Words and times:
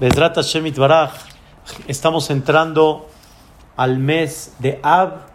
Bedrat 0.00 0.34
Hashem 0.34 0.64
Baraj, 0.74 1.10
estamos 1.86 2.30
entrando 2.30 3.10
al 3.76 3.98
mes 3.98 4.56
de 4.58 4.80
Ab. 4.82 5.26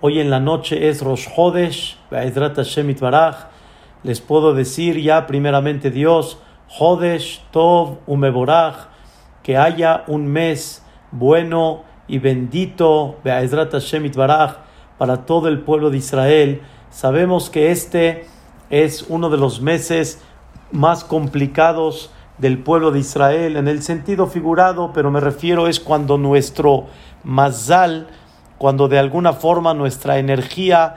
Hoy 0.00 0.20
en 0.20 0.30
la 0.30 0.38
noche 0.38 0.88
es 0.88 1.02
Rosh 1.02 1.26
Hodesh, 1.36 1.98
Bedrat 2.08 2.54
Hashem 2.54 2.94
Baraj. 3.00 3.48
Les 4.04 4.20
puedo 4.20 4.54
decir 4.54 5.00
ya 5.00 5.26
primeramente 5.26 5.90
Dios, 5.90 6.38
Hodesh 6.78 7.42
Tov 7.50 7.98
Umeboraj, 8.06 8.90
que 9.42 9.56
haya 9.56 10.04
un 10.06 10.28
mes 10.28 10.84
bueno 11.10 11.82
y 12.06 12.20
bendito, 12.20 13.16
Be'ezrat 13.24 13.72
Hashem 13.72 14.08
Baraj, 14.12 14.58
para 14.98 15.26
todo 15.26 15.48
el 15.48 15.62
pueblo 15.62 15.90
de 15.90 15.96
Israel. 15.96 16.62
Sabemos 16.90 17.50
que 17.50 17.72
este 17.72 18.28
es 18.70 19.04
uno 19.08 19.30
de 19.30 19.38
los 19.38 19.60
meses 19.60 20.22
más 20.70 21.02
complicados 21.02 22.12
del 22.38 22.58
pueblo 22.58 22.90
de 22.90 23.00
Israel 23.00 23.56
en 23.56 23.68
el 23.68 23.82
sentido 23.82 24.26
figurado, 24.26 24.92
pero 24.92 25.10
me 25.10 25.20
refiero 25.20 25.68
es 25.68 25.80
cuando 25.80 26.18
nuestro 26.18 26.86
mazal, 27.24 28.08
cuando 28.58 28.88
de 28.88 28.98
alguna 28.98 29.32
forma 29.32 29.74
nuestra 29.74 30.18
energía 30.18 30.96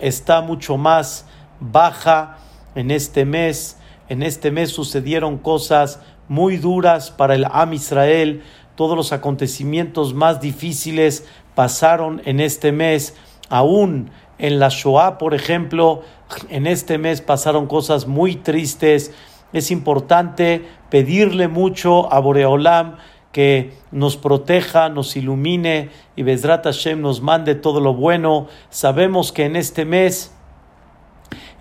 está 0.00 0.40
mucho 0.40 0.76
más 0.76 1.26
baja 1.60 2.38
en 2.74 2.90
este 2.90 3.24
mes. 3.24 3.78
En 4.08 4.22
este 4.22 4.50
mes 4.50 4.70
sucedieron 4.70 5.38
cosas 5.38 6.00
muy 6.28 6.56
duras 6.56 7.10
para 7.10 7.34
el 7.34 7.46
Am 7.50 7.72
Israel. 7.72 8.42
Todos 8.76 8.96
los 8.96 9.12
acontecimientos 9.12 10.14
más 10.14 10.40
difíciles 10.40 11.26
pasaron 11.54 12.22
en 12.24 12.40
este 12.40 12.72
mes. 12.72 13.14
Aún 13.48 14.10
en 14.38 14.58
la 14.58 14.68
Shoah, 14.68 15.18
por 15.18 15.34
ejemplo, 15.34 16.02
en 16.50 16.66
este 16.66 16.98
mes 16.98 17.20
pasaron 17.20 17.66
cosas 17.66 18.06
muy 18.06 18.36
tristes 18.36 19.12
es 19.52 19.70
importante 19.70 20.66
pedirle 20.90 21.48
mucho 21.48 22.12
a 22.12 22.20
Boreolam 22.20 22.96
que 23.32 23.74
nos 23.90 24.16
proteja, 24.16 24.88
nos 24.88 25.16
ilumine 25.16 25.90
y 26.16 26.22
Bezrat 26.22 26.64
Hashem 26.64 27.00
nos 27.00 27.20
mande 27.20 27.54
todo 27.54 27.80
lo 27.80 27.94
bueno. 27.94 28.48
Sabemos 28.70 29.32
que 29.32 29.44
en 29.44 29.56
este 29.56 29.84
mes 29.84 30.32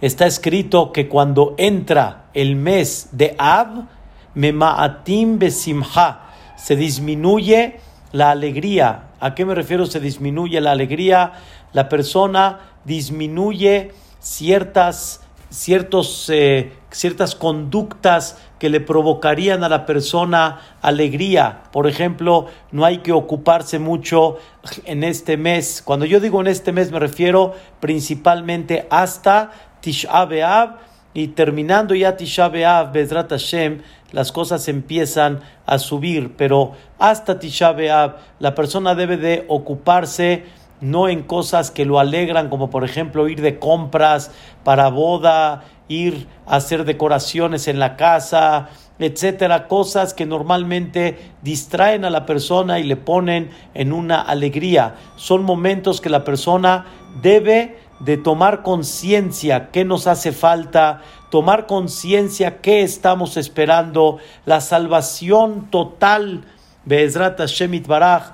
está 0.01 0.25
escrito 0.25 0.91
que 0.91 1.09
cuando 1.09 1.53
entra 1.57 2.25
el 2.33 2.55
mes 2.55 3.09
de 3.11 3.35
Ab, 3.37 3.87
Memaatim 4.35 5.37
Besimha, 5.37 6.29
se 6.55 6.75
disminuye 6.75 7.79
la 8.11 8.31
alegría. 8.31 9.09
¿A 9.19 9.35
qué 9.35 9.45
me 9.45 9.53
refiero? 9.55 9.85
Se 9.85 9.99
disminuye 9.99 10.61
la 10.61 10.71
alegría. 10.71 11.33
La 11.73 11.89
persona 11.89 12.59
disminuye 12.85 13.91
ciertas 14.19 15.25
ciertos, 15.55 16.29
eh, 16.29 16.71
ciertas 16.95 17.35
conductas 17.35 18.37
que 18.57 18.69
le 18.69 18.79
provocarían 18.79 19.65
a 19.65 19.69
la 19.69 19.85
persona 19.85 20.61
alegría. 20.81 21.63
Por 21.73 21.87
ejemplo, 21.87 22.47
no 22.71 22.85
hay 22.85 22.99
que 22.99 23.11
ocuparse 23.11 23.79
mucho 23.79 24.37
en 24.85 25.03
este 25.03 25.35
mes. 25.35 25.81
Cuando 25.83 26.05
yo 26.05 26.21
digo 26.21 26.39
en 26.39 26.47
este 26.47 26.71
mes 26.71 26.91
me 26.91 26.99
refiero 26.99 27.53
principalmente 27.81 28.87
hasta 28.89 29.51
Tisha 29.81 30.23
B'Av 30.25 30.77
y 31.13 31.29
terminando 31.29 31.95
ya 31.95 32.15
Tisha 32.15 32.47
B'Av, 32.47 32.93
Bezrat 32.93 33.29
Hashem, 33.29 33.81
las 34.13 34.31
cosas 34.31 34.69
empiezan 34.69 35.41
a 35.65 35.79
subir. 35.79 36.37
Pero 36.37 36.71
hasta 36.97 37.39
Tisha 37.39 37.73
B'Av 37.73 38.15
la 38.39 38.55
persona 38.55 38.95
debe 38.95 39.17
de 39.17 39.43
ocuparse 39.49 40.45
no 40.81 41.07
en 41.07 41.23
cosas 41.23 41.71
que 41.71 41.85
lo 41.85 41.99
alegran, 41.99 42.49
como 42.49 42.69
por 42.69 42.83
ejemplo 42.83 43.27
ir 43.27 43.41
de 43.41 43.59
compras 43.59 44.31
para 44.63 44.89
boda, 44.89 45.63
ir 45.87 46.27
a 46.45 46.57
hacer 46.57 46.85
decoraciones 46.85 47.67
en 47.67 47.79
la 47.79 47.95
casa, 47.95 48.69
etcétera, 48.99 49.67
cosas 49.67 50.13
que 50.13 50.25
normalmente 50.25 51.17
distraen 51.41 52.05
a 52.05 52.09
la 52.09 52.25
persona 52.25 52.79
y 52.79 52.83
le 52.83 52.95
ponen 52.95 53.51
en 53.73 53.93
una 53.93 54.21
alegría. 54.21 54.95
Son 55.15 55.43
momentos 55.43 56.01
que 56.01 56.09
la 56.09 56.23
persona 56.23 56.85
debe 57.21 57.77
de 57.99 58.17
tomar 58.17 58.61
conciencia 58.61 59.69
qué 59.71 59.85
nos 59.85 60.07
hace 60.07 60.31
falta, 60.31 61.01
tomar 61.29 61.65
conciencia 61.65 62.61
qué 62.61 62.81
estamos 62.81 63.37
esperando, 63.37 64.17
la 64.45 64.61
salvación 64.61 65.69
total, 65.69 66.43
Be'ezrat 66.85 67.39
Shemit 67.45 67.87
Baraj, 67.87 68.33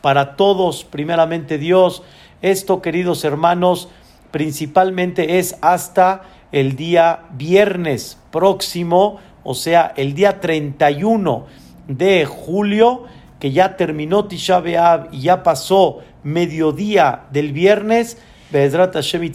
para 0.00 0.36
todos, 0.36 0.84
primeramente 0.84 1.58
Dios. 1.58 2.02
Esto, 2.40 2.82
queridos 2.82 3.24
hermanos, 3.24 3.88
principalmente 4.30 5.38
es 5.38 5.56
hasta 5.60 6.22
el 6.52 6.76
día 6.76 7.24
viernes 7.32 8.18
próximo, 8.30 9.18
o 9.42 9.54
sea, 9.54 9.92
el 9.96 10.14
día 10.14 10.40
31 10.40 11.46
de 11.88 12.24
julio, 12.24 13.04
que 13.40 13.50
ya 13.50 13.76
terminó 13.76 14.26
Tisha 14.26 14.60
B'Av 14.60 15.08
y 15.12 15.22
ya 15.22 15.42
pasó 15.42 15.98
mediodía 16.22 17.24
del 17.32 17.52
viernes, 17.52 18.18
Be'ezrat 18.52 18.94
Hashem 18.94 19.32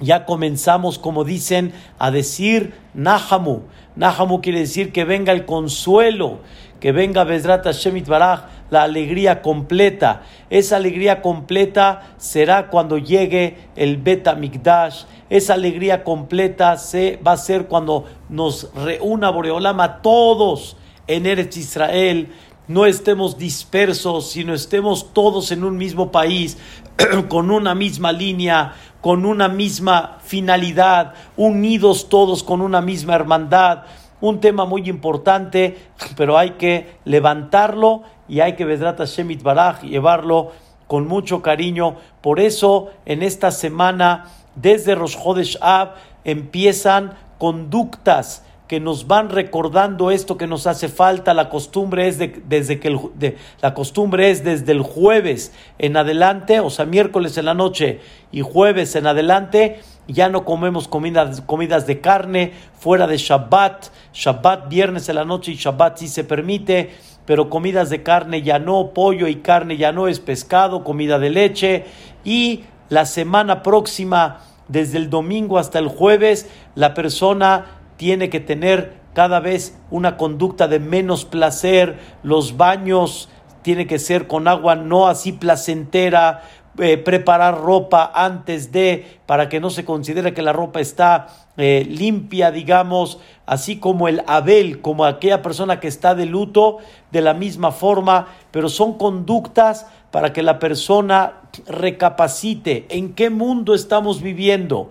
ya 0.00 0.26
comenzamos, 0.26 0.98
como 0.98 1.24
dicen, 1.24 1.72
a 1.98 2.10
decir 2.10 2.74
Nahamu. 2.92 3.62
Nahamu 3.94 4.42
quiere 4.42 4.60
decir 4.60 4.92
que 4.92 5.04
venga 5.04 5.32
el 5.32 5.46
consuelo, 5.46 6.40
que 6.80 6.92
venga 6.92 7.24
Bezrat 7.24 7.64
Hashem 7.64 8.04
Baraj, 8.04 8.42
la 8.70 8.82
alegría 8.82 9.42
completa. 9.42 10.22
Esa 10.50 10.76
alegría 10.76 11.22
completa 11.22 12.14
será 12.18 12.68
cuando 12.68 12.98
llegue 12.98 13.56
el 13.76 13.96
Bet 13.96 14.28
Mikdash. 14.36 15.04
Esa 15.28 15.54
alegría 15.54 16.04
completa 16.04 16.76
se, 16.76 17.18
va 17.26 17.32
a 17.32 17.36
ser 17.36 17.66
cuando 17.66 18.04
nos 18.28 18.72
reúna 18.74 19.30
Boreolama 19.30 20.02
todos 20.02 20.76
en 21.06 21.26
Eretz 21.26 21.56
Israel. 21.56 22.28
No 22.68 22.86
estemos 22.86 23.38
dispersos, 23.38 24.30
sino 24.30 24.52
estemos 24.52 25.12
todos 25.12 25.52
en 25.52 25.62
un 25.62 25.76
mismo 25.76 26.10
país, 26.10 26.58
con 27.28 27.50
una 27.50 27.74
misma 27.74 28.12
línea, 28.12 28.74
con 29.00 29.24
una 29.24 29.48
misma 29.48 30.18
finalidad, 30.24 31.14
unidos 31.36 32.08
todos 32.08 32.42
con 32.42 32.60
una 32.60 32.80
misma 32.80 33.14
hermandad 33.14 33.84
un 34.20 34.40
tema 34.40 34.64
muy 34.64 34.88
importante, 34.88 35.76
pero 36.16 36.38
hay 36.38 36.52
que 36.52 36.96
levantarlo 37.04 38.02
y 38.28 38.40
hay 38.40 38.54
que 38.54 38.64
Vedrata 38.64 39.04
Shemit 39.04 39.42
Baraj 39.42 39.82
llevarlo 39.82 40.52
con 40.86 41.06
mucho 41.06 41.42
cariño. 41.42 41.96
Por 42.20 42.40
eso, 42.40 42.90
en 43.04 43.22
esta 43.22 43.50
semana, 43.50 44.26
desde 44.54 44.94
Rosh 44.94 45.16
Chodesh 45.16 45.58
Ab, 45.60 45.94
empiezan 46.24 47.14
conductas 47.38 48.42
que 48.68 48.80
nos 48.80 49.06
van 49.06 49.30
recordando 49.30 50.10
esto 50.10 50.36
que 50.36 50.46
nos 50.46 50.66
hace 50.66 50.88
falta. 50.88 51.34
La 51.34 51.48
costumbre 51.48 52.08
es 52.08 52.18
desde 52.18 52.80
que 52.80 52.88
el, 52.88 53.36
la 53.62 53.74
costumbre 53.74 54.30
es 54.30 54.42
desde 54.42 54.72
el 54.72 54.82
jueves 54.82 55.52
en 55.78 55.96
adelante, 55.96 56.60
o 56.60 56.70
sea, 56.70 56.84
miércoles 56.84 57.38
en 57.38 57.44
la 57.44 57.54
noche 57.54 58.00
y 58.32 58.40
jueves 58.40 58.96
en 58.96 59.06
adelante 59.06 59.80
ya 60.08 60.28
no 60.28 60.44
comemos 60.44 60.88
comidas, 60.88 61.40
comidas 61.40 61.86
de 61.86 62.00
carne 62.00 62.52
fuera 62.78 63.06
de 63.06 63.16
Shabbat, 63.16 63.88
Shabbat 64.12 64.68
viernes 64.68 65.08
en 65.08 65.16
la 65.16 65.24
noche 65.24 65.52
y 65.52 65.56
Shabbat 65.56 65.98
sí 65.98 66.08
se 66.08 66.24
permite, 66.24 66.94
pero 67.26 67.50
comidas 67.50 67.90
de 67.90 68.02
carne 68.02 68.42
ya 68.42 68.58
no, 68.58 68.92
pollo 68.94 69.26
y 69.26 69.36
carne 69.36 69.76
ya 69.76 69.92
no 69.92 70.08
es 70.08 70.20
pescado, 70.20 70.84
comida 70.84 71.18
de 71.18 71.30
leche. 71.30 71.84
Y 72.24 72.64
la 72.88 73.04
semana 73.04 73.62
próxima, 73.62 74.40
desde 74.68 74.98
el 74.98 75.10
domingo 75.10 75.58
hasta 75.58 75.78
el 75.78 75.88
jueves, 75.88 76.48
la 76.74 76.94
persona 76.94 77.66
tiene 77.96 78.30
que 78.30 78.40
tener 78.40 78.94
cada 79.12 79.40
vez 79.40 79.78
una 79.90 80.16
conducta 80.16 80.68
de 80.68 80.78
menos 80.78 81.24
placer, 81.24 81.98
los 82.22 82.56
baños 82.56 83.28
tiene 83.62 83.86
que 83.86 83.98
ser 83.98 84.28
con 84.28 84.46
agua 84.46 84.76
no 84.76 85.08
así 85.08 85.32
placentera, 85.32 86.42
eh, 86.78 86.98
preparar 86.98 87.58
ropa 87.58 88.12
antes 88.14 88.70
de, 88.70 89.18
para 89.24 89.48
que 89.48 89.58
no 89.58 89.70
se 89.70 89.86
considere 89.86 90.34
que 90.34 90.42
la 90.42 90.52
ropa 90.52 90.80
está 90.80 91.28
eh, 91.56 91.86
limpia, 91.88 92.50
digamos, 92.50 93.18
así 93.46 93.78
como 93.78 94.08
el 94.08 94.22
Abel, 94.26 94.80
como 94.80 95.04
aquella 95.04 95.42
persona 95.42 95.80
que 95.80 95.88
está 95.88 96.14
de 96.14 96.26
luto, 96.26 96.78
de 97.12 97.22
la 97.22 97.34
misma 97.34 97.72
forma, 97.72 98.28
pero 98.50 98.68
son 98.68 98.98
conductas 98.98 99.86
para 100.10 100.32
que 100.32 100.42
la 100.42 100.58
persona 100.58 101.40
recapacite 101.66 102.86
en 102.90 103.14
qué 103.14 103.30
mundo 103.30 103.74
estamos 103.74 104.20
viviendo, 104.20 104.90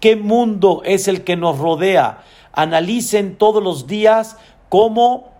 qué 0.00 0.16
mundo 0.16 0.82
es 0.84 1.08
el 1.08 1.22
que 1.22 1.36
nos 1.36 1.58
rodea. 1.58 2.22
Analicen 2.52 3.36
todos 3.36 3.62
los 3.62 3.86
días 3.86 4.38
cómo, 4.68 5.32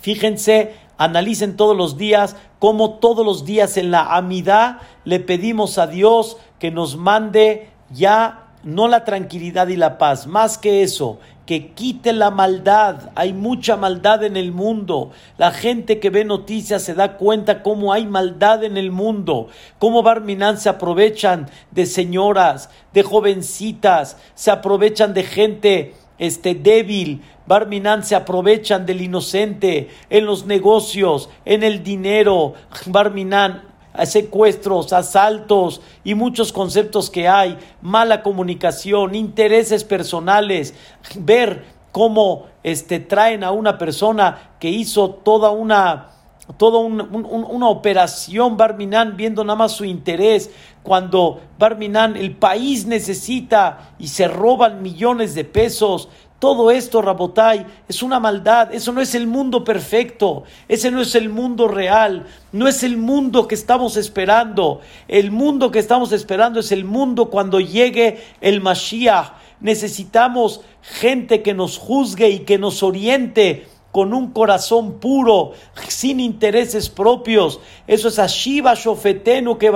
fíjense, 0.00 0.74
analicen 0.98 1.56
todos 1.56 1.76
los 1.76 1.96
días 1.96 2.36
cómo 2.58 2.94
todos 2.94 3.24
los 3.24 3.44
días 3.44 3.76
en 3.76 3.90
la 3.90 4.16
amidad 4.16 4.78
le 5.04 5.20
pedimos 5.20 5.78
a 5.78 5.86
Dios 5.86 6.38
que 6.58 6.70
nos 6.70 6.96
mande 6.96 7.70
ya 7.90 8.45
no 8.64 8.88
la 8.88 9.04
tranquilidad 9.04 9.68
y 9.68 9.76
la 9.76 9.98
paz, 9.98 10.26
más 10.26 10.58
que 10.58 10.82
eso, 10.82 11.18
que 11.46 11.68
quite 11.68 12.12
la 12.12 12.30
maldad. 12.30 13.10
Hay 13.14 13.32
mucha 13.32 13.76
maldad 13.76 14.24
en 14.24 14.36
el 14.36 14.52
mundo. 14.52 15.12
La 15.38 15.52
gente 15.52 16.00
que 16.00 16.10
ve 16.10 16.24
noticias 16.24 16.82
se 16.82 16.94
da 16.94 17.16
cuenta 17.16 17.62
cómo 17.62 17.92
hay 17.92 18.06
maldad 18.06 18.64
en 18.64 18.76
el 18.76 18.90
mundo, 18.90 19.48
cómo 19.78 20.02
Barminan 20.02 20.58
se 20.58 20.68
aprovechan 20.68 21.48
de 21.70 21.86
señoras, 21.86 22.68
de 22.92 23.02
jovencitas, 23.04 24.18
se 24.34 24.50
aprovechan 24.50 25.14
de 25.14 25.22
gente 25.22 25.94
este 26.18 26.54
débil, 26.54 27.22
Barminan 27.46 28.02
se 28.02 28.16
aprovechan 28.16 28.86
del 28.86 29.02
inocente 29.02 29.88
en 30.10 30.26
los 30.26 30.46
negocios, 30.46 31.30
en 31.44 31.62
el 31.62 31.84
dinero, 31.84 32.54
Barminan 32.86 33.75
secuestros, 34.04 34.92
asaltos 34.92 35.80
y 36.04 36.14
muchos 36.14 36.52
conceptos 36.52 37.08
que 37.08 37.28
hay, 37.28 37.56
mala 37.80 38.22
comunicación, 38.22 39.14
intereses 39.14 39.84
personales, 39.84 40.74
ver 41.18 41.64
cómo 41.92 42.46
este, 42.62 43.00
traen 43.00 43.44
a 43.44 43.52
una 43.52 43.78
persona 43.78 44.50
que 44.60 44.68
hizo 44.68 45.10
toda 45.10 45.50
una 45.50 46.10
toda 46.58 46.78
una 46.78 47.68
operación. 47.68 48.56
Barminan 48.56 49.16
viendo 49.16 49.42
nada 49.44 49.56
más 49.56 49.72
su 49.72 49.84
interés. 49.84 50.50
Cuando 50.82 51.40
Barminan 51.58 52.16
el 52.16 52.36
país 52.36 52.86
necesita 52.86 53.94
y 53.98 54.08
se 54.08 54.28
roban 54.28 54.82
millones 54.82 55.34
de 55.34 55.44
pesos 55.44 56.08
todo 56.38 56.70
esto, 56.70 57.00
Rabotai, 57.00 57.66
es 57.88 58.02
una 58.02 58.20
maldad. 58.20 58.74
Eso 58.74 58.92
no 58.92 59.00
es 59.00 59.14
el 59.14 59.26
mundo 59.26 59.64
perfecto. 59.64 60.44
Ese 60.68 60.90
no 60.90 61.00
es 61.00 61.14
el 61.14 61.30
mundo 61.30 61.66
real. 61.66 62.26
No 62.52 62.68
es 62.68 62.82
el 62.82 62.98
mundo 62.98 63.48
que 63.48 63.54
estamos 63.54 63.96
esperando. 63.96 64.80
El 65.08 65.30
mundo 65.30 65.70
que 65.70 65.78
estamos 65.78 66.12
esperando 66.12 66.60
es 66.60 66.72
el 66.72 66.84
mundo 66.84 67.30
cuando 67.30 67.58
llegue 67.58 68.22
el 68.42 68.60
Mashiach. 68.60 69.32
Necesitamos 69.60 70.60
gente 70.82 71.42
que 71.42 71.54
nos 71.54 71.78
juzgue 71.78 72.28
y 72.28 72.40
que 72.40 72.58
nos 72.58 72.82
oriente 72.82 73.66
con 73.96 74.12
un 74.12 74.32
corazón 74.32 75.00
puro, 75.00 75.52
sin 75.88 76.20
intereses 76.20 76.90
propios. 76.90 77.60
Eso 77.86 78.08
es 78.08 78.18
Ashiva 78.18 78.74
Shofetenu 78.74 79.56
que 79.56 79.70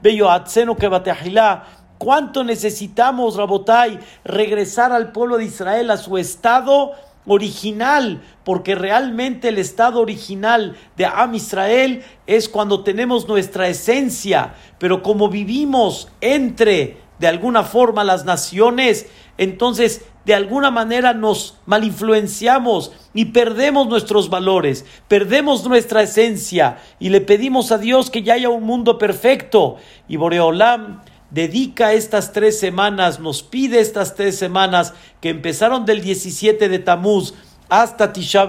Bello 0.00 0.30
Atzenu 0.30 0.76
que. 0.76 0.88
¿Cuánto 1.98 2.44
necesitamos, 2.44 3.36
Rabotai, 3.36 3.98
regresar 4.24 4.92
al 4.92 5.12
pueblo 5.12 5.38
de 5.38 5.46
Israel 5.46 5.90
a 5.90 5.96
su 5.96 6.18
estado 6.18 6.92
original? 7.26 8.22
Porque 8.44 8.74
realmente 8.74 9.48
el 9.48 9.58
estado 9.58 10.00
original 10.00 10.76
de 10.96 11.06
Am 11.06 11.34
Israel 11.34 12.04
es 12.26 12.48
cuando 12.48 12.84
tenemos 12.84 13.26
nuestra 13.28 13.68
esencia, 13.68 14.54
pero 14.78 15.02
como 15.02 15.28
vivimos 15.28 16.08
entre 16.20 16.98
de 17.18 17.28
alguna 17.28 17.62
forma 17.62 18.04
las 18.04 18.26
naciones, 18.26 19.06
entonces 19.38 20.04
de 20.26 20.34
alguna 20.34 20.70
manera 20.70 21.14
nos 21.14 21.56
malinfluenciamos 21.66 22.92
y 23.14 23.26
perdemos 23.26 23.86
nuestros 23.86 24.28
valores, 24.28 24.84
perdemos 25.08 25.64
nuestra 25.66 26.02
esencia 26.02 26.78
y 26.98 27.10
le 27.10 27.20
pedimos 27.20 27.72
a 27.72 27.78
Dios 27.78 28.10
que 28.10 28.22
ya 28.22 28.34
haya 28.34 28.48
un 28.48 28.64
mundo 28.64 28.98
perfecto. 28.98 29.76
Y 30.08 30.16
Boreolam 30.16 31.00
dedica 31.30 31.92
estas 31.92 32.32
tres 32.32 32.58
semanas, 32.58 33.20
nos 33.20 33.42
pide 33.42 33.80
estas 33.80 34.14
tres 34.14 34.38
semanas 34.38 34.94
que 35.20 35.30
empezaron 35.30 35.84
del 35.84 36.02
17 36.02 36.68
de 36.68 36.78
Tamuz 36.78 37.34
hasta 37.68 38.12
Tisha 38.12 38.48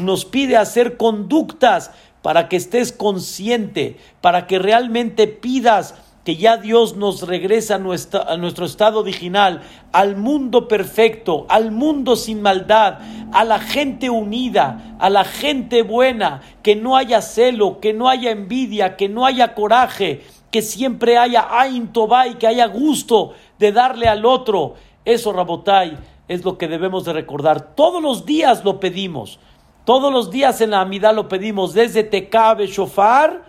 nos 0.00 0.24
pide 0.24 0.56
hacer 0.56 0.96
conductas 0.96 1.92
para 2.22 2.48
que 2.48 2.56
estés 2.56 2.90
consciente, 2.92 3.98
para 4.20 4.46
que 4.46 4.58
realmente 4.58 5.26
pidas 5.26 5.94
que 6.24 6.36
ya 6.36 6.56
Dios 6.56 6.96
nos 6.96 7.20
regresa 7.22 7.74
a, 7.74 8.36
nuestro 8.38 8.64
estado 8.64 9.00
original, 9.00 9.60
al 9.92 10.16
mundo 10.16 10.68
perfecto, 10.68 11.44
al 11.50 11.70
mundo 11.70 12.16
sin 12.16 12.40
maldad, 12.40 12.98
a 13.30 13.44
la 13.44 13.58
gente 13.58 14.08
unida, 14.08 14.96
a 14.98 15.10
la 15.10 15.24
gente 15.24 15.82
buena, 15.82 16.40
que 16.62 16.76
no 16.76 16.96
haya 16.96 17.20
celo, 17.20 17.78
que 17.78 17.92
no 17.92 18.08
haya 18.08 18.30
envidia, 18.30 18.96
que 18.96 19.10
no 19.10 19.26
haya 19.26 19.54
coraje, 19.54 20.22
que 20.54 20.62
siempre 20.62 21.18
haya 21.18 21.48
Ain 21.50 21.88
Tobay, 21.88 22.38
que 22.38 22.46
haya 22.46 22.66
gusto 22.66 23.32
de 23.58 23.72
darle 23.72 24.06
al 24.06 24.24
otro. 24.24 24.74
Eso, 25.04 25.32
Rabotai, 25.32 25.98
es 26.28 26.44
lo 26.44 26.56
que 26.56 26.68
debemos 26.68 27.04
de 27.04 27.12
recordar. 27.12 27.74
Todos 27.74 28.00
los 28.00 28.24
días 28.24 28.64
lo 28.64 28.78
pedimos. 28.78 29.40
Todos 29.84 30.12
los 30.12 30.30
días 30.30 30.60
en 30.60 30.70
la 30.70 30.82
Amidad 30.82 31.12
lo 31.12 31.26
pedimos, 31.26 31.74
desde 31.74 32.04
Tecabe 32.04 32.68
Shofar 32.68 33.46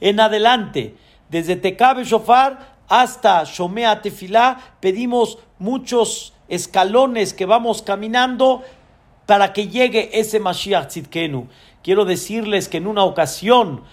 en 0.00 0.18
adelante 0.18 0.96
desde 1.28 1.54
Tecabe 1.54 2.02
Shofar 2.02 2.74
hasta 2.88 3.44
Shomea 3.44 4.02
Tefilá, 4.02 4.58
pedimos 4.80 5.38
muchos 5.60 6.32
escalones 6.48 7.34
que 7.34 7.46
vamos 7.46 7.82
caminando 7.82 8.64
para 9.26 9.52
que 9.52 9.68
llegue 9.68 10.10
ese 10.18 10.40
Mashiach 10.40 10.88
Tzidkenu. 10.88 11.46
Quiero 11.84 12.04
decirles 12.04 12.68
que 12.68 12.78
en 12.78 12.88
una 12.88 13.04
ocasión 13.04 13.84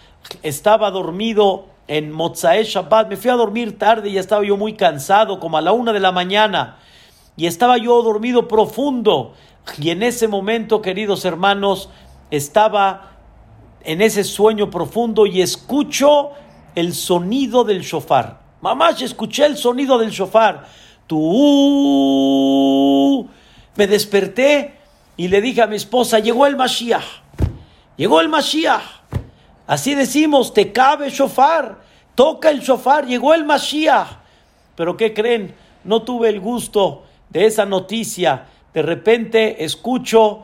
estaba 0.41 0.89
dormido 0.89 1.70
en 1.91 2.09
Mozae 2.09 2.63
Shabbat, 2.63 3.09
me 3.09 3.17
fui 3.17 3.29
a 3.29 3.33
dormir 3.33 3.77
tarde 3.77 4.07
y 4.07 4.17
estaba 4.17 4.45
yo 4.45 4.55
muy 4.55 4.75
cansado, 4.75 5.41
como 5.41 5.57
a 5.57 5.61
la 5.61 5.73
una 5.73 5.91
de 5.91 5.99
la 5.99 6.13
mañana, 6.13 6.77
y 7.35 7.47
estaba 7.47 7.77
yo 7.77 8.01
dormido 8.01 8.47
profundo. 8.47 9.33
Y 9.77 9.89
en 9.89 10.01
ese 10.01 10.29
momento, 10.29 10.81
queridos 10.81 11.25
hermanos, 11.25 11.89
estaba 12.29 13.11
en 13.83 14.01
ese 14.01 14.23
sueño 14.23 14.69
profundo 14.69 15.25
y 15.25 15.41
escucho 15.41 16.29
el 16.75 16.93
sonido 16.93 17.65
del 17.65 17.81
shofar. 17.81 18.39
Mamá, 18.61 18.91
escuché 18.91 19.45
el 19.45 19.57
sonido 19.57 19.97
del 19.97 20.11
shofar. 20.11 20.67
Tú. 21.07 21.17
Me 23.75 23.85
desperté 23.87 24.75
y 25.17 25.27
le 25.27 25.41
dije 25.41 25.61
a 25.61 25.67
mi 25.67 25.75
esposa, 25.75 26.19
llegó 26.19 26.47
el 26.47 26.55
Mashiach. 26.55 27.03
Llegó 27.97 28.21
el 28.21 28.29
Mashiach. 28.29 29.00
Así 29.67 29.95
decimos, 29.95 30.53
te 30.53 30.71
cabe 30.71 31.09
shofar. 31.09 31.79
Toca 32.15 32.49
el 32.49 32.59
shofar, 32.59 33.05
llegó 33.05 33.33
el 33.33 33.45
Mashiach. 33.45 34.07
Pero 34.75 34.97
¿qué 34.97 35.13
creen? 35.13 35.55
No 35.83 36.01
tuve 36.03 36.29
el 36.29 36.39
gusto 36.39 37.03
de 37.29 37.45
esa 37.45 37.65
noticia. 37.65 38.47
De 38.73 38.81
repente 38.81 39.63
escucho 39.63 40.43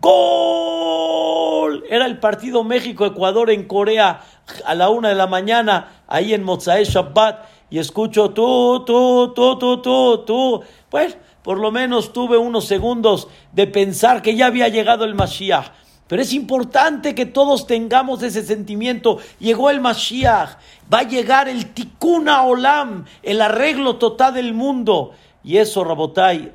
¡Gol! 0.00 1.84
Era 1.90 2.06
el 2.06 2.18
partido 2.18 2.64
México-Ecuador 2.64 3.50
en 3.50 3.64
Corea 3.64 4.22
a 4.64 4.74
la 4.74 4.88
una 4.88 5.10
de 5.10 5.14
la 5.14 5.26
mañana, 5.26 6.02
ahí 6.06 6.32
en 6.32 6.42
Mozae 6.42 6.84
Shabbat, 6.84 7.44
y 7.68 7.78
escucho 7.78 8.30
tú, 8.30 8.84
tú, 8.86 9.32
tú, 9.34 9.58
tú, 9.58 9.82
tú, 9.82 10.24
tú. 10.24 10.62
Pues 10.88 11.16
por 11.42 11.58
lo 11.58 11.70
menos 11.70 12.12
tuve 12.12 12.38
unos 12.38 12.66
segundos 12.66 13.28
de 13.52 13.66
pensar 13.66 14.22
que 14.22 14.34
ya 14.34 14.46
había 14.46 14.68
llegado 14.68 15.04
el 15.04 15.14
Mashiach. 15.14 15.72
Pero 16.12 16.20
es 16.20 16.34
importante 16.34 17.14
que 17.14 17.24
todos 17.24 17.66
tengamos 17.66 18.22
ese 18.22 18.42
sentimiento. 18.42 19.16
Llegó 19.38 19.70
el 19.70 19.80
Mashiach, 19.80 20.58
va 20.92 20.98
a 20.98 21.08
llegar 21.08 21.48
el 21.48 21.72
Tikkun 21.72 22.28
Olam, 22.28 23.06
el 23.22 23.40
arreglo 23.40 23.96
total 23.96 24.34
del 24.34 24.52
mundo. 24.52 25.12
Y 25.42 25.56
eso, 25.56 25.84
Rabotai, 25.84 26.52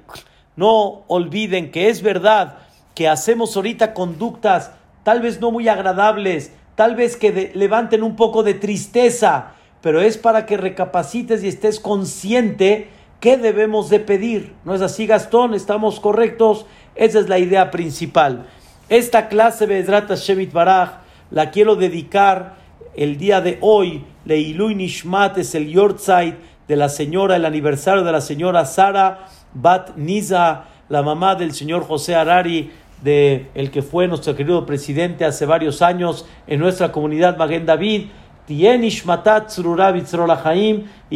no 0.55 1.05
olviden 1.07 1.71
que 1.71 1.89
es 1.89 2.03
verdad 2.03 2.59
que 2.93 3.07
hacemos 3.07 3.55
ahorita 3.55 3.95
conductas 3.95 4.73
tal 5.01 5.21
vez 5.21 5.41
no 5.41 5.49
muy 5.49 5.67
agradables, 5.67 6.51
tal 6.75 6.95
vez 6.95 7.17
que 7.17 7.51
levanten 7.55 8.03
un 8.03 8.15
poco 8.15 8.43
de 8.43 8.53
tristeza, 8.53 9.53
pero 9.81 10.01
es 10.01 10.19
para 10.19 10.45
que 10.45 10.57
recapacites 10.57 11.43
y 11.43 11.47
estés 11.47 11.79
consciente 11.79 12.89
qué 13.19 13.37
debemos 13.37 13.89
de 13.89 14.01
pedir. 14.01 14.53
¿No 14.65 14.75
es 14.75 14.83
así, 14.83 15.07
Gastón? 15.07 15.55
¿Estamos 15.55 15.99
correctos? 15.99 16.67
Esa 16.93 17.17
es 17.17 17.27
la 17.27 17.39
idea 17.39 17.71
principal. 17.71 18.45
Esta 18.89 19.27
clase 19.27 19.67
de 19.67 19.83
Shemit 20.15 20.53
Baraj 20.53 21.01
la 21.29 21.51
quiero 21.51 21.75
dedicar 21.75 22.55
el 22.95 23.17
día 23.17 23.41
de 23.41 23.57
hoy. 23.59 24.05
Leilui 24.23 24.75
Nishmat 24.75 25.37
es 25.37 25.55
el 25.55 25.67
Yortzeit 25.67 26.35
de 26.69 26.75
la 26.77 26.87
señora, 26.87 27.35
el 27.35 27.43
aniversario 27.43 28.05
de 28.05 28.13
la 28.13 28.21
señora 28.21 28.63
Sara 28.63 29.25
Bat 29.53 29.97
Niza, 29.97 30.67
la 30.87 31.03
mamá 31.03 31.35
del 31.35 31.53
señor 31.53 31.83
José 31.83 32.15
Arari, 32.15 32.71
de 33.03 33.47
el 33.55 33.71
que 33.71 33.81
fue 33.81 34.07
nuestro 34.07 34.37
querido 34.37 34.65
presidente 34.65 35.25
hace 35.25 35.45
varios 35.45 35.81
años 35.81 36.25
en 36.47 36.61
nuestra 36.61 36.93
comunidad 36.93 37.35
Maguen 37.35 37.65
David, 37.65 38.05
y 38.47 38.63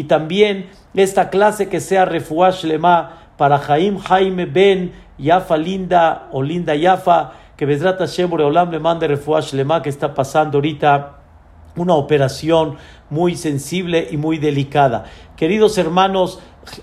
también 0.04 0.70
esta 0.94 1.30
clase 1.30 1.70
que 1.70 1.80
sea 1.80 2.04
Refuash 2.04 2.66
Lema 2.66 3.18
para 3.38 3.60
Jaim 3.60 3.98
Jaime 3.98 4.46
Ben 4.46 4.92
Yafa 5.18 5.56
Linda 5.56 6.28
o 6.34 6.44
Linda 6.44 6.75
Yafa, 6.75 7.32
que 7.62 7.68
Besrat 7.68 8.00
Hashem 8.00 8.32
le 8.72 8.80
mande 8.80 9.08
Refuash 9.08 9.53
Lema 9.53 9.84
que 9.84 9.89
está 9.89 10.15
pasando 10.15 10.58
ahorita 10.58 11.20
una 11.75 11.94
operación 11.94 12.77
muy 13.12 13.36
sensible 13.36 14.08
y 14.10 14.18
muy 14.18 14.39
delicada. 14.39 15.06
Queridos 15.38 15.77
hermanos, 15.77 16.39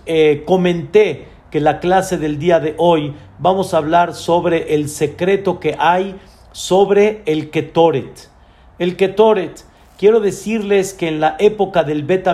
eh, 0.07 0.45
comenté 0.47 1.27
que 1.51 1.59
la 1.59 1.81
clase 1.81 2.17
del 2.17 2.39
día 2.39 2.61
de 2.61 2.77
hoy 2.79 3.13
vamos 3.41 3.75
a 3.75 3.79
hablar 3.79 4.15
sobre 4.15 4.77
el 4.77 4.89
secreto 4.89 5.59
que 5.59 5.75
hay 5.81 6.15
sobre 6.53 7.23
el 7.27 7.51
Ketoret. 7.51 8.31
El 8.79 8.95
Ketoret, 8.95 9.65
quiero 9.99 10.21
decirles 10.21 10.95
que 10.95 11.09
en 11.09 11.19
la 11.19 11.35
época 11.41 11.83
del 11.83 12.05
Bet 12.05 12.29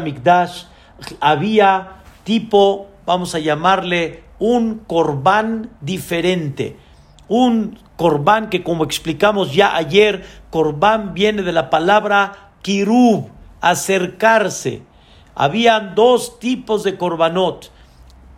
había 1.19 1.93
tipo, 2.25 2.89
vamos 3.07 3.35
a 3.35 3.39
llamarle, 3.39 4.23
un 4.39 4.81
corbán 4.87 5.71
diferente. 5.81 6.77
Un 7.27 7.79
corbán 7.97 8.51
que 8.51 8.63
como 8.63 8.85
explicamos 8.85 9.55
ya 9.55 9.77
ayer, 9.77 10.25
corbán 10.51 11.15
viene 11.15 11.43
de 11.43 11.53
la 11.53 11.71
palabra 11.71 12.53
kirub, 12.63 13.29
acercarse. 13.61 14.83
Habían 15.35 15.95
dos 15.95 16.39
tipos 16.39 16.85
de 16.85 16.97
corbanot 16.97 17.71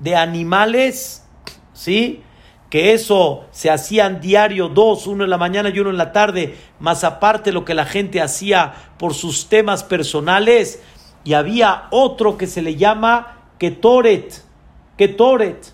de 0.01 0.17
animales 0.17 1.27
¿sí? 1.77 2.23
Que 2.71 2.95
eso 2.95 3.45
se 3.53 3.71
hacían 3.71 4.21
diario, 4.21 4.69
dos, 4.69 5.07
uno 5.07 5.23
en 5.23 5.31
la 5.31 5.39
mañana 5.39 5.69
y 5.69 5.79
uno 5.79 5.91
en 5.91 5.99
la 5.99 6.13
tarde, 6.13 6.57
más 6.81 7.05
aparte 7.05 7.53
lo 7.53 7.65
que 7.65 7.75
la 7.75 7.85
gente 7.85 8.21
hacía 8.21 8.75
por 8.99 9.15
sus 9.15 9.49
temas 9.49 9.85
personales. 9.85 10.83
Y 11.23 11.35
había 11.35 11.87
otro 11.91 12.37
que 12.37 12.49
se 12.49 12.63
le 12.63 12.75
llama 12.75 13.39
Ketoret, 13.59 14.43
Ketoret, 14.97 15.73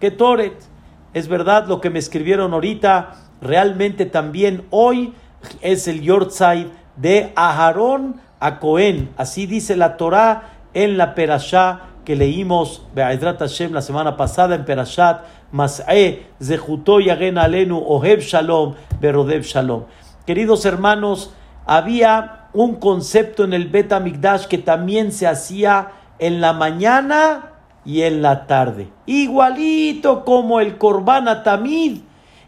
Ketoret. 0.00 0.71
Es 1.14 1.28
verdad 1.28 1.66
lo 1.66 1.80
que 1.80 1.90
me 1.90 1.98
escribieron 1.98 2.54
ahorita, 2.54 3.14
realmente 3.42 4.06
también 4.06 4.64
hoy 4.70 5.12
es 5.60 5.86
el 5.86 6.00
Yortzai 6.00 6.70
de 6.96 7.32
Aharón 7.36 8.20
a 8.40 8.58
Cohen. 8.58 9.10
Así 9.18 9.46
dice 9.46 9.76
la 9.76 9.98
Torah 9.98 10.50
en 10.72 10.96
la 10.96 11.14
Perashá 11.14 11.82
que 12.04 12.16
leímos 12.16 12.82
Hashem 12.96 13.72
la 13.72 13.82
semana 13.82 14.16
pasada 14.16 14.54
en 14.54 14.64
Perashat 14.64 15.24
Mas'e 15.52 16.26
Zehuto 16.42 16.98
Yagen 16.98 17.36
Alenu 17.36 17.78
Oheb 17.78 18.20
Shalom 18.20 18.74
Berodev 18.98 19.42
Shalom. 19.42 19.84
Queridos 20.26 20.64
hermanos, 20.64 21.34
había 21.66 22.48
un 22.54 22.76
concepto 22.76 23.44
en 23.44 23.52
el 23.52 23.68
Bet 23.68 23.92
Amigdash 23.92 24.46
que 24.46 24.58
también 24.58 25.12
se 25.12 25.26
hacía 25.26 25.92
en 26.18 26.40
la 26.40 26.52
mañana 26.54 27.51
y 27.84 28.02
en 28.02 28.22
la 28.22 28.46
tarde. 28.46 28.88
Igualito 29.06 30.24
como 30.24 30.60
el 30.60 30.78
Korban 30.78 31.42
Tamid, 31.42 32.00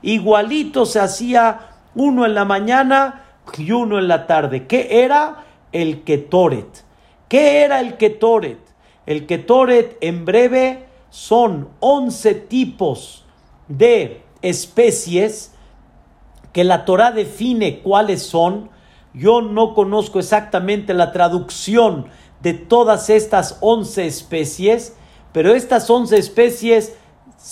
igualito 0.03 0.87
se 0.87 1.01
hacía 1.01 1.61
uno 1.95 2.27
en 2.27 2.35
la 2.35 2.45
mañana 2.45 3.23
y 3.57 3.71
uno 3.73 3.99
en 3.99 4.09
la 4.09 4.27
tarde. 4.27 4.67
¿Qué 4.67 5.03
era? 5.03 5.45
El 5.73 6.03
Ketoret. 6.03 6.85
¿Qué 7.29 7.63
era 7.63 7.81
el 7.81 7.97
Ketoret? 7.97 8.59
El 9.07 9.27
Ketoret 9.27 9.99
en 10.01 10.25
breve 10.25 10.87
son 11.11 11.69
11 11.81 12.35
tipos 12.35 13.25
de 13.69 14.23
especies 14.43 15.55
que 16.53 16.65
la 16.65 16.85
Torah 16.85 17.11
define 17.11 17.81
cuáles 17.81 18.23
son. 18.23 18.71
Yo 19.13 19.43
no 19.43 19.75
conozco 19.75 20.19
exactamente 20.19 20.95
la 20.95 21.13
traducción 21.13 22.07
de 22.41 22.55
todas 22.55 23.11
estas 23.11 23.59
11 23.61 24.07
especies, 24.07 24.97
pero 25.35 25.53
estas 25.53 25.91
11 25.91 26.17
especies 26.17 26.95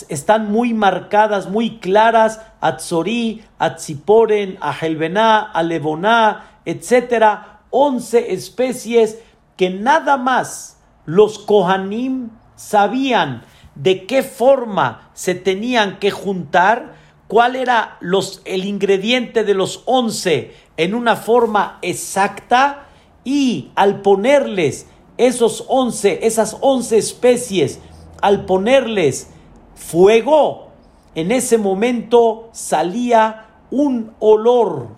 están 0.09 0.53
muy 0.53 0.73
marcadas, 0.73 1.51
muy 1.51 1.81
claras, 1.81 2.41
Atzori, 2.61 3.43
Atziporen, 3.59 4.57
Ahelbená, 4.61 5.41
Alevoná, 5.41 6.61
etcétera, 6.65 7.63
11 7.71 8.35
especies 8.35 9.19
que 9.57 9.69
nada 9.69 10.17
más 10.17 10.79
los 11.07 11.41
Kohanim 11.41 12.31
sabían 12.55 13.43
de 13.75 14.07
qué 14.07 14.23
forma 14.23 15.11
se 15.13 15.35
tenían 15.35 15.99
que 15.99 16.13
juntar, 16.13 16.95
cuál 17.27 17.57
era 17.57 17.99
el 18.45 18.65
ingrediente 18.65 19.43
de 19.43 19.55
los 19.55 19.83
11 19.87 20.55
en 20.77 20.95
una 20.95 21.17
forma 21.17 21.79
exacta 21.83 22.87
y 23.25 23.73
al 23.75 24.03
ponerles 24.03 24.87
esos 25.17 25.65
11, 25.69 26.27
esas 26.27 26.57
11 26.61 26.99
especies, 26.99 27.81
al 28.21 28.45
ponerles 28.45 29.31
fuego, 29.75 30.69
en 31.15 31.33
ese 31.33 31.59
momento 31.59 32.49
salía 32.53 33.47
un 33.71 34.13
olor, 34.19 34.89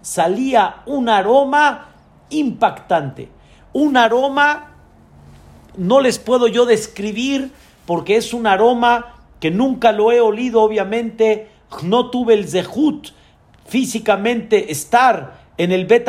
salía 0.00 0.82
un 0.86 1.08
aroma 1.08 1.88
impactante, 2.30 3.28
un 3.72 3.96
aroma 3.96 4.72
no 5.76 6.00
les 6.00 6.18
puedo 6.18 6.48
yo 6.48 6.66
describir 6.66 7.52
porque 7.86 8.16
es 8.16 8.34
un 8.34 8.46
aroma 8.46 9.14
que 9.40 9.50
nunca 9.50 9.92
lo 9.92 10.12
he 10.12 10.20
olido, 10.20 10.62
obviamente, 10.62 11.48
no 11.82 12.10
tuve 12.10 12.34
el 12.34 12.48
zehut 12.48 13.08
físicamente 13.66 14.70
estar 14.70 15.40
en 15.56 15.72
el 15.72 15.86
Bet 15.86 16.08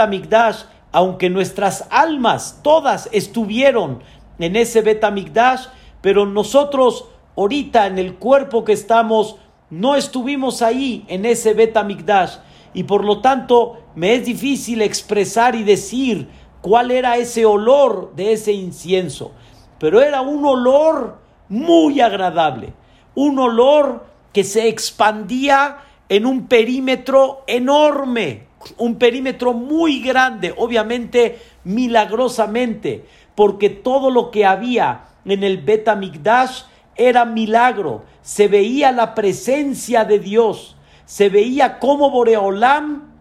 aunque 0.93 1.29
nuestras 1.29 1.85
almas 1.89 2.61
todas 2.63 3.09
estuvieron 3.11 4.01
en 4.39 4.55
ese 4.55 4.81
Bet 4.81 5.03
pero 6.01 6.25
nosotros 6.25 7.05
ahorita 7.35 7.87
en 7.87 7.99
el 7.99 8.15
cuerpo 8.15 8.63
que 8.63 8.73
estamos 8.73 9.37
no 9.69 9.95
estuvimos 9.95 10.61
ahí 10.61 11.03
en 11.07 11.25
ese 11.25 11.53
Bet 11.53 11.75
y 12.75 12.83
por 12.83 13.03
lo 13.03 13.21
tanto 13.21 13.79
me 13.95 14.13
es 14.13 14.25
difícil 14.25 14.81
expresar 14.81 15.55
y 15.55 15.63
decir 15.63 16.29
cuál 16.61 16.91
era 16.91 17.17
ese 17.17 17.45
olor 17.45 18.13
de 18.15 18.33
ese 18.33 18.53
incienso. 18.53 19.31
Pero 19.79 20.01
era 20.01 20.21
un 20.21 20.45
olor 20.45 21.17
muy 21.49 22.01
agradable, 22.01 22.73
un 23.15 23.37
olor 23.39 24.05
que 24.31 24.43
se 24.43 24.67
expandía 24.67 25.77
en 26.09 26.25
un 26.25 26.47
perímetro 26.47 27.43
enorme, 27.47 28.47
un 28.77 28.95
perímetro 28.95 29.53
muy 29.53 30.01
grande, 30.01 30.53
obviamente 30.57 31.39
milagrosamente, 31.63 33.05
porque 33.35 33.69
todo 33.69 34.09
lo 34.09 34.31
que 34.31 34.45
había 34.45 35.05
en 35.25 35.43
el 35.43 35.57
Betamigdash 35.57 36.63
era 36.95 37.25
milagro, 37.25 38.03
se 38.21 38.47
veía 38.47 38.91
la 38.91 39.15
presencia 39.15 40.05
de 40.05 40.19
Dios, 40.19 40.75
se 41.05 41.29
veía 41.29 41.79
cómo 41.79 42.09
Boreolam 42.09 43.11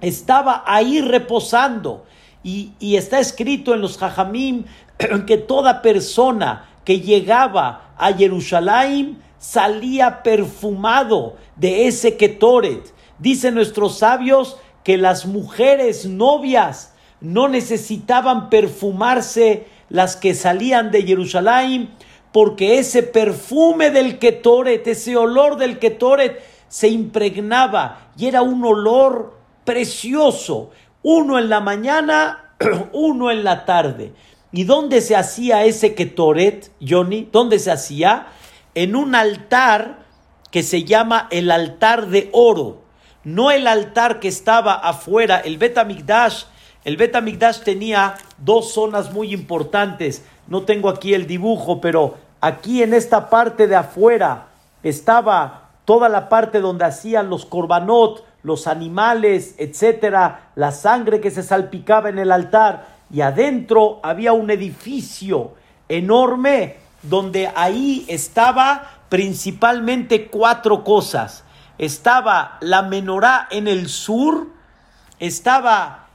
estaba 0.00 0.62
ahí 0.66 1.00
reposando. 1.00 2.04
Y, 2.42 2.72
y, 2.78 2.96
está 2.96 3.18
escrito 3.18 3.74
en 3.74 3.82
los 3.82 3.98
Jajamim 3.98 4.64
que 5.26 5.36
toda 5.36 5.82
persona 5.82 6.70
que 6.84 7.00
llegaba 7.00 7.92
a 7.98 8.14
Jerusalén 8.14 9.18
salía 9.38 10.22
perfumado 10.22 11.36
de 11.56 11.86
ese 11.86 12.16
Ketoret. 12.16 12.94
Dicen 13.18 13.54
nuestros 13.54 13.98
sabios 13.98 14.56
que 14.84 14.96
las 14.96 15.26
mujeres 15.26 16.06
novias 16.06 16.94
no 17.20 17.48
necesitaban 17.48 18.48
perfumarse 18.50 19.66
las 19.88 20.16
que 20.16 20.34
salían 20.34 20.90
de 20.90 21.02
Jerusalén, 21.02 21.90
porque 22.32 22.78
ese 22.78 23.02
perfume 23.02 23.90
del 23.90 24.18
Ketoret, 24.18 24.86
ese 24.86 25.16
olor 25.16 25.56
del 25.56 25.78
Ketoret, 25.78 26.40
se 26.68 26.88
impregnaba 26.88 28.10
y 28.16 28.26
era 28.26 28.42
un 28.42 28.64
olor 28.64 29.36
precioso, 29.64 30.70
uno 31.02 31.38
en 31.38 31.48
la 31.48 31.60
mañana, 31.60 32.54
uno 32.92 33.30
en 33.30 33.44
la 33.44 33.64
tarde. 33.64 34.12
¿Y 34.52 34.64
dónde 34.64 35.00
se 35.00 35.16
hacía 35.16 35.64
ese 35.64 35.94
Ketoret, 35.94 36.70
Johnny? 36.80 37.28
¿Dónde 37.30 37.58
se 37.58 37.70
hacía? 37.70 38.28
En 38.74 38.96
un 38.96 39.14
altar 39.14 40.00
que 40.50 40.62
se 40.62 40.84
llama 40.84 41.28
el 41.30 41.50
altar 41.50 42.08
de 42.08 42.28
oro. 42.32 42.82
No 43.30 43.52
el 43.52 43.68
altar 43.68 44.18
que 44.18 44.26
estaba 44.26 44.74
afuera, 44.74 45.38
el 45.38 45.56
Betamigdash. 45.56 46.46
El 46.84 46.96
Betamigdash 46.96 47.60
tenía 47.60 48.16
dos 48.38 48.72
zonas 48.72 49.12
muy 49.12 49.32
importantes. 49.32 50.24
No 50.48 50.62
tengo 50.62 50.88
aquí 50.88 51.14
el 51.14 51.28
dibujo, 51.28 51.80
pero 51.80 52.16
aquí 52.40 52.82
en 52.82 52.92
esta 52.92 53.30
parte 53.30 53.68
de 53.68 53.76
afuera 53.76 54.48
estaba 54.82 55.68
toda 55.84 56.08
la 56.08 56.28
parte 56.28 56.60
donde 56.60 56.86
hacían 56.86 57.30
los 57.30 57.46
korbanot, 57.46 58.26
los 58.42 58.66
animales, 58.66 59.54
etcétera, 59.58 60.50
la 60.56 60.72
sangre 60.72 61.20
que 61.20 61.30
se 61.30 61.44
salpicaba 61.44 62.08
en 62.08 62.18
el 62.18 62.32
altar 62.32 62.86
y 63.12 63.20
adentro 63.20 64.00
había 64.02 64.32
un 64.32 64.50
edificio 64.50 65.52
enorme 65.88 66.78
donde 67.02 67.48
ahí 67.54 68.04
estaba 68.08 68.90
principalmente 69.08 70.26
cuatro 70.26 70.82
cosas. 70.82 71.44
Estaba 71.80 72.58
la 72.60 72.82
menorá 72.82 73.48
en 73.50 73.66
el 73.66 73.88
sur, 73.88 74.48
estaba 75.18 76.08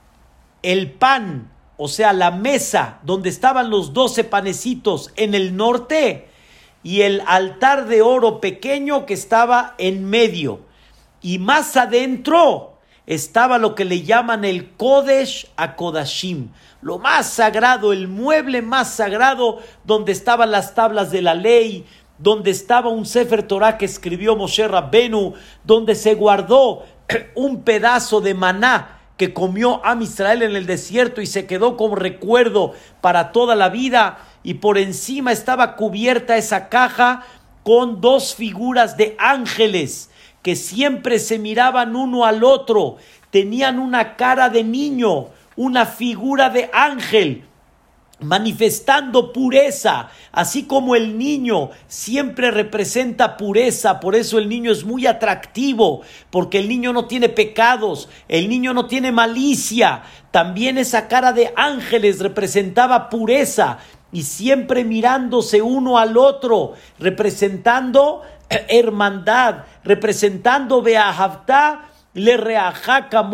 el 0.61 0.91
pan, 0.91 1.49
o 1.75 1.87
sea, 1.87 2.13
la 2.13 2.29
mesa 2.29 2.99
donde 3.01 3.29
estaban 3.29 3.71
los 3.71 3.91
doce 3.91 4.23
panecitos 4.23 5.11
en 5.15 5.33
el 5.33 5.57
norte 5.57 6.29
y 6.83 7.01
el 7.01 7.23
altar 7.25 7.87
de 7.87 8.03
oro 8.03 8.39
pequeño 8.41 9.07
que 9.07 9.15
estaba 9.15 9.73
en 9.79 10.05
medio. 10.07 10.59
Y 11.23 11.39
más 11.39 11.75
adentro 11.77 12.77
estaba 13.07 13.57
lo 13.57 13.73
que 13.73 13.85
le 13.85 14.03
llaman 14.03 14.45
el 14.45 14.69
Kodesh 14.69 15.47
a 15.57 15.75
Kodashim, 15.75 16.49
lo 16.83 16.99
más 16.99 17.27
sagrado, 17.27 17.91
el 17.91 18.07
mueble 18.07 18.61
más 18.61 18.93
sagrado, 18.93 19.57
donde 19.83 20.11
estaban 20.11 20.51
las 20.51 20.75
tablas 20.75 21.09
de 21.09 21.23
la 21.23 21.33
ley, 21.33 21.87
donde 22.17 22.51
estaba 22.51 22.89
un 22.89 23.05
Sefer 23.05 23.43
Torah 23.43 23.77
que 23.77 23.85
escribió 23.85 24.35
Moshe 24.35 24.67
Rabbenu, 24.67 25.33
donde 25.63 25.95
se 25.95 26.15
guardó 26.15 26.85
un 27.35 27.63
pedazo 27.63 28.21
de 28.21 28.33
maná 28.33 28.99
que 29.17 29.33
comió 29.33 29.85
a 29.85 29.95
Israel 30.01 30.43
en 30.43 30.55
el 30.55 30.65
desierto 30.65 31.21
y 31.21 31.25
se 31.25 31.45
quedó 31.45 31.77
como 31.77 31.95
recuerdo 31.95 32.73
para 33.01 33.31
toda 33.31 33.55
la 33.55 33.69
vida, 33.69 34.19
y 34.43 34.55
por 34.55 34.77
encima 34.77 35.31
estaba 35.31 35.75
cubierta 35.75 36.37
esa 36.37 36.69
caja 36.69 37.23
con 37.63 38.01
dos 38.01 38.35
figuras 38.35 38.97
de 38.97 39.15
ángeles 39.17 40.11
que 40.43 40.55
siempre 40.55 41.17
se 41.17 41.39
miraban 41.39 41.95
uno 41.95 42.25
al 42.25 42.43
otro, 42.43 42.97
tenían 43.31 43.79
una 43.79 44.15
cara 44.15 44.49
de 44.49 44.63
niño, 44.63 45.29
una 45.55 45.87
figura 45.87 46.51
de 46.51 46.69
ángel. 46.71 47.45
Manifestando 48.19 49.33
pureza, 49.33 50.09
así 50.31 50.63
como 50.63 50.95
el 50.95 51.17
niño 51.17 51.71
siempre 51.87 52.51
representa 52.51 53.37
pureza, 53.37 53.99
por 53.99 54.15
eso 54.15 54.37
el 54.37 54.47
niño 54.47 54.71
es 54.71 54.85
muy 54.85 55.05
atractivo, 55.05 56.01
porque 56.29 56.59
el 56.59 56.69
niño 56.69 56.93
no 56.93 57.05
tiene 57.05 57.29
pecados, 57.29 58.09
el 58.27 58.47
niño 58.47 58.73
no 58.73 58.87
tiene 58.87 59.11
malicia, 59.11 60.03
también 60.31 60.77
esa 60.77 61.07
cara 61.07 61.33
de 61.33 61.53
ángeles 61.55 62.19
representaba 62.19 63.09
pureza 63.09 63.79
y 64.11 64.23
siempre 64.23 64.85
mirándose 64.85 65.61
uno 65.61 65.97
al 65.97 66.17
otro, 66.17 66.73
representando 66.99 68.21
hermandad, 68.49 69.65
representando 69.83 70.81
Beahavta, 70.81 71.89
le 72.13 72.37
reajaca 72.37 73.29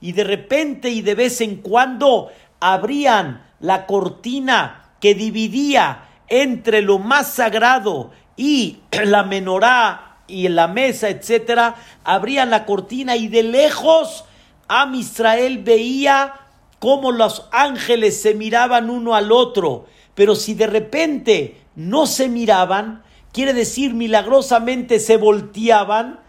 y 0.00 0.12
de 0.12 0.24
repente 0.24 0.90
y 0.90 1.00
de 1.00 1.14
vez 1.14 1.40
en 1.40 1.56
cuando 1.56 2.30
abrían 2.60 3.43
la 3.64 3.86
cortina 3.86 4.90
que 5.00 5.14
dividía 5.14 6.04
entre 6.28 6.82
lo 6.82 6.98
más 6.98 7.32
sagrado 7.32 8.10
y 8.36 8.80
la 9.04 9.22
menorá 9.22 10.18
y 10.26 10.48
la 10.48 10.68
mesa, 10.68 11.08
etcétera, 11.08 11.74
abrían 12.04 12.50
la 12.50 12.66
cortina 12.66 13.16
y 13.16 13.28
de 13.28 13.42
lejos 13.42 14.26
Am 14.68 14.94
Israel 14.94 15.62
veía 15.62 16.34
cómo 16.78 17.10
los 17.10 17.48
ángeles 17.52 18.20
se 18.20 18.34
miraban 18.34 18.90
uno 18.90 19.14
al 19.14 19.32
otro, 19.32 19.86
pero 20.14 20.34
si 20.34 20.54
de 20.54 20.66
repente 20.66 21.60
no 21.74 22.06
se 22.06 22.28
miraban, 22.28 23.02
quiere 23.32 23.52
decir 23.54 23.94
milagrosamente 23.94 25.00
se 25.00 25.16
volteaban 25.16 26.20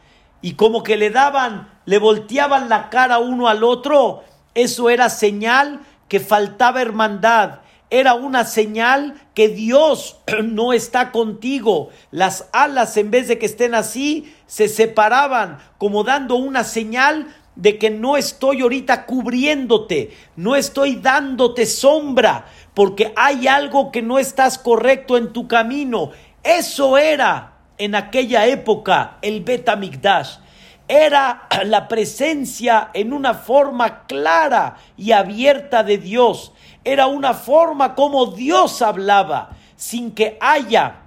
y 0.42 0.54
como 0.54 0.84
que 0.84 0.98
le 0.98 1.10
daban, 1.10 1.70
le 1.86 1.98
volteaban 1.98 2.70
la 2.70 2.89
cara 2.89 3.20
uno 3.20 3.48
al 3.48 3.63
otro, 3.63 4.24
eso 4.54 4.89
era 4.89 5.10
señal 5.10 5.82
que 6.08 6.20
faltaba 6.20 6.82
hermandad, 6.82 7.60
era 7.90 8.16
una 8.16 8.46
señal 8.46 9.16
que 9.34 9.50
Dios 9.50 10.20
no 10.44 10.74
está 10.74 11.12
contigo. 11.12 11.90
Las 12.12 12.50
alas, 12.52 12.98
en 12.98 13.12
vez 13.12 13.28
de 13.28 13.38
que 13.38 13.46
estén 13.46 13.76
así, 13.76 14.34
se 14.48 14.68
separaban, 14.68 15.60
como 15.78 16.04
dando 16.04 16.36
una 16.36 16.64
señal 16.64 17.28
de 17.56 17.78
que 17.78 17.90
no 17.90 18.18
estoy 18.18 18.62
ahorita 18.62 19.06
cubriéndote, 19.06 20.12
no 20.36 20.56
estoy 20.56 20.96
dándote 20.96 21.66
sombra, 21.66 22.46
porque 22.74 23.14
hay 23.16 23.48
algo 23.48 23.92
que 23.92 24.02
no 24.02 24.20
estás 24.20 24.58
correcto 24.58 25.16
en 25.16 25.32
tu 25.32 25.48
camino. 25.48 26.12
Eso 26.44 26.98
era 26.98 27.54
en 27.78 27.96
aquella 27.96 28.46
época 28.46 29.18
el 29.22 29.42
Betamigdash 29.42 30.38
era 30.88 31.48
la 31.65 31.88
presencia 31.88 32.89
en 32.94 33.13
una 33.13 33.34
forma 33.34 34.06
clara 34.06 34.77
y 34.98 35.12
abierta 35.12 35.84
de 35.84 35.98
Dios. 35.98 36.54
Era 36.84 37.08
una 37.08 37.34
forma 37.34 37.96
como 37.96 38.27
Dios 38.27 38.82
hablaba, 38.82 39.51
sin 39.75 40.12
que 40.12 40.38
haya 40.39 41.01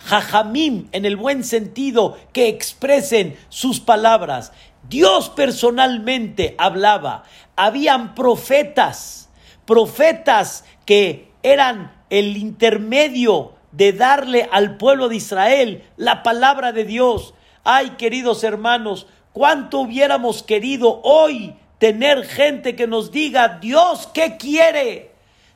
jajamim 0.00 0.88
en 0.92 1.04
el 1.04 1.16
buen 1.16 1.44
sentido 1.44 2.18
que 2.32 2.48
expresen 2.48 3.36
sus 3.48 3.80
palabras. 3.80 4.52
Dios 4.88 5.28
personalmente 5.30 6.54
hablaba. 6.58 7.24
Habían 7.56 8.14
profetas, 8.14 9.28
profetas 9.66 10.64
que 10.86 11.30
eran 11.42 11.92
el 12.10 12.36
intermedio 12.36 13.54
de 13.72 13.92
darle 13.92 14.48
al 14.50 14.76
pueblo 14.76 15.08
de 15.08 15.16
Israel 15.16 15.84
la 15.96 16.22
palabra 16.22 16.72
de 16.72 16.84
Dios. 16.84 17.34
Ay, 17.64 17.90
queridos 17.90 18.44
hermanos, 18.44 19.06
cuánto 19.32 19.80
hubiéramos 19.80 20.42
querido 20.42 21.00
hoy 21.02 21.54
tener 21.78 22.24
gente 22.24 22.74
que 22.76 22.86
nos 22.86 23.10
diga, 23.10 23.58
Dios, 23.60 24.08
¿qué 24.12 24.36
quiere? 24.36 25.12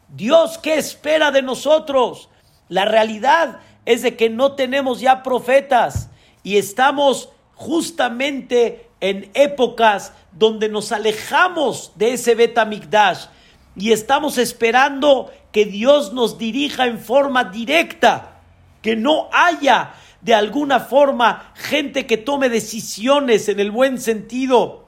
Dios, 0.09 0.59
¿qué 0.59 0.75
espera 0.75 1.31
de 1.31 1.43
nosotros? 1.43 2.29
La 2.69 2.85
realidad 2.85 3.61
es 3.85 4.03
de 4.03 4.17
que 4.17 4.31
no 4.31 4.53
tenemos 4.53 5.01
ya 5.01 5.23
profetas 5.23 6.11
y 6.43 6.59
estamos 6.59 7.31
justamente 7.55 8.89
en 9.01 9.31
épocas 9.35 10.13
donde 10.33 10.69
nos 10.69 10.93
alejamos 10.93 11.93
de 11.97 12.13
ese 12.13 12.35
Betamigdash 12.35 13.27
y 13.77 13.93
estamos 13.93 14.39
esperando 14.39 15.33
que 15.51 15.65
Dios 15.65 16.13
nos 16.13 16.39
dirija 16.39 16.87
en 16.87 16.99
forma 16.99 17.45
directa, 17.45 18.41
que 18.81 18.97
no 18.97 19.29
haya 19.33 19.95
de 20.23 20.35
alguna 20.35 20.81
forma 20.81 21.53
gente 21.55 22.07
que 22.07 22.17
tome 22.17 22.49
decisiones 22.49 23.49
en 23.49 23.61
el 23.61 23.71
buen 23.71 24.01
sentido 24.01 24.87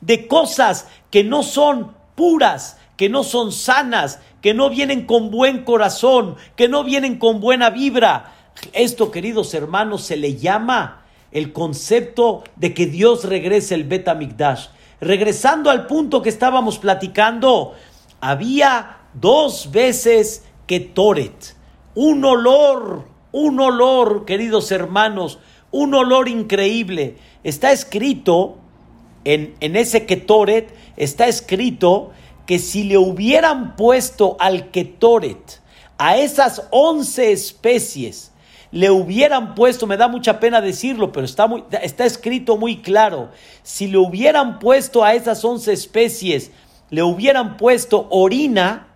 de 0.00 0.26
cosas 0.26 0.88
que 1.10 1.22
no 1.22 1.42
son 1.42 1.94
puras, 2.14 2.78
que 2.96 3.08
no 3.08 3.24
son 3.24 3.52
sanas, 3.52 4.20
que 4.40 4.54
no 4.54 4.70
vienen 4.70 5.06
con 5.06 5.30
buen 5.30 5.64
corazón, 5.64 6.36
que 6.56 6.68
no 6.68 6.82
vienen 6.82 7.18
con 7.18 7.40
buena 7.40 7.70
vibra. 7.70 8.32
Esto, 8.72 9.10
queridos 9.10 9.54
hermanos, 9.54 10.02
se 10.02 10.16
le 10.16 10.36
llama 10.36 11.02
el 11.30 11.52
concepto 11.52 12.42
de 12.56 12.74
que 12.74 12.86
Dios 12.86 13.24
regrese 13.24 13.74
el 13.74 13.84
Betamigdash. 13.84 14.68
Regresando 15.00 15.70
al 15.70 15.86
punto 15.86 16.22
que 16.22 16.28
estábamos 16.28 16.78
platicando, 16.78 17.74
había 18.20 18.98
dos 19.14 19.70
veces 19.70 20.44
que 20.66 20.80
Toret, 20.80 21.56
un 21.94 22.24
olor 22.24 23.11
un 23.32 23.58
olor, 23.58 24.24
queridos 24.24 24.70
hermanos, 24.70 25.38
un 25.70 25.94
olor 25.94 26.28
increíble. 26.28 27.16
Está 27.42 27.72
escrito 27.72 28.58
en, 29.24 29.54
en 29.60 29.76
ese 29.76 30.06
Ketoret, 30.06 30.72
está 30.96 31.26
escrito 31.26 32.12
que 32.46 32.58
si 32.58 32.84
le 32.84 32.98
hubieran 32.98 33.76
puesto 33.76 34.36
al 34.38 34.70
Ketoret 34.70 35.60
a 35.98 36.16
esas 36.16 36.66
once 36.70 37.32
especies, 37.32 38.32
le 38.72 38.90
hubieran 38.90 39.54
puesto, 39.54 39.86
me 39.86 39.96
da 39.96 40.08
mucha 40.08 40.40
pena 40.40 40.60
decirlo, 40.60 41.12
pero 41.12 41.26
está, 41.26 41.46
muy, 41.46 41.62
está 41.82 42.04
escrito 42.06 42.56
muy 42.56 42.78
claro, 42.78 43.30
si 43.62 43.86
le 43.86 43.98
hubieran 43.98 44.58
puesto 44.58 45.04
a 45.04 45.14
esas 45.14 45.44
once 45.44 45.72
especies, 45.72 46.50
le 46.90 47.02
hubieran 47.02 47.56
puesto 47.56 48.08
orina, 48.10 48.88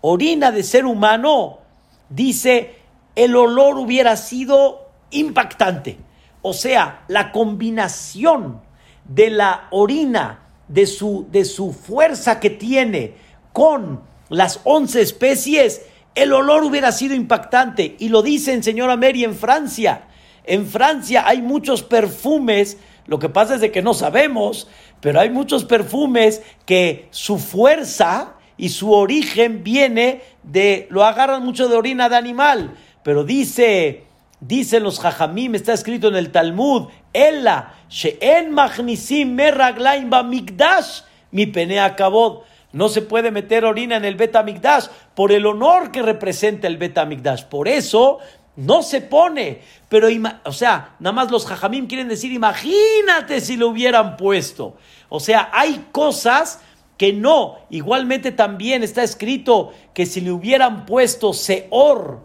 orina 0.00 0.50
de 0.50 0.62
ser 0.62 0.84
humano, 0.84 1.60
dice 2.08 2.81
el 3.16 3.36
olor 3.36 3.78
hubiera 3.78 4.16
sido 4.16 4.90
impactante. 5.10 5.98
O 6.42 6.52
sea, 6.52 7.04
la 7.08 7.32
combinación 7.32 8.60
de 9.04 9.30
la 9.30 9.68
orina, 9.70 10.40
de 10.68 10.86
su, 10.86 11.26
de 11.30 11.44
su 11.44 11.72
fuerza 11.72 12.40
que 12.40 12.50
tiene 12.50 13.14
con 13.52 14.00
las 14.28 14.60
once 14.64 15.00
especies, 15.00 15.82
el 16.14 16.32
olor 16.32 16.64
hubiera 16.64 16.92
sido 16.92 17.14
impactante. 17.14 17.96
Y 17.98 18.08
lo 18.08 18.22
dicen, 18.22 18.62
señora 18.62 18.96
Mary, 18.96 19.24
en 19.24 19.34
Francia. 19.34 20.04
En 20.44 20.66
Francia 20.66 21.24
hay 21.26 21.42
muchos 21.42 21.82
perfumes, 21.82 22.78
lo 23.06 23.18
que 23.18 23.28
pasa 23.28 23.54
es 23.54 23.60
de 23.60 23.70
que 23.70 23.82
no 23.82 23.94
sabemos, 23.94 24.68
pero 25.00 25.20
hay 25.20 25.30
muchos 25.30 25.64
perfumes 25.64 26.42
que 26.66 27.08
su 27.10 27.38
fuerza 27.38 28.34
y 28.56 28.70
su 28.70 28.92
origen 28.92 29.62
viene 29.62 30.22
de, 30.42 30.86
lo 30.90 31.04
agarran 31.04 31.44
mucho 31.44 31.68
de 31.68 31.76
orina 31.76 32.08
de 32.08 32.16
animal. 32.16 32.74
Pero 33.02 33.24
dice, 33.24 34.04
dicen 34.40 34.82
los 34.82 35.00
jajamim, 35.00 35.54
está 35.54 35.72
escrito 35.72 36.08
en 36.08 36.16
el 36.16 36.30
Talmud, 36.30 36.88
Ella, 37.12 37.74
She'en 37.88 38.50
Machnisim 38.50 39.34
Merraglaim 39.34 40.10
Mikdash, 40.28 41.02
mi 41.30 41.46
penea 41.46 41.96
kabod. 41.96 42.42
No 42.72 42.88
se 42.88 43.02
puede 43.02 43.30
meter 43.30 43.64
orina 43.64 43.96
en 43.96 44.04
el 44.04 44.14
Betamigdash 44.14 44.86
por 45.14 45.30
el 45.30 45.44
honor 45.44 45.90
que 45.90 46.00
representa 46.02 46.66
el 46.66 46.78
Betamigdash. 46.78 47.44
Por 47.44 47.68
eso 47.68 48.18
no 48.56 48.82
se 48.82 49.02
pone. 49.02 49.60
Pero, 49.90 50.08
o 50.44 50.52
sea, 50.52 50.96
nada 50.98 51.12
más 51.12 51.30
los 51.30 51.46
jajamim 51.46 51.86
quieren 51.86 52.08
decir, 52.08 52.32
imagínate 52.32 53.42
si 53.42 53.56
lo 53.56 53.68
hubieran 53.68 54.16
puesto. 54.16 54.76
O 55.10 55.20
sea, 55.20 55.50
hay 55.52 55.86
cosas 55.92 56.60
que 56.96 57.12
no. 57.12 57.58
Igualmente 57.68 58.32
también 58.32 58.82
está 58.82 59.02
escrito 59.02 59.72
que 59.92 60.06
si 60.06 60.22
le 60.22 60.32
hubieran 60.32 60.86
puesto 60.86 61.34
Seor, 61.34 62.20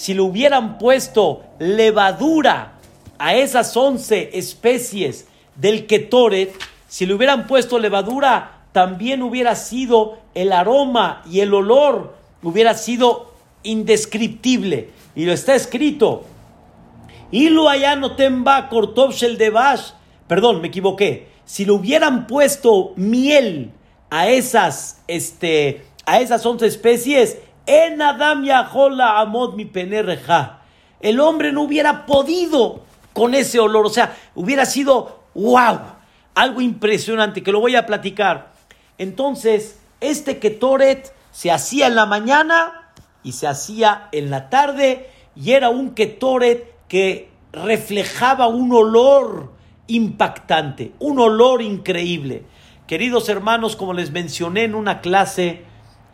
si 0.00 0.14
le 0.14 0.22
hubieran 0.22 0.78
puesto 0.78 1.42
levadura 1.58 2.78
a 3.18 3.34
esas 3.34 3.76
once 3.76 4.30
especies 4.32 5.26
del 5.56 5.86
Ketoret, 5.86 6.54
si 6.88 7.04
le 7.04 7.12
hubieran 7.12 7.46
puesto 7.46 7.78
levadura, 7.78 8.62
también 8.72 9.22
hubiera 9.22 9.54
sido 9.56 10.16
el 10.34 10.52
aroma 10.52 11.20
y 11.30 11.40
el 11.40 11.52
olor, 11.52 12.14
hubiera 12.42 12.72
sido 12.72 13.34
indescriptible. 13.62 14.88
Y 15.14 15.26
lo 15.26 15.34
está 15.34 15.54
escrito. 15.54 16.24
Ilu 17.30 17.66
no 17.98 18.16
temba 18.16 18.70
shel 19.10 19.36
devash. 19.36 19.90
Perdón, 20.26 20.62
me 20.62 20.68
equivoqué. 20.68 21.26
Si 21.44 21.66
le 21.66 21.72
hubieran 21.72 22.26
puesto 22.26 22.94
miel 22.96 23.70
a 24.08 24.28
esas, 24.28 25.02
este, 25.08 25.84
a 26.06 26.20
esas 26.20 26.46
once 26.46 26.66
especies, 26.66 27.36
en 27.66 28.02
Adam 28.02 28.44
Amod 29.00 29.54
mi 29.54 29.70
El 31.00 31.20
hombre 31.20 31.52
no 31.52 31.62
hubiera 31.62 32.06
podido 32.06 32.84
con 33.12 33.34
ese 33.34 33.58
olor, 33.58 33.86
o 33.86 33.90
sea, 33.90 34.16
hubiera 34.34 34.64
sido 34.64 35.24
wow, 35.34 35.78
algo 36.34 36.60
impresionante 36.60 37.42
que 37.42 37.52
lo 37.52 37.60
voy 37.60 37.76
a 37.76 37.86
platicar. 37.86 38.52
Entonces, 38.98 39.78
este 40.00 40.38
Ketoret 40.38 41.12
Se 41.32 41.50
hacía 41.50 41.86
en 41.86 41.94
la 41.94 42.06
mañana 42.06 42.92
y 43.22 43.32
se 43.32 43.46
hacía 43.46 44.08
en 44.12 44.30
la 44.30 44.50
tarde 44.50 45.10
y 45.36 45.52
era 45.52 45.70
un 45.70 45.94
ketoret 45.94 46.74
que 46.88 47.30
reflejaba 47.52 48.48
un 48.48 48.72
olor 48.72 49.52
impactante, 49.86 50.92
un 50.98 51.18
olor 51.18 51.62
increíble. 51.62 52.44
Queridos 52.86 53.28
hermanos, 53.28 53.76
como 53.76 53.92
les 53.92 54.10
mencioné 54.10 54.64
en 54.64 54.74
una 54.74 55.00
clase, 55.00 55.64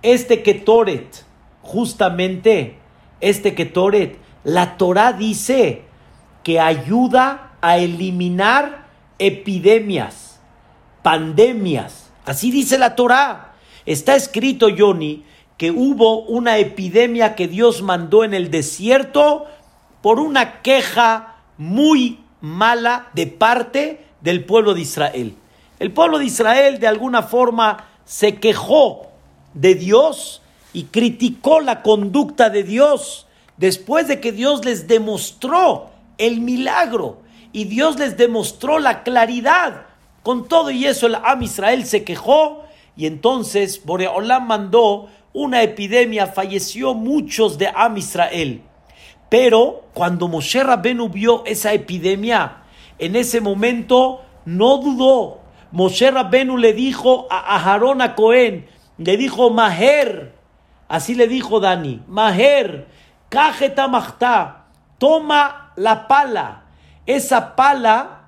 este 0.02 0.42
ketoret, 0.42 1.24
justamente 1.66 2.79
este 3.20 3.55
ketoret, 3.55 4.18
la 4.44 4.76
Torah 4.76 5.12
dice 5.12 5.83
que 6.42 6.61
ayuda 6.61 7.57
a 7.61 7.79
eliminar 7.79 8.87
epidemias, 9.18 10.40
pandemias. 11.02 12.11
Así 12.24 12.50
dice 12.50 12.79
la 12.79 12.94
Torah. 12.94 13.55
Está 13.85 14.14
escrito, 14.14 14.68
Johnny, 14.76 15.24
que 15.57 15.70
hubo 15.70 16.22
una 16.22 16.59
epidemia 16.59 17.35
que 17.35 17.48
Dios 17.48 17.83
mandó 17.83 18.24
en 18.24 18.35
el 18.35 18.50
desierto 18.50 19.46
por 20.02 20.20
una 20.20 20.61
queja 20.62 21.37
muy 21.57 22.20
mala 22.40 23.09
de 23.14 23.26
parte 23.26 24.05
del 24.20 24.44
pueblo 24.44 24.74
de 24.74 24.83
Israel. 24.83 25.35
El 25.79 25.92
pueblo 25.92 26.18
de 26.18 26.26
Israel 26.26 26.79
de 26.79 26.87
alguna 26.87 27.22
forma 27.22 27.88
se 28.05 28.37
quejó 28.37 29.09
de 29.55 29.74
Dios 29.74 30.42
y 30.76 30.84
criticó 30.84 31.60
la 31.60 31.80
conducta 31.80 32.50
de 32.50 32.62
Dios 32.62 33.26
después 33.56 34.08
de 34.08 34.20
que 34.20 34.30
Dios 34.30 34.62
les 34.66 34.86
demostró 34.86 35.88
el 36.18 36.42
milagro 36.42 37.22
y 37.50 37.64
Dios 37.64 37.98
les 37.98 38.18
demostró 38.18 38.78
la 38.78 39.02
claridad. 39.02 39.86
Con 40.22 40.48
todo 40.48 40.70
y 40.70 40.84
eso 40.84 41.06
el 41.06 41.14
Am 41.14 41.42
Israel 41.42 41.86
se 41.86 42.04
quejó 42.04 42.64
y 42.94 43.06
entonces 43.06 43.86
Boreolam 43.86 44.48
mandó 44.48 45.08
una 45.32 45.62
epidemia, 45.62 46.26
falleció 46.26 46.92
muchos 46.92 47.56
de 47.56 47.72
Am 47.74 47.96
Israel. 47.96 48.60
Pero 49.30 49.86
cuando 49.94 50.28
Moshe 50.28 50.62
Rabbenu 50.62 51.08
vio 51.08 51.42
esa 51.46 51.72
epidemia, 51.72 52.64
en 52.98 53.16
ese 53.16 53.40
momento 53.40 54.20
no 54.44 54.76
dudó. 54.76 55.40
Moshe 55.72 56.10
Rabbenu 56.10 56.58
le 56.58 56.74
dijo 56.74 57.28
a 57.30 57.56
Aharón 57.56 58.02
a 58.02 58.14
Cohen, 58.14 58.66
le 58.98 59.16
dijo 59.16 59.48
Maher, 59.48 60.36
así 60.88 61.14
le 61.14 61.29
dijo 61.29 61.61
Dani, 61.61 62.03
Maher, 62.07 62.88
Kajeta 63.29 63.88
Mahta, 63.88 64.66
toma 64.99 65.72
la 65.77 66.09
pala, 66.09 66.64
esa 67.07 67.57
pala 67.57 68.20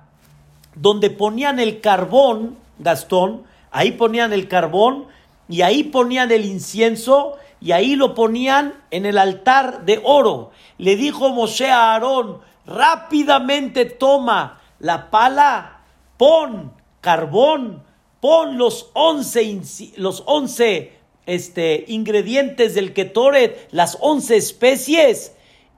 donde 0.75 1.09
ponían 1.09 1.59
el 1.59 1.81
carbón, 1.81 2.57
Gastón, 2.77 3.43
ahí 3.71 3.91
ponían 3.91 4.33
el 4.33 4.47
carbón 4.47 5.07
y 5.47 5.61
ahí 5.61 5.83
ponían 5.83 6.31
el 6.31 6.45
incienso 6.45 7.37
y 7.59 7.71
ahí 7.71 7.95
lo 7.95 8.13
ponían 8.13 8.75
en 8.91 9.05
el 9.05 9.17
altar 9.17 9.85
de 9.85 9.99
oro. 10.03 10.51
Le 10.77 10.95
dijo 10.95 11.29
Moshe 11.29 11.69
a 11.69 11.93
Aarón, 11.93 12.39
rápidamente 12.65 13.85
toma 13.85 14.61
la 14.79 15.09
pala, 15.09 15.81
pon 16.17 16.71
carbón, 17.01 17.83
pon 18.19 18.57
los 18.57 18.91
once, 18.93 19.61
los 19.97 20.23
once 20.25 20.98
este, 21.29 21.85
ingredientes 21.87 22.75
del 22.75 22.93
ketoret, 22.93 23.67
las 23.71 23.97
once 24.01 24.35
especies, 24.35 25.33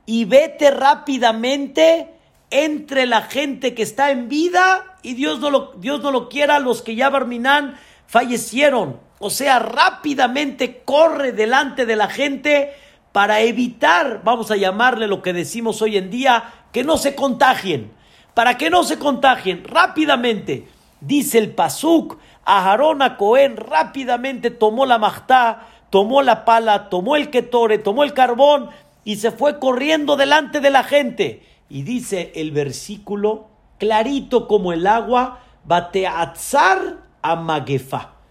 y 0.05 0.25
vete 0.25 0.71
rápidamente 0.71 2.07
entre 2.49 3.05
la 3.05 3.21
gente 3.21 3.73
que 3.73 3.83
está 3.83 4.11
en 4.11 4.27
vida 4.27 4.97
y 5.03 5.13
Dios 5.13 5.39
no 5.39 5.49
lo, 5.49 5.73
Dios 5.77 6.01
no 6.01 6.11
lo 6.11 6.29
quiera, 6.29 6.59
los 6.59 6.81
que 6.81 6.95
ya 6.95 7.09
Barminan 7.09 7.77
fallecieron. 8.07 8.99
O 9.19 9.29
sea, 9.29 9.59
rápidamente 9.59 10.81
corre 10.83 11.31
delante 11.31 11.85
de 11.85 11.95
la 11.95 12.07
gente 12.07 12.73
para 13.11 13.41
evitar, 13.41 14.21
vamos 14.23 14.51
a 14.51 14.55
llamarle 14.55 15.07
lo 15.07 15.21
que 15.21 15.33
decimos 15.33 15.81
hoy 15.81 15.97
en 15.97 16.09
día, 16.09 16.43
que 16.71 16.83
no 16.83 16.97
se 16.97 17.15
contagien. 17.15 17.91
Para 18.33 18.57
que 18.57 18.69
no 18.69 18.83
se 18.83 18.97
contagien, 18.97 19.63
rápidamente, 19.65 20.67
dice 21.01 21.37
el 21.37 21.51
Pasuk, 21.51 22.17
Aharón 22.45 23.01
a 23.01 23.17
Cohen 23.17 23.57
rápidamente 23.57 24.49
tomó 24.51 24.85
la 24.85 24.97
majtá, 24.97 25.67
tomó 25.89 26.21
la 26.21 26.45
pala, 26.45 26.89
tomó 26.89 27.15
el 27.15 27.29
ketore, 27.29 27.77
tomó 27.77 28.03
el 28.03 28.13
carbón 28.13 28.69
y 29.03 29.17
se 29.17 29.31
fue 29.31 29.59
corriendo 29.59 30.15
delante 30.15 30.59
de 30.59 30.69
la 30.69 30.83
gente. 30.83 31.45
Y 31.69 31.83
dice 31.83 32.31
el 32.35 32.51
versículo, 32.51 33.47
clarito 33.77 34.47
como 34.47 34.73
el 34.73 34.87
agua, 34.87 35.39
bateatzar 35.65 36.97
a 37.21 37.35
magefa 37.35 38.21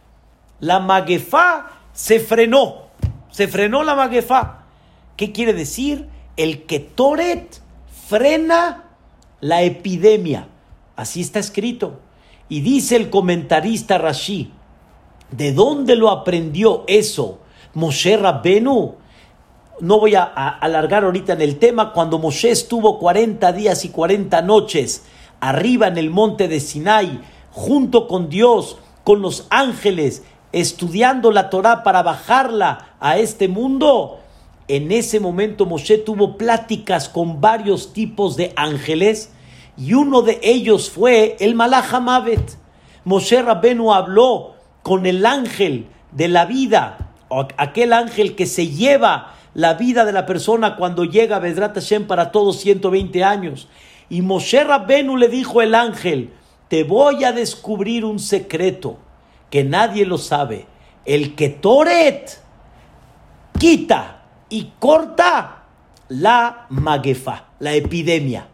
la 0.60 0.78
maguefá 0.78 1.70
se 1.92 2.20
frenó. 2.20 2.90
Se 3.30 3.48
frenó 3.48 3.82
la 3.82 3.94
maguefá. 3.94 4.64
¿Qué 5.16 5.32
quiere 5.32 5.52
decir? 5.52 6.08
El 6.36 6.64
Ketoret 6.66 7.60
frena 8.08 8.84
la 9.40 9.62
epidemia. 9.62 10.48
Así 10.96 11.20
está 11.20 11.38
escrito. 11.38 12.00
Y 12.50 12.60
dice 12.60 12.96
el 12.96 13.08
comentarista 13.08 13.96
Rashi, 13.96 14.50
¿de 15.30 15.52
dónde 15.52 15.94
lo 15.94 16.10
aprendió 16.10 16.84
eso 16.88 17.38
Moshe 17.74 18.16
Rabbenu? 18.16 18.96
No 19.80 20.00
voy 20.00 20.16
a, 20.16 20.24
a, 20.24 20.48
alargar 20.58 21.04
ahorita 21.04 21.34
en 21.34 21.42
el 21.42 21.58
tema. 21.58 21.92
Cuando 21.92 22.18
Moshe 22.18 22.50
estuvo 22.50 22.98
40 22.98 23.52
días 23.52 23.84
y 23.84 23.90
40 23.90 24.42
noches 24.42 25.04
arriba 25.38 25.86
en 25.86 25.96
el 25.96 26.10
monte 26.10 26.48
de 26.48 26.58
Sinai, 26.60 27.20
junto 27.52 28.08
con 28.08 28.28
Dios, 28.28 28.76
con 29.04 29.22
los 29.22 29.46
ángeles 29.48 30.24
estudiando 30.52 31.30
la 31.30 31.50
Torah 31.50 31.84
para 31.84 32.02
bajarla 32.02 32.96
a 32.98 33.18
este 33.18 33.46
mundo, 33.46 34.18
en 34.66 34.90
ese 34.90 35.20
momento 35.20 35.66
Moshe 35.66 35.98
tuvo 35.98 36.36
pláticas 36.36 37.08
con 37.08 37.40
varios 37.40 37.92
tipos 37.92 38.36
de 38.36 38.52
ángeles 38.56 39.30
y 39.80 39.94
uno 39.94 40.20
de 40.20 40.38
ellos 40.42 40.90
fue 40.90 41.36
el 41.40 41.54
Malach 41.54 41.94
Hamavet. 41.94 42.58
Moshe 43.04 43.40
Rabbenu 43.40 43.94
habló 43.94 44.54
con 44.82 45.06
el 45.06 45.24
ángel 45.24 45.86
de 46.12 46.28
la 46.28 46.44
vida, 46.44 47.12
aquel 47.56 47.94
ángel 47.94 48.36
que 48.36 48.44
se 48.44 48.68
lleva 48.68 49.34
la 49.54 49.74
vida 49.74 50.04
de 50.04 50.12
la 50.12 50.26
persona 50.26 50.76
cuando 50.76 51.04
llega 51.04 51.36
a 51.36 51.38
Bedrat 51.38 51.74
Hashem 51.74 52.06
para 52.06 52.30
todos 52.30 52.60
120 52.60 53.24
años. 53.24 53.68
Y 54.10 54.20
Moshe 54.20 54.62
Rabbenu 54.62 55.16
le 55.16 55.28
dijo 55.28 55.62
el 55.62 55.74
ángel, 55.74 56.34
te 56.68 56.84
voy 56.84 57.24
a 57.24 57.32
descubrir 57.32 58.04
un 58.04 58.18
secreto 58.18 58.98
que 59.48 59.64
nadie 59.64 60.04
lo 60.04 60.18
sabe. 60.18 60.66
El 61.06 61.34
que 61.34 61.48
Toret 61.48 62.38
quita 63.58 64.24
y 64.50 64.72
corta 64.78 65.64
la 66.08 66.66
maguefa, 66.68 67.46
la 67.60 67.72
epidemia. 67.72 68.46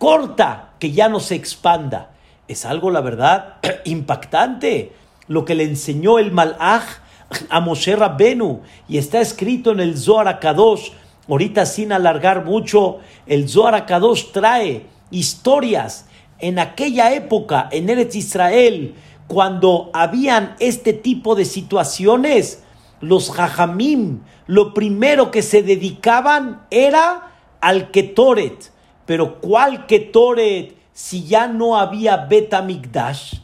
Corta 0.00 0.72
que 0.78 0.92
ya 0.92 1.10
no 1.10 1.20
se 1.20 1.34
expanda. 1.34 2.12
Es 2.48 2.64
algo, 2.64 2.90
la 2.90 3.02
verdad, 3.02 3.56
impactante. 3.84 4.94
Lo 5.28 5.44
que 5.44 5.54
le 5.54 5.64
enseñó 5.64 6.18
el 6.18 6.32
Malach 6.32 7.02
a 7.50 7.60
Moshe 7.60 7.94
Rabbenu. 7.94 8.62
Y 8.88 8.96
está 8.96 9.20
escrito 9.20 9.72
en 9.72 9.80
el 9.80 9.98
Zohar 9.98 10.40
Kadosh. 10.40 10.92
Ahorita 11.28 11.66
sin 11.66 11.92
alargar 11.92 12.46
mucho, 12.46 13.00
el 13.26 13.46
Zohar 13.46 13.84
Kadosh 13.84 14.32
trae 14.32 14.86
historias 15.10 16.06
en 16.38 16.58
aquella 16.58 17.12
época 17.12 17.68
en 17.70 17.90
Eretz 17.90 18.16
Israel 18.16 18.94
cuando 19.26 19.90
habían 19.92 20.56
este 20.60 20.94
tipo 20.94 21.34
de 21.34 21.44
situaciones, 21.44 22.64
los 23.02 23.30
jajamim, 23.30 24.22
lo 24.46 24.72
primero 24.72 25.30
que 25.30 25.42
se 25.42 25.62
dedicaban 25.62 26.62
era 26.70 27.34
al 27.60 27.90
ketoret. 27.90 28.72
Pero 29.10 29.40
¿cuál 29.40 29.86
ketoret 29.86 30.76
si 30.92 31.24
ya 31.24 31.48
no 31.48 31.76
había 31.76 32.16
betamigdash? 32.16 33.40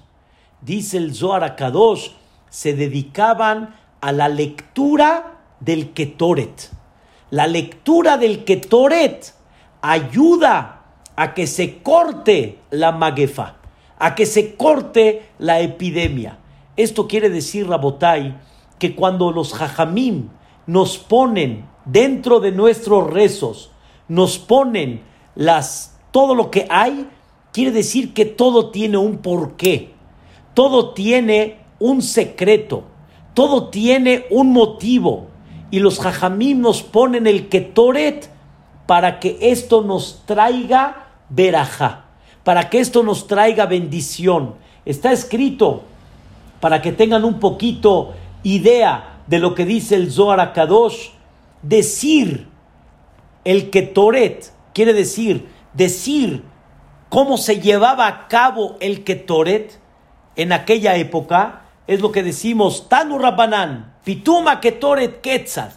Dice 0.60 0.96
el 0.96 1.12
Zohar 1.12 1.56
Kadosh, 1.56 2.10
se 2.48 2.74
dedicaban 2.74 3.74
a 4.00 4.12
la 4.12 4.28
lectura 4.28 5.40
del 5.58 5.92
ketoret. 5.92 6.70
La 7.30 7.48
lectura 7.48 8.16
del 8.16 8.44
ketoret 8.44 9.34
ayuda 9.82 10.84
a 11.16 11.34
que 11.34 11.48
se 11.48 11.82
corte 11.82 12.60
la 12.70 12.92
maguefa 12.92 13.56
a 13.98 14.14
que 14.14 14.24
se 14.24 14.54
corte 14.54 15.30
la 15.40 15.58
epidemia. 15.58 16.38
Esto 16.76 17.08
quiere 17.08 17.28
decir, 17.28 17.68
Rabotai, 17.68 18.38
que 18.78 18.94
cuando 18.94 19.32
los 19.32 19.52
jajamim 19.52 20.28
nos 20.68 20.96
ponen 20.96 21.68
dentro 21.84 22.38
de 22.38 22.52
nuestros 22.52 23.10
rezos, 23.10 23.72
nos 24.06 24.38
ponen 24.38 25.15
las, 25.36 25.96
todo 26.10 26.34
lo 26.34 26.50
que 26.50 26.66
hay, 26.68 27.08
quiere 27.52 27.70
decir 27.70 28.12
que 28.12 28.24
todo 28.24 28.70
tiene 28.70 28.96
un 28.96 29.18
porqué, 29.18 29.92
todo 30.54 30.92
tiene 30.92 31.58
un 31.78 32.02
secreto, 32.02 32.82
todo 33.34 33.68
tiene 33.68 34.26
un 34.30 34.52
motivo. 34.52 35.28
Y 35.70 35.78
los 35.78 36.00
jajamim 36.00 36.60
nos 36.60 36.82
ponen 36.82 37.28
el 37.28 37.48
ketoret 37.48 38.28
para 38.86 39.20
que 39.20 39.38
esto 39.40 39.82
nos 39.82 40.22
traiga 40.26 41.06
verajá 41.28 42.06
para 42.46 42.70
que 42.70 42.78
esto 42.78 43.02
nos 43.02 43.26
traiga 43.26 43.66
bendición. 43.66 44.54
Está 44.84 45.10
escrito 45.10 45.82
para 46.60 46.80
que 46.80 46.92
tengan 46.92 47.24
un 47.24 47.40
poquito 47.40 48.14
idea 48.44 49.18
de 49.26 49.40
lo 49.40 49.56
que 49.56 49.64
dice 49.64 49.96
el 49.96 50.12
Zohar 50.12 50.38
Akadosh, 50.38 51.08
decir 51.62 52.46
el 53.42 53.70
Ketoret, 53.70 54.52
quiere 54.76 54.92
decir, 54.92 55.48
decir 55.72 56.42
cómo 57.08 57.38
se 57.38 57.60
llevaba 57.60 58.06
a 58.06 58.28
cabo 58.28 58.76
el 58.80 59.04
Ketoret 59.04 59.80
en 60.36 60.52
aquella 60.52 60.96
época, 60.96 61.62
es 61.86 62.02
lo 62.02 62.12
que 62.12 62.22
decimos 62.22 62.86
Tanu 62.90 63.18
Rabbanan, 63.18 63.94
Pituma 64.04 64.60
Ketoret 64.60 65.22
Ketzad. 65.22 65.70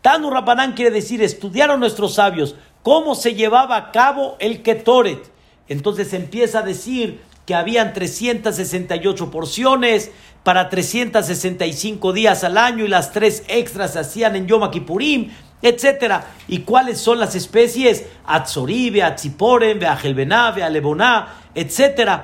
Tanu 0.00 0.30
Rabbanan 0.30 0.72
quiere 0.72 0.90
decir, 0.90 1.20
estudiaron 1.20 1.78
nuestros 1.78 2.14
sabios 2.14 2.54
cómo 2.82 3.14
se 3.14 3.34
llevaba 3.34 3.76
a 3.76 3.92
cabo 3.92 4.36
el 4.38 4.62
Ketoret. 4.62 5.30
Entonces 5.68 6.14
empieza 6.14 6.60
a 6.60 6.62
decir 6.62 7.20
que 7.44 7.54
habían 7.54 7.92
368 7.92 9.30
porciones 9.30 10.10
para 10.42 10.70
365 10.70 12.14
días 12.14 12.44
al 12.44 12.56
año 12.56 12.86
y 12.86 12.88
las 12.88 13.12
tres 13.12 13.44
extras 13.48 13.92
se 13.92 13.98
hacían 13.98 14.36
en 14.36 14.46
Yom 14.46 14.70
Kippurim, 14.70 15.32
etc. 15.62 16.24
¿Y 16.48 16.60
cuáles 16.60 17.00
son 17.00 17.18
las 17.18 17.34
especies? 17.34 18.04
Atzoribe, 18.26 19.02
Atziporen, 19.02 19.78
Beajelbená, 19.78 20.50
Bealeboná, 20.50 21.28
etc. 21.54 22.22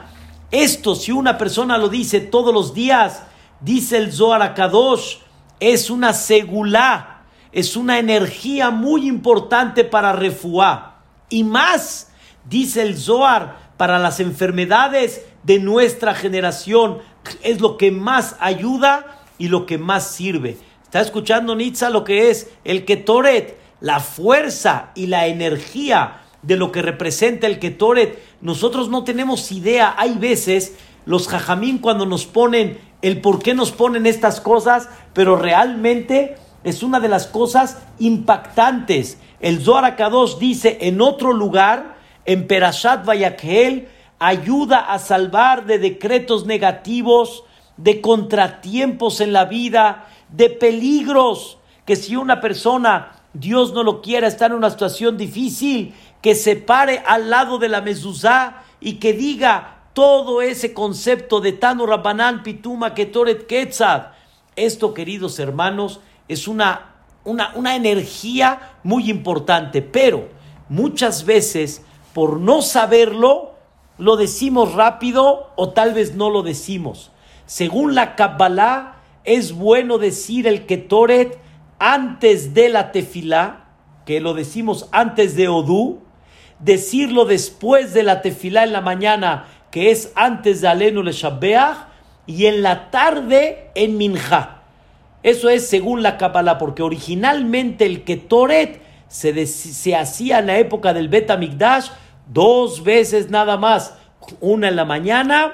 Esto, 0.50 0.94
si 0.94 1.12
una 1.12 1.38
persona 1.38 1.78
lo 1.78 1.88
dice 1.88 2.20
todos 2.20 2.52
los 2.52 2.74
días, 2.74 3.22
dice 3.60 3.96
el 3.96 4.12
Zohar 4.12 4.42
Akadosh, 4.42 5.18
es 5.60 5.90
una 5.90 6.12
segulá, 6.12 7.22
es 7.52 7.76
una 7.76 7.98
energía 7.98 8.70
muy 8.70 9.08
importante 9.08 9.84
para 9.84 10.12
refuá. 10.12 11.02
Y 11.28 11.44
más, 11.44 12.10
dice 12.44 12.82
el 12.82 12.96
Zohar, 12.96 13.68
para 13.76 13.98
las 13.98 14.20
enfermedades 14.20 15.24
de 15.44 15.60
nuestra 15.60 16.14
generación, 16.14 16.98
es 17.42 17.60
lo 17.60 17.76
que 17.76 17.90
más 17.90 18.36
ayuda 18.40 19.22
y 19.38 19.48
lo 19.48 19.66
que 19.66 19.78
más 19.78 20.08
sirve. 20.08 20.58
¿Está 20.88 21.02
escuchando 21.02 21.54
Nitza 21.54 21.90
lo 21.90 22.02
que 22.02 22.30
es 22.30 22.48
el 22.64 22.86
Ketoret? 22.86 23.58
La 23.82 24.00
fuerza 24.00 24.88
y 24.94 25.08
la 25.08 25.26
energía 25.26 26.22
de 26.40 26.56
lo 26.56 26.72
que 26.72 26.80
representa 26.80 27.46
el 27.46 27.58
Ketoret. 27.58 28.18
Nosotros 28.40 28.88
no 28.88 29.04
tenemos 29.04 29.52
idea. 29.52 29.94
Hay 29.98 30.14
veces 30.14 30.78
los 31.04 31.28
jajamín 31.28 31.76
cuando 31.76 32.06
nos 32.06 32.24
ponen 32.24 32.78
el 33.02 33.20
por 33.20 33.42
qué 33.42 33.52
nos 33.52 33.70
ponen 33.70 34.06
estas 34.06 34.40
cosas, 34.40 34.88
pero 35.12 35.36
realmente 35.36 36.36
es 36.64 36.82
una 36.82 37.00
de 37.00 37.08
las 37.08 37.26
cosas 37.26 37.76
impactantes. 37.98 39.18
El 39.40 39.60
Zohar 39.60 39.84
Akadosh 39.84 40.38
dice 40.38 40.78
en 40.80 41.02
otro 41.02 41.34
lugar, 41.34 41.98
en 42.24 42.46
Perashat 42.46 43.04
Vayakhel, 43.04 43.88
ayuda 44.18 44.90
a 44.90 44.98
salvar 44.98 45.66
de 45.66 45.78
decretos 45.78 46.46
negativos, 46.46 47.44
de 47.76 48.00
contratiempos 48.00 49.20
en 49.20 49.34
la 49.34 49.44
vida, 49.44 50.07
de 50.30 50.50
peligros, 50.50 51.58
que 51.84 51.96
si 51.96 52.16
una 52.16 52.40
persona, 52.40 53.12
Dios 53.32 53.72
no 53.72 53.82
lo 53.82 54.02
quiera, 54.02 54.26
está 54.26 54.46
en 54.46 54.52
una 54.52 54.70
situación 54.70 55.16
difícil, 55.16 55.94
que 56.22 56.34
se 56.34 56.56
pare 56.56 57.02
al 57.06 57.30
lado 57.30 57.58
de 57.58 57.68
la 57.68 57.80
mezuzá 57.80 58.62
y 58.80 58.94
que 58.94 59.12
diga 59.12 59.78
todo 59.92 60.42
ese 60.42 60.74
concepto 60.74 61.40
de 61.40 61.52
Tano 61.52 61.86
Rabbanán, 61.86 62.42
Pituma, 62.42 62.94
Ketoret, 62.94 63.46
Ketzad. 63.46 64.08
Esto, 64.54 64.94
queridos 64.94 65.38
hermanos, 65.38 66.00
es 66.28 66.46
una, 66.46 66.96
una, 67.24 67.52
una 67.54 67.74
energía 67.76 68.76
muy 68.82 69.10
importante, 69.10 69.82
pero 69.82 70.28
muchas 70.68 71.24
veces, 71.24 71.82
por 72.12 72.38
no 72.38 72.62
saberlo, 72.62 73.54
lo 73.98 74.16
decimos 74.16 74.74
rápido 74.74 75.50
o 75.56 75.70
tal 75.70 75.94
vez 75.94 76.14
no 76.14 76.30
lo 76.30 76.42
decimos. 76.42 77.10
Según 77.46 77.94
la 77.94 78.14
Kabbalah, 78.14 78.97
es 79.28 79.52
bueno 79.52 79.98
decir 79.98 80.46
el 80.46 80.64
Ketoret 80.64 81.38
antes 81.78 82.54
de 82.54 82.70
la 82.70 82.92
tefilá, 82.92 83.66
que 84.06 84.20
lo 84.20 84.32
decimos 84.32 84.88
antes 84.90 85.36
de 85.36 85.48
Odú, 85.48 86.00
decirlo 86.60 87.26
después 87.26 87.92
de 87.92 88.04
la 88.04 88.22
tefilá 88.22 88.64
en 88.64 88.72
la 88.72 88.80
mañana, 88.80 89.46
que 89.70 89.90
es 89.90 90.12
antes 90.14 90.62
de 90.62 90.68
Alenu 90.68 91.02
le 91.02 91.12
Shabbeach, 91.12 91.76
y 92.26 92.46
en 92.46 92.62
la 92.62 92.90
tarde 92.90 93.70
en 93.74 93.98
Minja. 93.98 94.62
Eso 95.22 95.50
es 95.50 95.68
según 95.68 96.02
la 96.02 96.16
Kabbalah, 96.16 96.56
porque 96.56 96.82
originalmente 96.82 97.84
el 97.84 98.04
Ketoret 98.04 98.80
se, 99.08 99.46
se 99.46 99.94
hacía 99.94 100.38
en 100.38 100.46
la 100.46 100.58
época 100.58 100.94
del 100.94 101.08
Bet 101.08 101.36
Mikdash 101.38 101.90
dos 102.26 102.82
veces 102.82 103.28
nada 103.28 103.58
más, 103.58 103.94
una 104.40 104.68
en 104.68 104.76
la 104.76 104.84
mañana 104.86 105.52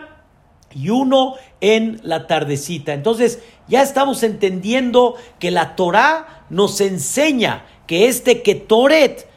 y 0.74 0.90
uno 0.90 1.34
en 1.60 2.00
la 2.02 2.26
tardecita. 2.26 2.92
Entonces 2.92 3.42
ya 3.68 3.82
estamos 3.82 4.22
entendiendo 4.22 5.16
que 5.38 5.50
la 5.50 5.76
Torah 5.76 6.44
nos 6.50 6.80
enseña 6.80 7.64
que 7.86 8.08
este 8.08 8.42
Ketoret 8.42 9.28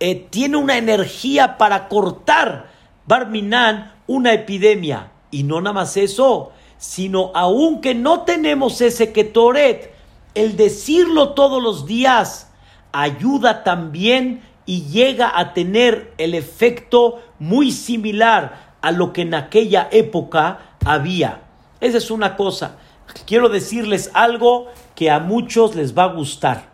eh, 0.00 0.26
tiene 0.30 0.56
una 0.56 0.78
energía 0.78 1.58
para 1.58 1.88
cortar 1.88 2.70
Barminan 3.06 3.92
una 4.06 4.32
epidemia. 4.32 5.10
Y 5.30 5.42
no 5.42 5.60
nada 5.60 5.74
más 5.74 5.96
eso, 5.96 6.52
sino 6.78 7.32
aunque 7.34 7.94
no 7.94 8.22
tenemos 8.22 8.80
ese 8.80 9.12
Ketoret, 9.12 9.92
el 10.34 10.56
decirlo 10.56 11.30
todos 11.30 11.62
los 11.62 11.86
días 11.86 12.50
ayuda 12.92 13.64
también 13.64 14.42
y 14.66 14.84
llega 14.86 15.38
a 15.38 15.54
tener 15.54 16.12
el 16.18 16.34
efecto 16.34 17.20
muy 17.38 17.72
similar 17.72 18.76
a 18.80 18.92
lo 18.92 19.12
que 19.12 19.22
en 19.22 19.34
aquella 19.34 19.88
época 19.90 20.76
había. 20.84 21.42
Esa 21.80 21.98
es 21.98 22.10
una 22.10 22.36
cosa. 22.36 22.78
Quiero 23.26 23.48
decirles 23.48 24.10
algo 24.14 24.68
que 24.94 25.10
a 25.10 25.18
muchos 25.18 25.74
les 25.74 25.96
va 25.96 26.04
a 26.04 26.12
gustar. 26.12 26.72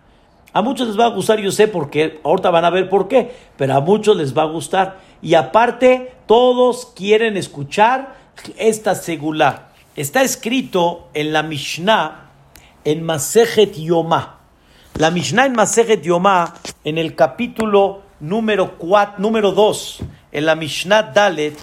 A 0.52 0.62
muchos 0.62 0.88
les 0.88 0.98
va 0.98 1.06
a 1.06 1.10
gustar, 1.10 1.38
yo 1.38 1.52
sé 1.52 1.68
por 1.68 1.90
qué, 1.90 2.20
ahorita 2.24 2.50
van 2.50 2.64
a 2.64 2.70
ver 2.70 2.88
por 2.88 3.06
qué, 3.06 3.34
pero 3.56 3.74
a 3.74 3.80
muchos 3.80 4.16
les 4.16 4.36
va 4.36 4.42
a 4.42 4.46
gustar. 4.46 4.98
Y 5.20 5.34
aparte, 5.34 6.14
todos 6.26 6.92
quieren 6.96 7.36
escuchar 7.36 8.16
esta 8.56 8.94
segula. 8.94 9.68
Está 9.94 10.22
escrito 10.22 11.08
en 11.14 11.32
la 11.32 11.42
Mishnah, 11.42 12.30
en 12.84 13.02
Masejet 13.02 13.74
Yomá. 13.74 14.38
La 14.94 15.10
Mishnah 15.10 15.46
en 15.46 15.52
Masejet 15.52 16.02
Yomá, 16.02 16.54
en 16.82 16.98
el 16.98 17.14
capítulo 17.14 18.02
número, 18.20 18.76
número 19.18 19.52
2, 19.52 19.98
en 20.32 20.46
la 20.46 20.54
Mishnah 20.54 21.02
Dalet, 21.02 21.56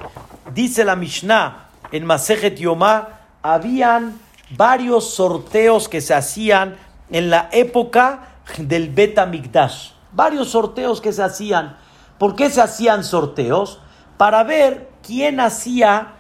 dice 0.54 0.86
la 0.86 0.96
Mishnah 0.96 1.70
en 1.92 2.06
Masejet 2.06 2.58
Yomá, 2.58 3.20
habían 3.42 4.20
varios 4.58 5.14
sorteos 5.14 5.90
que 5.90 6.02
se 6.02 6.14
hacían 6.14 6.78
en 7.10 7.30
la 7.30 7.50
época 7.52 8.40
del 8.58 8.90
Beta 8.90 9.26
Mikdash. 9.26 9.92
Varios 10.12 10.50
sorteos 10.50 11.02
que 11.02 11.12
se 11.12 11.24
hacían. 11.24 11.78
¿Por 12.18 12.36
qué 12.36 12.50
se 12.50 12.62
hacían 12.62 13.04
sorteos? 13.04 13.80
Para 14.18 14.44
ver 14.44 14.90
quién 15.02 15.40
hacía 15.40 16.14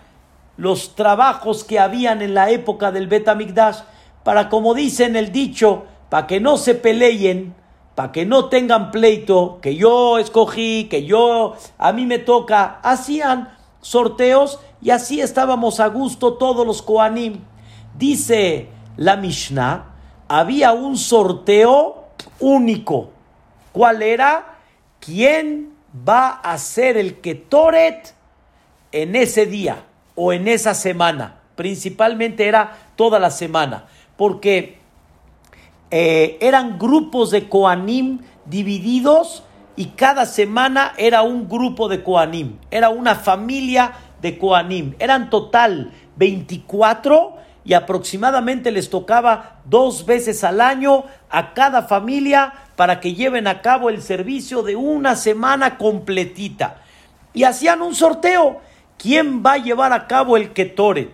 los 0.58 0.95
trabajos 0.95 1.63
que 1.63 1.80
habían 1.80 2.21
en 2.21 2.34
la 2.34 2.50
época 2.50 2.91
del 2.91 3.08
Beta 3.08 3.36
Mikdash. 3.36 3.80
Para, 4.24 4.50
como 4.50 4.74
dice 4.74 5.06
en 5.06 5.15
el 5.15 5.32
dicho, 5.32 5.86
para 6.10 6.28
que 6.28 6.39
no 6.39 6.58
se 6.58 6.76
peleen, 6.76 7.56
para 7.93 8.12
que 8.12 8.26
no 8.26 8.50
tengan 8.50 8.91
pleito, 8.91 9.60
que 9.62 9.76
yo 9.76 10.17
escogí, 10.17 10.86
que 10.89 11.06
yo, 11.06 11.56
a 11.78 11.93
mí 11.93 12.06
me 12.06 12.19
toca, 12.19 12.80
hacían 12.84 13.56
sorteos 13.82 14.60
y 14.82 14.89
así 14.89 15.21
estábamos 15.21 15.80
a 15.80 15.88
gusto 15.88 16.34
todos 16.34 16.65
los 16.65 16.82
Koanim. 16.82 17.41
Dice 17.97 18.67
la 18.97 19.15
Mishnah, 19.15 19.86
había 20.27 20.73
un 20.73 20.97
sorteo 20.97 22.05
único. 22.39 23.12
¿Cuál 23.71 24.01
era? 24.01 24.58
¿Quién 24.99 25.73
va 26.08 26.29
a 26.29 26.58
ser 26.58 26.97
el 26.97 27.21
Ketoret 27.21 28.13
en 28.91 29.15
ese 29.15 29.45
día 29.45 29.84
o 30.15 30.34
en 30.34 30.47
esa 30.47 30.73
semana? 30.73 31.39
Principalmente 31.55 32.47
era 32.47 32.77
toda 32.95 33.17
la 33.19 33.31
semana, 33.31 33.86
porque 34.17 34.79
eh, 35.89 36.38
eran 36.41 36.77
grupos 36.77 37.31
de 37.31 37.47
Koanim 37.47 38.19
divididos 38.45 39.43
y 39.77 39.86
cada 39.88 40.25
semana 40.25 40.93
era 40.97 41.21
un 41.21 41.47
grupo 41.47 41.88
de 41.88 42.03
Koanim, 42.03 42.58
era 42.71 42.89
una 42.89 43.15
familia 43.15 43.93
de 44.21 44.38
Koanim. 44.38 44.95
Eran 44.99 45.29
total 45.29 45.91
24 46.17 47.44
y 47.65 47.73
aproximadamente 47.73 48.71
les 48.71 48.91
tocaba 48.91 49.58
dos 49.65 50.06
veces 50.06 50.43
al 50.43 50.62
año 50.62 51.06
a 51.32 51.56
cada 51.56 51.82
familia 51.82 52.54
para 52.75 52.99
que 52.99 53.15
lleven 53.15 53.47
a 53.47 53.62
cabo 53.62 53.89
el 53.89 54.04
servicio 54.04 54.62
de 54.62 54.75
una 54.75 55.15
semana 55.15 55.78
completita. 55.78 56.84
Y 57.34 57.43
hacían 57.43 57.82
un 57.82 57.95
sorteo. 57.95 58.62
¿Quién 58.99 59.43
va 59.43 59.54
a 59.54 59.58
llevar 59.58 59.93
a 59.93 60.06
cabo 60.06 60.38
el 60.38 60.54
Ketoret? 60.54 61.12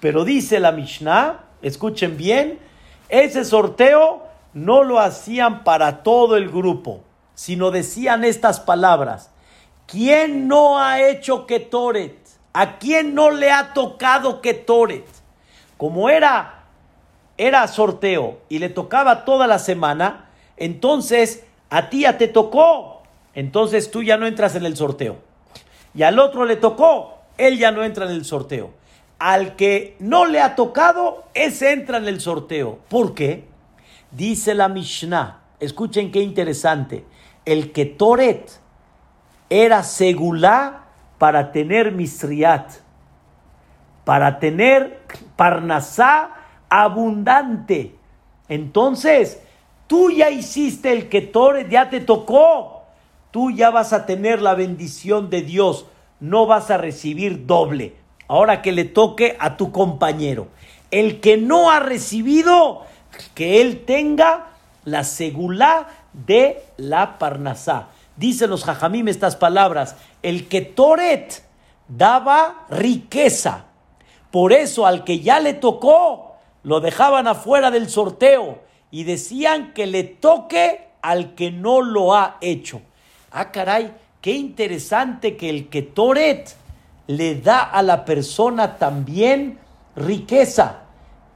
Pero 0.00 0.24
dice 0.24 0.60
la 0.60 0.72
Mishnah, 0.72 1.40
escuchen 1.60 2.16
bien, 2.16 2.58
ese 3.10 3.44
sorteo 3.44 4.24
no 4.54 4.84
lo 4.84 4.98
hacían 4.98 5.62
para 5.62 6.02
todo 6.02 6.36
el 6.36 6.48
grupo, 6.48 7.02
sino 7.34 7.70
decían 7.70 8.24
estas 8.24 8.60
palabras. 8.60 9.30
¿Quién 9.86 10.48
no 10.48 10.78
ha 10.78 11.02
hecho 11.02 11.46
Ketoret? 11.46 12.16
¿A 12.54 12.78
quién 12.78 13.14
no 13.14 13.30
le 13.30 13.50
ha 13.50 13.74
tocado 13.74 14.40
Ketoret? 14.40 15.21
Como 15.82 16.08
era 16.08 16.62
era 17.36 17.66
sorteo 17.66 18.38
y 18.48 18.60
le 18.60 18.68
tocaba 18.68 19.24
toda 19.24 19.48
la 19.48 19.58
semana, 19.58 20.26
entonces 20.56 21.44
a 21.70 21.90
ti 21.90 22.02
ya 22.02 22.18
te 22.18 22.28
tocó. 22.28 23.02
Entonces 23.34 23.90
tú 23.90 24.04
ya 24.04 24.16
no 24.16 24.28
entras 24.28 24.54
en 24.54 24.64
el 24.64 24.76
sorteo. 24.76 25.16
Y 25.92 26.04
al 26.04 26.20
otro 26.20 26.44
le 26.44 26.54
tocó, 26.54 27.18
él 27.36 27.58
ya 27.58 27.72
no 27.72 27.82
entra 27.82 28.04
en 28.04 28.12
el 28.12 28.24
sorteo. 28.24 28.70
Al 29.18 29.56
que 29.56 29.96
no 29.98 30.24
le 30.24 30.40
ha 30.40 30.54
tocado, 30.54 31.24
ese 31.34 31.72
entra 31.72 31.98
en 31.98 32.06
el 32.06 32.20
sorteo. 32.20 32.78
¿Por 32.88 33.12
qué? 33.12 33.48
Dice 34.12 34.54
la 34.54 34.68
Mishnah, 34.68 35.40
escuchen 35.58 36.12
qué 36.12 36.20
interesante, 36.20 37.04
el 37.44 37.72
que 37.72 37.86
Toret 37.86 38.52
era 39.50 39.82
segulá 39.82 40.84
para 41.18 41.50
tener 41.50 41.90
misriat, 41.90 42.70
para 44.04 44.38
tener 44.38 45.00
parnasá 45.36 46.30
abundante. 46.68 47.94
Entonces, 48.48 49.40
tú 49.86 50.10
ya 50.10 50.30
hiciste 50.30 50.92
el 50.92 51.08
que 51.08 51.20
Toret, 51.20 51.68
ya 51.68 51.90
te 51.90 52.00
tocó. 52.00 52.82
Tú 53.30 53.50
ya 53.50 53.70
vas 53.70 53.92
a 53.92 54.04
tener 54.04 54.42
la 54.42 54.54
bendición 54.54 55.30
de 55.30 55.40
Dios, 55.40 55.86
no 56.20 56.44
vas 56.46 56.70
a 56.70 56.76
recibir 56.76 57.46
doble. 57.46 57.96
Ahora 58.28 58.60
que 58.60 58.72
le 58.72 58.84
toque 58.84 59.36
a 59.40 59.56
tu 59.56 59.72
compañero. 59.72 60.48
El 60.90 61.20
que 61.20 61.38
no 61.38 61.70
ha 61.70 61.80
recibido, 61.80 62.82
que 63.34 63.62
él 63.62 63.84
tenga 63.86 64.48
la 64.84 65.04
segulá 65.04 65.88
de 66.12 66.62
la 66.76 67.18
parnasá. 67.18 67.88
Dicen 68.16 68.50
los 68.50 68.64
jajamim 68.64 69.08
estas 69.08 69.36
palabras, 69.36 69.96
el 70.22 70.48
que 70.48 70.60
Toret 70.60 71.42
daba 71.88 72.66
riqueza. 72.68 73.64
Por 74.32 74.54
eso 74.54 74.86
al 74.86 75.04
que 75.04 75.20
ya 75.20 75.40
le 75.40 75.52
tocó, 75.52 76.36
lo 76.62 76.80
dejaban 76.80 77.28
afuera 77.28 77.70
del 77.70 77.90
sorteo 77.90 78.60
y 78.90 79.04
decían 79.04 79.74
que 79.74 79.86
le 79.86 80.04
toque 80.04 80.88
al 81.02 81.34
que 81.34 81.50
no 81.50 81.82
lo 81.82 82.14
ha 82.14 82.38
hecho. 82.40 82.80
Ah, 83.30 83.52
caray, 83.52 83.94
qué 84.22 84.32
interesante 84.32 85.36
que 85.36 85.50
el 85.50 85.68
que 85.68 85.82
Toret 85.82 86.56
le 87.06 87.40
da 87.40 87.60
a 87.60 87.82
la 87.82 88.06
persona 88.06 88.78
también 88.78 89.58
riqueza. 89.96 90.84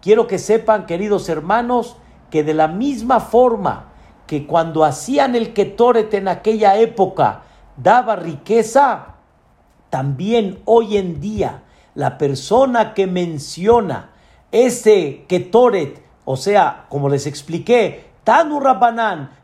Quiero 0.00 0.26
que 0.26 0.38
sepan, 0.38 0.86
queridos 0.86 1.28
hermanos, 1.28 1.96
que 2.30 2.44
de 2.44 2.54
la 2.54 2.66
misma 2.66 3.20
forma 3.20 3.92
que 4.26 4.46
cuando 4.46 4.84
hacían 4.84 5.34
el 5.34 5.52
Ketoret 5.52 6.14
en 6.14 6.28
aquella 6.28 6.78
época 6.78 7.42
daba 7.76 8.16
riqueza, 8.16 9.16
también 9.90 10.60
hoy 10.64 10.96
en 10.96 11.20
día 11.20 11.62
la 11.96 12.18
persona 12.18 12.94
que 12.94 13.08
menciona 13.08 14.10
ese 14.52 15.24
Ketoret, 15.26 16.02
o 16.24 16.36
sea, 16.36 16.86
como 16.88 17.08
les 17.08 17.26
expliqué, 17.26 18.04
Tanu 18.22 18.60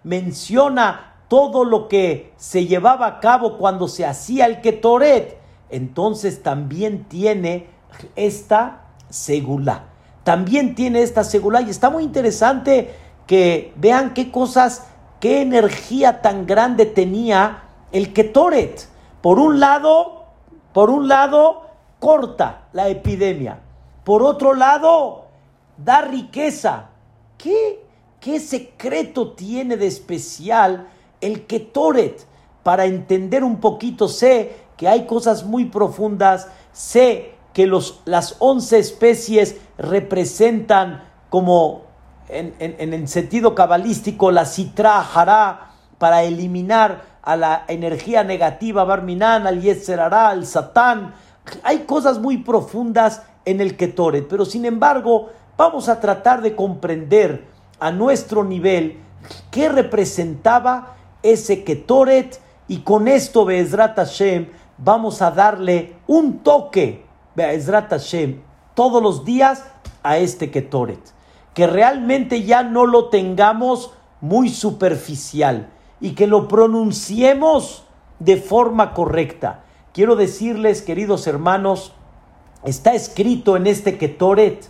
menciona 0.05 1.15
todo 1.29 1.65
lo 1.65 1.89
que 1.89 2.33
se 2.37 2.67
llevaba 2.67 3.07
a 3.07 3.21
cabo 3.21 3.57
cuando 3.57 3.89
se 3.89 4.05
hacía 4.05 4.47
el 4.47 4.61
Ketoret, 4.61 5.39
entonces 5.71 6.43
también 6.43 7.05
tiene 7.05 7.69
esta 8.17 8.83
segula. 9.09 9.85
También 10.23 10.75
tiene 10.75 11.03
esta 11.03 11.25
segula 11.25 11.63
y 11.63 11.71
está 11.71 11.89
muy 11.89 12.05
interesante 12.05 12.95
que 13.27 13.73
vean 13.77 14.13
qué 14.13 14.31
cosas, 14.31 14.89
qué 15.21 15.41
energía 15.41 16.21
tan 16.21 16.47
grande 16.47 16.85
tenía 16.85 17.63
el 17.93 18.13
Ketoret. 18.13 18.89
Por 19.23 19.39
un 19.39 19.59
lado, 19.59 20.27
por 20.75 20.91
un 20.91 21.09
lado, 21.09 21.72
corta 22.03 22.63
la 22.73 22.89
epidemia. 22.89 23.61
Por 24.03 24.25
otro 24.25 24.55
lado, 24.55 25.27
da 25.77 26.01
riqueza. 26.01 26.89
¿Qué, 27.39 27.87
qué 28.19 28.41
secreto 28.41 29.35
tiene 29.35 29.77
de 29.77 29.87
especial 29.87 30.89
el 31.21 31.47
Ketoret? 31.47 32.27
Para 32.65 32.87
entender 32.87 33.45
un 33.45 33.61
poquito, 33.61 34.09
sé 34.09 34.57
que 34.77 34.89
hay 34.89 35.07
cosas 35.07 35.45
muy 35.45 35.67
profundas, 35.67 36.49
sé 36.73 37.37
que 37.53 37.69
los, 37.69 38.01
las 38.05 38.35
once 38.41 38.81
especies 38.81 39.59
representan 39.79 41.05
como 41.31 41.83
en, 42.29 42.55
el 42.59 43.07
sentido 43.07 43.55
cabalístico 43.55 44.33
la 44.33 44.45
citra 44.45 45.07
hará 45.15 45.71
para 45.99 46.25
eliminar 46.25 47.13
a 47.23 47.37
la 47.37 47.65
energía 47.69 48.25
negativa, 48.25 48.83
Barminan, 48.83 49.47
al 49.47 49.61
Yetzerará, 49.61 50.31
al 50.31 50.47
Satán. 50.47 51.15
Hay 51.63 51.81
cosas 51.81 52.19
muy 52.19 52.39
profundas 52.39 53.23
en 53.45 53.61
el 53.61 53.77
Ketoret, 53.77 54.29
pero 54.29 54.45
sin 54.45 54.65
embargo, 54.65 55.31
vamos 55.57 55.89
a 55.89 56.01
tratar 56.01 56.43
de 56.43 56.55
comprender 56.55 57.47
a 57.81 57.91
nuestro 57.91 58.45
nivel 58.45 58.99
qué 59.51 59.69
representaba 59.69 60.97
ese 61.23 61.65
Ketoret 61.65 62.41
y 62.69 62.79
con 62.79 63.09
esto, 63.09 63.45
Be'ezrat 63.45 63.97
Hashem, 63.97 64.49
vamos 64.79 65.21
a 65.23 65.31
darle 65.31 65.97
un 66.07 66.39
toque, 66.39 67.05
Be'ezrat 67.35 67.91
Hashem, 67.91 68.41
todos 68.75 69.03
los 69.03 69.25
días 69.25 69.65
a 70.03 70.19
este 70.19 70.51
Ketoret. 70.51 71.01
Que 71.55 71.67
realmente 71.67 72.45
ya 72.45 72.63
no 72.63 72.87
lo 72.87 73.09
tengamos 73.11 73.93
muy 74.21 74.49
superficial 74.49 75.69
y 76.01 76.13
que 76.13 76.27
lo 76.27 76.49
pronunciemos 76.49 77.85
de 78.19 78.37
forma 78.39 78.95
correcta. 78.95 79.65
Quiero 79.93 80.17
decirles, 80.17 80.81
queridos 80.81 81.27
hermanos, 81.27 81.93
está 82.65 82.95
escrito 82.95 83.59
en 83.59 83.67
este 83.67 83.99
Ketoret, 83.99 84.65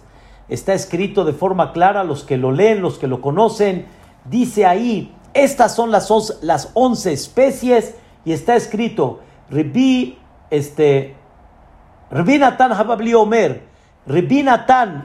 está 0.49 0.75
escrito 0.75 1.25
de 1.25 1.33
forma 1.33 1.73
clara, 1.73 2.03
los 2.03 2.25
que 2.25 2.37
lo 2.37 2.51
leen, 2.51 2.83
los 2.83 2.99
que 2.99 3.07
lo 3.07 3.21
conocen, 3.21 3.87
dice 4.25 4.67
ahí, 4.67 5.15
estas 5.33 5.77
son 5.77 5.93
las, 5.93 6.11
las 6.43 6.71
once 6.75 7.13
especies 7.13 7.95
y 8.25 8.33
está 8.33 8.57
escrito, 8.57 9.21
Rebi, 9.49 10.19
este, 10.51 11.15
Rebi 12.11 12.39
Natan 12.39 12.73
Hababli 12.73 13.15
Omer, 13.15 13.63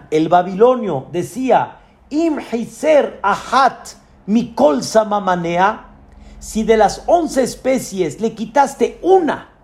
el 0.10 0.30
babilonio, 0.30 1.06
decía, 1.12 1.78
Im 2.10 2.40
Heiser 2.40 3.20
Ahat 3.22 3.90
Mikol 4.26 4.84
Samamanea, 4.84 5.86
si 6.40 6.64
de 6.64 6.78
las 6.78 7.04
once 7.06 7.44
especies 7.44 8.20
le 8.20 8.34
quitaste 8.34 8.98
una, 9.04 9.57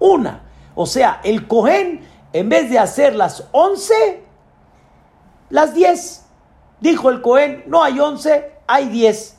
una, 0.00 0.42
o 0.74 0.86
sea, 0.86 1.20
el 1.22 1.46
Cohen, 1.46 2.00
en 2.32 2.48
vez 2.48 2.70
de 2.70 2.78
hacer 2.78 3.14
las 3.14 3.46
once, 3.52 4.24
las 5.50 5.74
diez. 5.74 6.26
Dijo 6.80 7.10
el 7.10 7.20
Cohen, 7.20 7.64
no 7.66 7.82
hay 7.82 8.00
once, 8.00 8.52
hay 8.66 8.88
diez. 8.88 9.36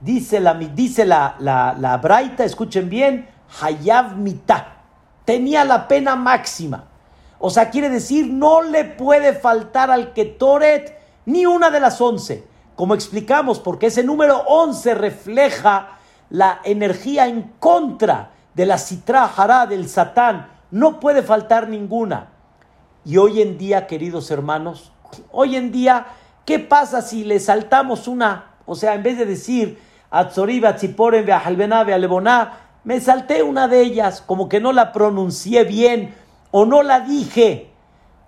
Dice 0.00 0.38
la, 0.40 0.54
dice 0.54 1.04
la, 1.06 1.36
la, 1.38 1.74
la 1.78 1.96
Braita, 1.96 2.44
escuchen 2.44 2.90
bien, 2.90 3.28
Hayav 3.60 4.16
Mita. 4.16 4.82
Tenía 5.24 5.64
la 5.64 5.88
pena 5.88 6.14
máxima. 6.14 6.84
O 7.38 7.48
sea, 7.48 7.70
quiere 7.70 7.88
decir, 7.88 8.26
no 8.26 8.62
le 8.62 8.84
puede 8.84 9.32
faltar 9.32 9.90
al 9.90 10.12
Ketoret 10.12 10.98
ni 11.24 11.46
una 11.46 11.70
de 11.70 11.80
las 11.80 12.00
once. 12.00 12.44
Como 12.76 12.94
explicamos, 12.94 13.60
porque 13.60 13.86
ese 13.86 14.02
número 14.02 14.42
once 14.46 14.94
refleja 14.94 15.98
la 16.28 16.60
energía 16.64 17.26
en 17.26 17.54
contra 17.58 18.33
de 18.54 18.66
la 18.66 18.78
citra 18.78 19.30
hará 19.36 19.66
del 19.66 19.88
satán. 19.88 20.48
No 20.70 21.00
puede 21.00 21.22
faltar 21.22 21.68
ninguna. 21.68 22.28
Y 23.04 23.16
hoy 23.18 23.42
en 23.42 23.58
día, 23.58 23.86
queridos 23.86 24.30
hermanos, 24.30 24.92
hoy 25.30 25.56
en 25.56 25.70
día, 25.70 26.06
¿qué 26.44 26.58
pasa 26.58 27.02
si 27.02 27.24
le 27.24 27.38
saltamos 27.38 28.08
una? 28.08 28.52
O 28.66 28.74
sea, 28.74 28.94
en 28.94 29.02
vez 29.02 29.18
de 29.18 29.26
decir 29.26 29.78
Atzoriba, 30.10 30.76
Tziporen, 30.76 31.30
Aleboná, 31.30 32.60
me 32.84 33.00
salté 33.00 33.42
una 33.42 33.68
de 33.68 33.80
ellas, 33.80 34.20
como 34.20 34.48
que 34.48 34.60
no 34.60 34.72
la 34.72 34.92
pronuncié 34.92 35.64
bien 35.64 36.14
o 36.50 36.64
no 36.64 36.82
la 36.82 37.00
dije. 37.00 37.70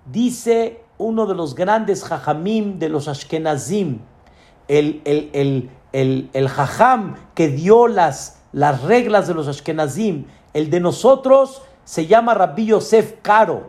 Dice 0.06 0.80
uno 0.98 1.26
de 1.26 1.34
los 1.34 1.54
grandes 1.54 2.04
jajamim 2.04 2.78
de 2.78 2.88
los 2.88 3.08
Ashkenazim, 3.08 4.00
el, 4.68 5.02
el, 5.04 5.30
el, 5.32 5.70
el, 5.92 6.30
el 6.32 6.48
jajam 6.48 7.16
que 7.34 7.48
dio 7.48 7.86
las, 7.86 8.35
las 8.56 8.80
reglas 8.84 9.28
de 9.28 9.34
los 9.34 9.48
Ashkenazim, 9.48 10.24
el 10.54 10.70
de 10.70 10.80
nosotros 10.80 11.60
se 11.84 12.06
llama 12.06 12.32
Rabbi 12.32 12.64
Yosef 12.64 13.16
Karo 13.20 13.66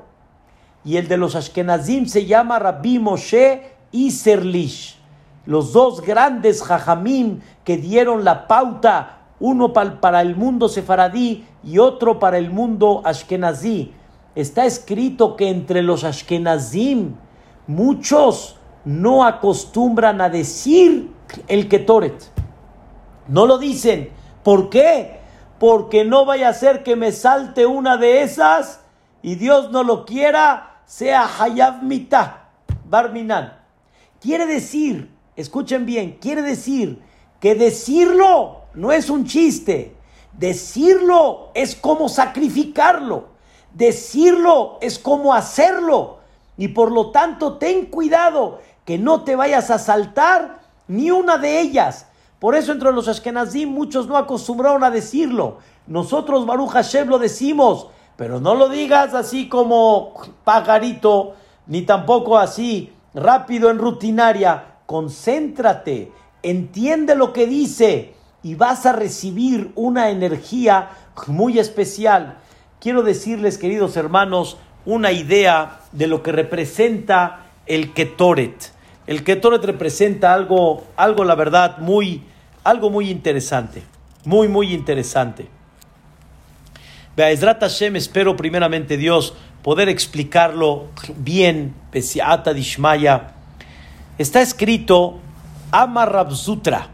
y 0.86 0.96
el 0.96 1.10
de 1.10 1.18
los 1.18 1.36
Ashkenazim 1.36 2.06
se 2.06 2.26
llama 2.26 2.58
Rabbi 2.58 2.98
Moshe 2.98 3.64
Iserlish. 3.92 4.98
Los 5.46 5.74
dos 5.74 6.00
grandes 6.00 6.64
jajamim 6.64 7.42
que 7.66 7.76
dieron 7.76 8.24
la 8.24 8.48
pauta 8.48 9.18
uno 9.42 9.74
para 9.74 10.22
el 10.22 10.38
mundo 10.38 10.70
sefaradí 10.70 11.46
y 11.66 11.80
otro 11.80 12.18
para 12.18 12.38
el 12.38 12.50
mundo 12.50 13.02
ashkenazí. 13.04 13.92
Está 14.36 14.66
escrito 14.66 15.36
que 15.36 15.50
entre 15.50 15.82
los 15.82 16.06
ashkenazim 16.06 17.16
muchos 17.68 18.56
no 18.86 19.26
acostumbran 19.26 20.22
a 20.22 20.30
decir 20.30 21.12
el 21.50 21.68
ketoret. 21.68 22.32
No 23.28 23.46
lo 23.46 23.58
dicen. 23.58 24.16
¿Por 24.48 24.70
qué? 24.70 25.20
Porque 25.60 26.06
no 26.06 26.24
vaya 26.24 26.48
a 26.48 26.54
ser 26.54 26.82
que 26.82 26.95
me 26.95 27.12
salte 27.12 27.66
una 27.66 27.98
de 27.98 28.22
esas 28.22 28.80
y 29.22 29.36
Dios 29.36 29.72
no 29.72 29.84
lo 29.84 30.06
quiera, 30.06 30.78
sea 30.86 31.30
Hayab 31.38 31.84
Mitah, 31.84 32.48
Barminan. 32.86 33.60
Quiere 34.22 34.45
decir, 34.45 35.12
escuchen 35.36 35.86
bien, 35.86 36.18
quiere 36.22 36.43
decir 36.43 37.02
que 37.41 37.56
decirlo 37.56 38.62
no 38.74 38.93
es 38.93 39.10
un 39.10 39.26
chiste. 39.26 39.98
Decirlo 40.32 41.52
es 41.54 41.76
como 41.76 42.08
sacrificarlo. 42.08 43.28
Decirlo 43.74 44.78
es 44.80 44.98
como 44.98 45.34
hacerlo. 45.34 46.20
Y 46.58 46.70
por 46.70 46.93
lo 46.93 47.12
tanto, 47.12 47.58
ten 47.58 47.88
cuidado 47.88 48.62
que 48.86 48.98
no 48.98 49.26
te 49.26 49.36
vayas 49.36 49.72
a 49.72 49.78
saltar 49.78 50.62
ni 50.88 51.12
una 51.12 51.38
de 51.38 51.60
ellas. 51.60 52.07
Por 52.40 52.56
eso 52.56 52.72
entre 52.72 52.92
los 52.92 53.08
Ashkenazim 53.08 53.70
muchos 53.70 54.08
no 54.08 54.16
acostumbraron 54.16 54.84
a 54.84 54.92
decirlo. 54.92 55.58
Nosotros, 55.88 56.46
Baruch 56.46 56.72
Hashem, 56.72 57.08
lo 57.08 57.18
decimos, 57.18 57.88
pero 58.16 58.40
no 58.40 58.54
lo 58.54 58.70
digas 58.70 59.14
así 59.14 59.50
como 59.50 60.14
pajarito, 60.44 61.34
ni 61.66 61.82
tampoco 61.84 62.38
así 62.38 62.94
rápido 63.14 63.70
en 63.72 63.80
rutinaria. 63.80 64.76
Concéntrate, 64.86 66.12
entiende 66.44 67.16
lo 67.16 67.34
que 67.34 67.48
dice 67.48 68.14
y 68.44 68.56
vas 68.56 68.86
a 68.86 68.94
recibir 68.94 69.72
una 69.76 70.10
energía 70.10 70.90
muy 71.28 71.60
especial. 71.60 72.38
Quiero 72.80 73.02
decirles, 73.02 73.58
queridos 73.58 73.98
hermanos, 73.98 74.58
una 74.86 75.12
idea 75.12 75.80
de 75.92 76.08
lo 76.08 76.22
que 76.22 76.32
representa 76.32 77.48
el 77.66 77.94
Ketoret. 77.94 78.76
El 79.08 79.24
Ketoret 79.24 79.64
representa 79.64 80.34
algo, 80.34 80.86
algo 80.97 81.24
la 81.24 81.36
verdad, 81.36 81.78
muy, 81.78 82.24
algo 82.66 82.89
muy 82.89 83.10
interesante. 83.10 83.82
Muy, 84.26 84.49
muy 84.49 84.74
interesante. 84.74 85.47
Be'ezrat 87.16 87.62
Hashem, 87.62 87.95
espero 87.95 88.36
primeramente 88.36 88.97
Dios 88.97 89.34
poder 89.64 89.88
explicarlo 89.88 90.89
bien, 91.16 91.74
Pesiata 91.89 92.53
Dishmaya. 92.53 93.34
Está 94.18 94.41
escrito 94.41 95.20
Amar 95.72 96.12
Rabzutra. 96.12 96.89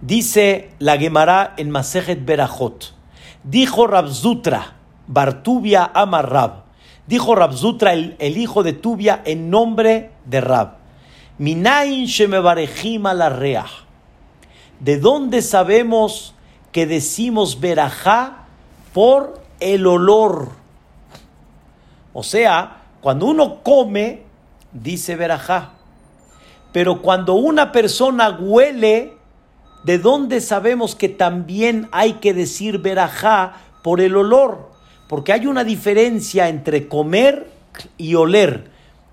Dice 0.00 0.70
la 0.78 0.96
Gemara 0.96 1.52
en 1.58 1.70
Masejet 1.70 2.24
Berajot. 2.24 2.94
Dijo 3.44 3.86
Rabzutra, 3.86 4.74
Bartubia 5.06 5.90
Amar 5.92 6.30
Rab. 6.30 6.64
Dijo 7.06 7.34
Rabzutra, 7.34 7.92
el, 7.92 8.16
el, 8.18 8.38
hijo 8.38 8.62
de 8.62 8.72
Tubia, 8.72 9.20
en 9.24 9.50
nombre 9.50 10.10
de 10.24 10.40
Rab. 10.40 10.77
Minain 11.38 12.06
Shemebarejim 12.06 13.04
la. 13.04 13.66
¿De 14.80 14.98
dónde 14.98 15.40
sabemos 15.42 16.34
que 16.72 16.86
decimos 16.86 17.60
Berajá 17.60 18.46
por 18.92 19.40
el 19.60 19.86
olor? 19.86 20.50
O 22.12 22.22
sea, 22.24 22.82
cuando 23.00 23.26
uno 23.26 23.62
come, 23.62 24.22
dice 24.72 25.14
Berajá. 25.14 25.74
Pero 26.72 27.02
cuando 27.02 27.34
una 27.34 27.70
persona 27.70 28.30
huele, 28.30 29.14
¿de 29.84 29.98
dónde 29.98 30.40
sabemos 30.40 30.96
que 30.96 31.08
también 31.08 31.88
hay 31.92 32.14
que 32.14 32.34
decir 32.34 32.78
Berajá 32.78 33.54
por 33.82 34.00
el 34.00 34.16
olor? 34.16 34.70
Porque 35.08 35.32
hay 35.32 35.46
una 35.46 35.64
diferencia 35.64 36.48
entre 36.48 36.88
comer 36.88 37.50
y 37.96 38.16
oler. 38.16 38.70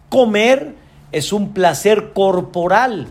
Comer 0.10 0.85
es 1.16 1.32
un 1.32 1.54
placer 1.54 2.12
corporal 2.12 3.08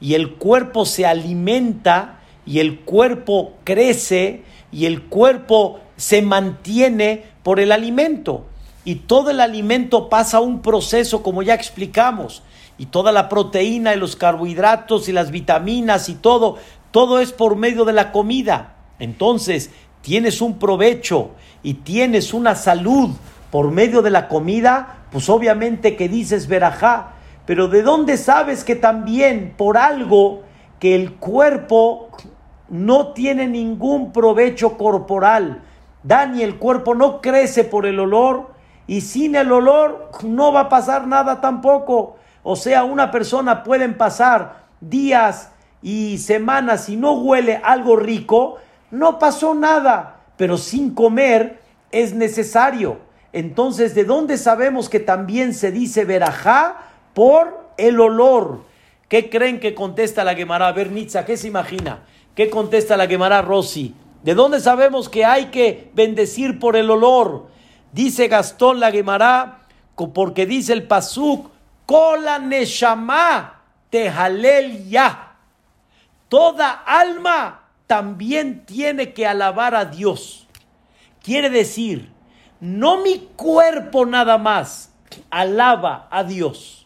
y 0.00 0.14
el 0.14 0.34
cuerpo 0.34 0.86
se 0.86 1.06
alimenta 1.06 2.20
y 2.46 2.60
el 2.60 2.78
cuerpo 2.78 3.54
crece 3.64 4.44
y 4.70 4.86
el 4.86 5.06
cuerpo 5.06 5.80
se 5.96 6.22
mantiene 6.22 7.24
por 7.42 7.58
el 7.58 7.72
alimento. 7.72 8.46
Y 8.84 8.94
todo 8.94 9.30
el 9.30 9.40
alimento 9.40 10.08
pasa 10.08 10.38
un 10.38 10.62
proceso 10.62 11.24
como 11.24 11.42
ya 11.42 11.54
explicamos. 11.54 12.44
Y 12.78 12.86
toda 12.86 13.10
la 13.10 13.28
proteína 13.28 13.92
y 13.92 13.98
los 13.98 14.14
carbohidratos 14.14 15.08
y 15.08 15.12
las 15.12 15.32
vitaminas 15.32 16.08
y 16.08 16.14
todo, 16.14 16.58
todo 16.92 17.18
es 17.18 17.32
por 17.32 17.56
medio 17.56 17.84
de 17.84 17.92
la 17.92 18.12
comida. 18.12 18.76
Entonces, 19.00 19.72
tienes 20.00 20.40
un 20.40 20.60
provecho 20.60 21.32
y 21.64 21.74
tienes 21.74 22.32
una 22.32 22.54
salud 22.54 23.10
por 23.50 23.72
medio 23.72 24.00
de 24.00 24.10
la 24.10 24.28
comida, 24.28 25.06
pues 25.10 25.28
obviamente 25.28 25.96
que 25.96 26.08
dices 26.08 26.46
verajá. 26.46 27.14
Pero 27.48 27.68
¿de 27.68 27.82
dónde 27.82 28.18
sabes 28.18 28.62
que 28.62 28.76
también 28.76 29.54
por 29.56 29.78
algo 29.78 30.42
que 30.78 30.94
el 30.94 31.14
cuerpo 31.14 32.10
no 32.68 33.14
tiene 33.14 33.46
ningún 33.46 34.12
provecho 34.12 34.76
corporal? 34.76 35.62
Dani, 36.02 36.42
el 36.42 36.58
cuerpo 36.58 36.94
no 36.94 37.22
crece 37.22 37.64
por 37.64 37.86
el 37.86 38.00
olor 38.00 38.50
y 38.86 39.00
sin 39.00 39.34
el 39.34 39.50
olor 39.50 40.10
no 40.24 40.52
va 40.52 40.60
a 40.60 40.68
pasar 40.68 41.06
nada 41.06 41.40
tampoco. 41.40 42.16
O 42.42 42.54
sea, 42.54 42.84
una 42.84 43.10
persona 43.10 43.62
pueden 43.62 43.96
pasar 43.96 44.64
días 44.82 45.50
y 45.80 46.18
semanas 46.18 46.90
y 46.90 46.96
no 46.98 47.12
huele 47.12 47.62
algo 47.64 47.96
rico, 47.96 48.58
no 48.90 49.18
pasó 49.18 49.54
nada, 49.54 50.16
pero 50.36 50.58
sin 50.58 50.92
comer 50.92 51.62
es 51.92 52.12
necesario. 52.12 52.98
Entonces, 53.32 53.94
¿de 53.94 54.04
dónde 54.04 54.36
sabemos 54.36 54.90
que 54.90 55.00
también 55.00 55.54
se 55.54 55.72
dice 55.72 56.04
verajá? 56.04 56.87
Por 57.18 57.72
el 57.78 57.98
olor. 57.98 58.62
¿Qué 59.08 59.28
creen 59.28 59.58
que 59.58 59.74
contesta 59.74 60.22
la 60.22 60.36
Gemara? 60.36 60.68
A 60.68 60.72
ver, 60.72 60.92
Nitza, 60.92 61.24
¿qué 61.24 61.36
se 61.36 61.48
imagina? 61.48 62.04
¿Qué 62.36 62.48
contesta 62.48 62.96
la 62.96 63.08
Gemara 63.08 63.42
Rossi? 63.42 63.92
¿De 64.22 64.36
dónde 64.36 64.60
sabemos 64.60 65.08
que 65.08 65.24
hay 65.24 65.46
que 65.46 65.90
bendecir 65.94 66.60
por 66.60 66.76
el 66.76 66.88
olor? 66.88 67.48
Dice 67.90 68.28
Gastón 68.28 68.78
la 68.78 68.92
Gemara, 68.92 69.66
porque 70.14 70.46
dice 70.46 70.72
el 70.72 70.84
Pasuk, 70.86 71.50
Kola 71.86 72.38
Neshama 72.38 73.62
Tehalel 73.90 74.88
Ya. 74.88 75.38
Toda 76.28 76.70
alma 76.70 77.64
también 77.88 78.64
tiene 78.64 79.12
que 79.12 79.26
alabar 79.26 79.74
a 79.74 79.86
Dios. 79.86 80.46
Quiere 81.20 81.50
decir, 81.50 82.12
no 82.60 82.98
mi 82.98 83.28
cuerpo 83.34 84.06
nada 84.06 84.38
más 84.38 84.94
alaba 85.30 86.06
a 86.12 86.22
Dios, 86.22 86.77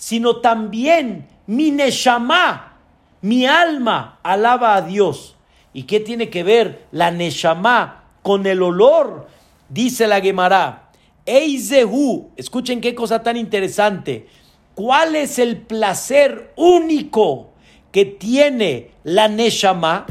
sino 0.00 0.36
también 0.36 1.28
mi 1.46 1.70
Neshama, 1.70 2.78
mi 3.20 3.44
alma 3.44 4.18
alaba 4.22 4.74
a 4.74 4.80
Dios. 4.80 5.36
¿Y 5.74 5.82
qué 5.82 6.00
tiene 6.00 6.30
que 6.30 6.42
ver 6.42 6.86
la 6.90 7.10
Neshama 7.10 8.04
con 8.22 8.46
el 8.46 8.62
olor? 8.62 9.28
Dice 9.68 10.06
la 10.06 10.22
Gemara, 10.22 10.90
Eizehu, 11.26 12.30
escuchen 12.34 12.80
qué 12.80 12.94
cosa 12.94 13.22
tan 13.22 13.36
interesante. 13.36 14.26
¿Cuál 14.74 15.16
es 15.16 15.38
el 15.38 15.58
placer 15.58 16.54
único 16.56 17.50
que 17.92 18.06
tiene 18.06 18.92
la 19.04 19.28
Neshama? 19.28 20.06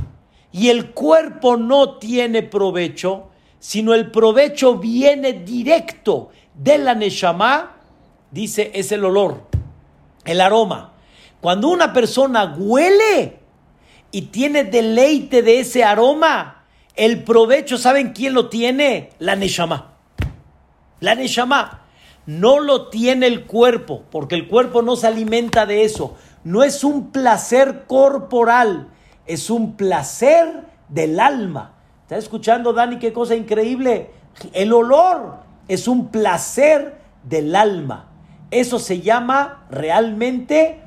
Y 0.52 0.70
el 0.70 0.92
cuerpo 0.92 1.58
no 1.58 1.98
tiene 1.98 2.44
provecho, 2.44 3.30
sino 3.58 3.96
el 3.96 4.12
provecho 4.12 4.78
viene 4.78 5.34
directo 5.34 6.30
de 6.54 6.78
la 6.78 6.94
Neshama, 6.94 7.76
dice, 8.30 8.70
es 8.76 8.92
el 8.92 9.04
olor, 9.04 9.49
el 10.30 10.42
aroma. 10.42 10.94
Cuando 11.42 11.70
una 11.70 11.94
persona 11.94 12.56
huele 12.58 13.40
y 14.12 14.24
tiene 14.24 14.64
deleite 14.64 15.42
de 15.42 15.60
ese 15.60 15.84
aroma, 15.84 16.66
el 16.96 17.24
provecho, 17.24 17.78
¿saben 17.78 18.12
quién 18.12 18.34
lo 18.34 18.50
tiene? 18.50 19.12
La 19.20 19.36
Neshama. 19.36 19.94
La 21.00 21.16
Neshama. 21.16 21.84
No 22.26 22.60
lo 22.60 22.90
tiene 22.90 23.26
el 23.28 23.46
cuerpo, 23.46 24.04
porque 24.12 24.36
el 24.36 24.48
cuerpo 24.48 24.82
no 24.82 24.96
se 24.96 25.08
alimenta 25.08 25.66
de 25.66 25.84
eso. 25.84 26.16
No 26.44 26.64
es 26.64 26.84
un 26.84 27.12
placer 27.12 27.86
corporal, 27.88 28.90
es 29.26 29.50
un 29.50 29.78
placer 29.78 30.66
del 30.90 31.20
alma. 31.20 31.74
¿Está 32.04 32.18
escuchando, 32.18 32.74
Dani? 32.74 33.00
Qué 33.00 33.14
cosa 33.14 33.36
increíble. 33.36 34.12
El 34.54 34.74
olor 34.74 35.38
es 35.68 35.88
un 35.88 36.10
placer 36.10 37.00
del 37.24 37.56
alma. 37.56 38.09
Eso 38.52 38.80
se 38.80 39.02
llama 39.02 39.66
realmente 39.70 40.82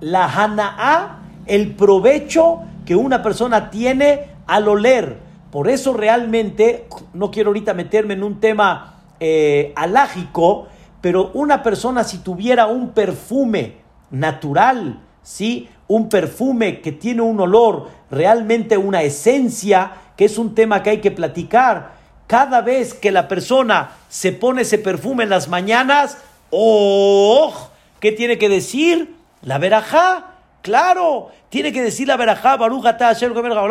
la 0.00 0.26
hana'a, 0.26 1.20
el 1.46 1.74
provecho 1.74 2.62
que 2.84 2.96
una 2.96 3.22
persona 3.22 3.70
tiene 3.70 4.30
al 4.46 4.68
oler. 4.68 5.18
Por 5.50 5.68
eso 5.68 5.94
realmente, 5.94 6.88
no 7.14 7.30
quiero 7.30 7.50
ahorita 7.50 7.72
meterme 7.72 8.14
en 8.14 8.22
un 8.22 8.40
tema 8.40 9.00
eh, 9.20 9.72
alágico, 9.76 10.68
pero 11.00 11.30
una 11.34 11.62
persona 11.62 12.04
si 12.04 12.18
tuviera 12.18 12.66
un 12.66 12.90
perfume 12.90 13.76
natural, 14.10 15.00
¿sí? 15.22 15.68
un 15.88 16.08
perfume 16.08 16.80
que 16.80 16.92
tiene 16.92 17.22
un 17.22 17.40
olor, 17.40 17.88
realmente 18.10 18.76
una 18.76 19.02
esencia, 19.02 19.92
que 20.16 20.24
es 20.24 20.36
un 20.36 20.54
tema 20.54 20.82
que 20.82 20.90
hay 20.90 21.00
que 21.00 21.10
platicar, 21.10 21.94
cada 22.26 22.60
vez 22.60 22.92
que 22.92 23.12
la 23.12 23.28
persona 23.28 23.92
se 24.08 24.32
pone 24.32 24.62
ese 24.62 24.78
perfume 24.78 25.24
en 25.24 25.30
las 25.30 25.48
mañanas, 25.48 26.18
¡oh! 26.58 27.70
¿Qué 28.00 28.12
tiene 28.12 28.38
que 28.38 28.48
decir? 28.48 29.14
La 29.42 29.58
verajá. 29.58 30.32
Claro, 30.62 31.30
tiene 31.48 31.72
que 31.72 31.82
decir 31.82 32.08
la 32.08 32.16
verajá, 32.16 32.56
Barujata, 32.56 33.14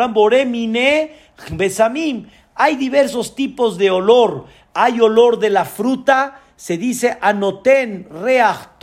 Boremine, 0.08 1.12
Besamim. 1.50 2.28
Hay 2.54 2.76
diversos 2.76 3.34
tipos 3.34 3.76
de 3.76 3.90
olor. 3.90 4.46
Hay 4.72 5.00
olor 5.00 5.38
de 5.38 5.50
la 5.50 5.64
fruta, 5.64 6.40
se 6.56 6.78
dice 6.78 7.18
anoten, 7.20 8.08
reach, 8.10 8.80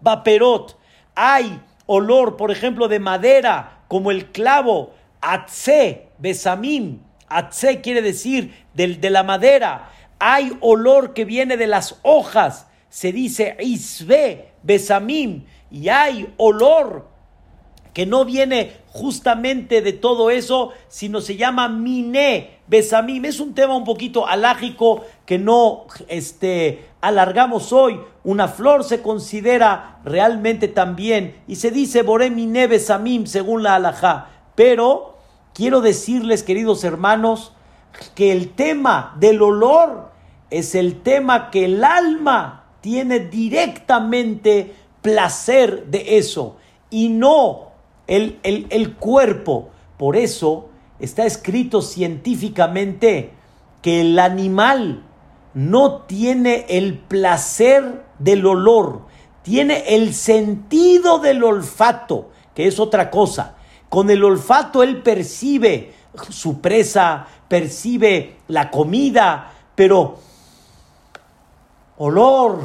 vaperot. 0.00 0.78
hay 1.14 1.60
olor, 1.86 2.36
por 2.36 2.50
ejemplo, 2.50 2.88
de 2.88 2.98
madera, 2.98 3.80
como 3.88 4.10
el 4.10 4.30
clavo, 4.30 4.94
atse, 5.20 6.08
besamim, 6.18 7.00
atse 7.28 7.80
quiere 7.80 8.02
decir 8.02 8.54
de, 8.74 8.88
de 8.96 9.10
la 9.10 9.22
madera, 9.22 9.90
hay 10.18 10.56
olor 10.60 11.14
que 11.14 11.24
viene 11.24 11.56
de 11.56 11.66
las 11.66 11.98
hojas, 12.02 12.66
se 12.92 13.10
dice 13.10 13.56
isbe, 13.58 14.52
besamim, 14.62 15.46
y 15.70 15.88
hay 15.88 16.30
olor 16.36 17.08
que 17.94 18.04
no 18.04 18.26
viene 18.26 18.74
justamente 18.88 19.80
de 19.80 19.94
todo 19.94 20.28
eso, 20.28 20.72
sino 20.88 21.22
se 21.22 21.36
llama 21.38 21.70
miné, 21.70 22.58
besamim. 22.66 23.24
Es 23.24 23.40
un 23.40 23.54
tema 23.54 23.74
un 23.74 23.84
poquito 23.84 24.26
alágico 24.26 25.06
que 25.24 25.38
no 25.38 25.86
este, 26.08 26.84
alargamos 27.00 27.72
hoy. 27.72 27.98
Una 28.24 28.46
flor 28.46 28.84
se 28.84 29.00
considera 29.00 30.00
realmente 30.04 30.68
también, 30.68 31.40
y 31.48 31.56
se 31.56 31.70
dice 31.70 32.02
boré 32.02 32.28
miné, 32.28 32.66
besamim, 32.66 33.24
según 33.24 33.62
la 33.62 33.76
alajá. 33.76 34.28
Pero 34.54 35.16
quiero 35.54 35.80
decirles, 35.80 36.42
queridos 36.42 36.84
hermanos, 36.84 37.54
que 38.14 38.32
el 38.32 38.50
tema 38.50 39.16
del 39.18 39.40
olor 39.40 40.10
es 40.50 40.74
el 40.74 41.00
tema 41.00 41.50
que 41.50 41.64
el 41.64 41.82
alma 41.84 42.61
tiene 42.82 43.20
directamente 43.20 44.74
placer 45.00 45.86
de 45.86 46.18
eso 46.18 46.56
y 46.90 47.08
no 47.08 47.70
el, 48.06 48.38
el, 48.42 48.94
cuerpo. 48.96 49.70
Por 49.96 50.16
eso 50.16 50.68
está 50.98 51.24
escrito 51.24 51.80
científicamente 51.80 53.30
que 53.80 54.02
el 54.02 54.18
animal 54.18 55.04
no 55.54 56.02
tiene 56.02 56.66
el 56.68 56.98
placer 56.98 58.04
del 58.18 58.44
olor, 58.46 59.02
tiene 59.42 59.94
el 59.94 60.12
sentido 60.12 61.18
del 61.18 61.42
olfato, 61.44 62.30
que 62.54 62.66
es 62.66 62.78
otra 62.78 63.10
cosa. 63.10 63.56
Con 63.88 64.10
el 64.10 64.24
olfato 64.24 64.82
él 64.82 65.02
percibe 65.02 65.92
su 66.30 66.60
presa, 66.60 67.26
percibe 67.48 68.36
la 68.48 68.70
comida, 68.70 69.52
pero 69.74 70.18
olor 72.04 72.58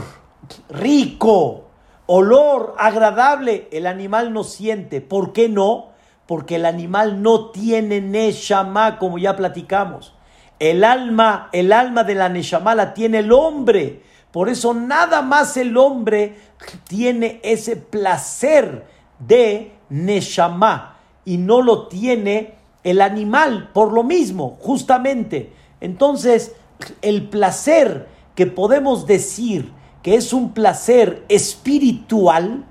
rico, 0.67 1.65
olor 2.07 2.73
agradable, 2.79 3.67
el 3.71 3.85
animal 3.85 4.33
no 4.33 4.43
siente. 4.43 4.99
¿Por 4.99 5.31
qué 5.31 5.47
no? 5.47 5.89
Porque 6.25 6.55
el 6.55 6.65
animal 6.65 7.21
no 7.21 7.51
tiene 7.51 8.01
neshama, 8.01 8.97
como 8.97 9.19
ya 9.19 9.35
platicamos. 9.35 10.15
El 10.57 10.83
alma, 10.83 11.49
el 11.51 11.71
alma 11.71 12.03
de 12.03 12.15
la 12.15 12.29
neshama 12.29 12.73
la 12.73 12.95
tiene 12.95 13.19
el 13.19 13.31
hombre. 13.31 14.01
Por 14.31 14.49
eso 14.49 14.73
nada 14.73 15.21
más 15.21 15.55
el 15.55 15.77
hombre 15.77 16.39
tiene 16.87 17.39
ese 17.43 17.75
placer 17.75 18.87
de 19.19 19.71
neshama 19.89 20.97
y 21.25 21.37
no 21.37 21.61
lo 21.61 21.87
tiene 21.89 22.55
el 22.83 23.01
animal 23.01 23.69
por 23.71 23.93
lo 23.93 24.01
mismo, 24.01 24.57
justamente. 24.59 25.53
Entonces, 25.79 26.55
el 27.03 27.29
placer 27.29 28.16
que 28.37 28.45
podemos 28.45 29.07
decir 29.07 29.73
que 30.03 30.13
es 30.13 30.31
un 30.31 30.53
placer 30.53 31.25
espiritual, 31.27 32.65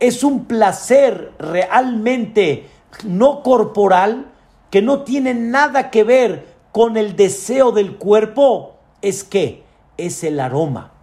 es 0.00 0.24
un 0.24 0.46
placer 0.46 1.34
realmente 1.38 2.70
no 3.04 3.42
corporal, 3.42 4.32
que 4.70 4.80
no 4.80 5.02
tiene 5.02 5.34
nada 5.34 5.90
que 5.90 6.02
ver 6.02 6.46
con 6.72 6.96
el 6.96 7.14
deseo 7.14 7.72
del 7.72 7.98
cuerpo, 7.98 8.78
es 9.02 9.22
que 9.22 9.64
es 9.98 10.24
el 10.24 10.40
aroma. 10.40 10.94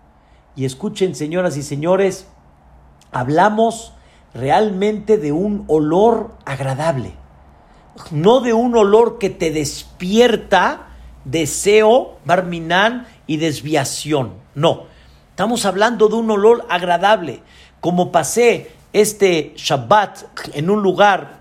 Y 0.56 0.66
escuchen, 0.66 1.14
señoras 1.14 1.56
y 1.56 1.62
señores, 1.62 2.26
hablamos 3.12 3.94
realmente 4.34 5.20
de 5.20 5.32
un 5.32 5.66
olor 5.68 6.34
agradable, 6.46 7.14
no 8.10 8.40
de 8.40 8.54
un 8.54 8.76
olor 8.76 9.20
que 9.20 9.30
te 9.30 9.52
despierta 9.52 10.88
deseo, 11.26 12.18
barminán 12.26 13.06
y 13.30 13.38
desviación. 13.38 14.34
No, 14.56 14.88
Estamos 15.40 15.66
hablando 15.66 16.10
de 16.10 16.16
un 16.16 16.30
olor 16.32 16.66
agradable. 16.68 17.42
Como 17.80 18.12
pasé 18.12 18.72
este 18.92 19.54
Shabbat 19.56 20.24
en 20.54 20.70
un 20.70 20.84
lugar, 20.84 21.40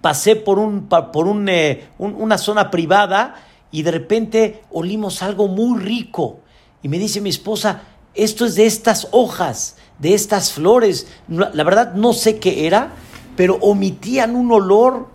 pasé 0.00 0.36
por, 0.36 0.60
un, 0.60 0.86
por 0.86 1.26
eh, 1.48 1.88
una 1.98 2.38
zona 2.38 2.70
privada 2.70 3.42
y 3.72 3.82
de 3.82 3.90
repente 3.90 4.62
olimos 4.70 5.20
algo 5.24 5.48
muy 5.48 5.80
rico. 5.80 6.38
Y 6.80 6.86
me 6.88 7.00
dice 7.00 7.20
mi 7.20 7.30
esposa, 7.30 7.82
esto 8.14 8.46
es 8.46 8.54
de 8.54 8.66
estas 8.66 9.08
hojas, 9.10 9.78
de 9.98 10.14
estas 10.14 10.52
flores. 10.52 11.08
La 11.26 11.64
verdad 11.64 11.94
no 11.94 12.12
sé 12.12 12.38
qué 12.38 12.68
era, 12.68 12.90
pero 13.36 13.56
omitían 13.62 14.36
un 14.36 14.52
olor 14.52 15.08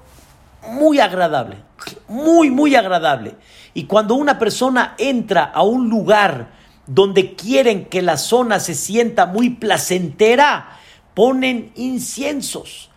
muy 0.71 0.99
agradable, 0.99 1.55
muy, 2.09 2.51
muy 2.51 2.75
agradable. 2.75 3.37
Y 3.73 3.85
cuando 3.85 4.15
una 4.15 4.37
persona 4.37 4.95
entra 4.97 5.43
a 5.43 5.63
un 5.63 5.89
lugar, 5.89 6.49
donde 6.87 7.35
quieren 7.35 7.85
que 7.85 8.01
la 8.01 8.17
zona 8.17 8.59
se 8.59 8.73
sienta 8.75 9.25
muy 9.25 9.51
placentera, 9.51 10.77
ponen 11.13 11.71
inciensos, 11.75 12.89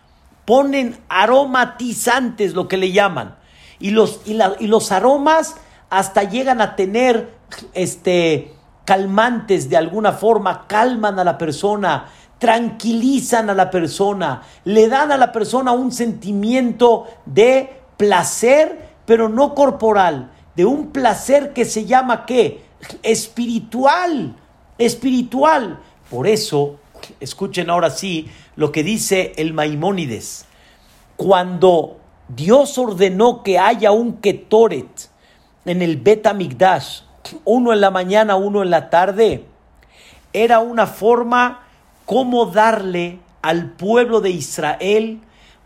ponen 0.45 0.97
aromatizantes, 1.07 2.53
lo 2.53 2.67
que 2.67 2.77
le 2.77 2.91
llaman. 2.91 3.35
Y 3.79 3.91
los, 3.91 4.21
y, 4.25 4.67
los 4.67 4.91
aromas 4.91 5.55
hasta 5.89 6.23
llegan 6.23 6.61
a 6.61 6.75
tener 6.75 7.33
este, 7.73 8.53
calmantes 8.85 9.69
de 9.69 9.77
alguna 9.77 10.13
forma, 10.13 10.67
calman 10.67 11.19
a 11.19 11.23
la 11.23 11.37
persona, 11.37 12.05
tranquilizan 12.37 13.49
a 13.49 13.53
la 13.53 13.69
persona, 13.69 14.41
le 14.63 14.87
dan 14.87 15.11
a 15.11 15.17
la 15.17 15.31
persona 15.31 15.71
un 15.71 15.91
sentimiento 15.91 17.07
de 17.25 17.81
placer, 17.97 18.95
pero 19.05 19.29
no 19.29 19.55
corporal, 19.55 20.31
de 20.55 20.65
un 20.65 20.91
placer 20.91 21.53
que 21.53 21.65
se 21.65 21.85
llama 21.85 22.25
qué? 22.25 22.65
espiritual, 23.03 24.35
espiritual. 24.77 25.79
Por 26.09 26.27
eso, 26.27 26.79
escuchen 27.19 27.69
ahora 27.69 27.89
sí 27.89 28.27
lo 28.55 28.71
que 28.71 28.83
dice 28.83 29.33
el 29.37 29.53
Maimónides. 29.53 30.45
Cuando 31.17 31.97
Dios 32.27 32.77
ordenó 32.77 33.43
que 33.43 33.59
haya 33.59 33.91
un 33.91 34.17
Ketoret 34.17 35.09
en 35.65 35.81
el 35.81 35.97
Bet 35.97 36.27
uno 37.43 37.73
en 37.73 37.81
la 37.81 37.91
mañana, 37.91 38.35
uno 38.35 38.61
en 38.61 38.69
la 38.69 38.89
tarde, 38.89 39.45
era 40.33 40.59
una 40.59 40.85
forma 40.85 41.61
como 42.05 42.45
darle 42.45 43.19
al 43.41 43.71
pueblo 43.71 44.21
de 44.21 44.29
Israel 44.29 45.21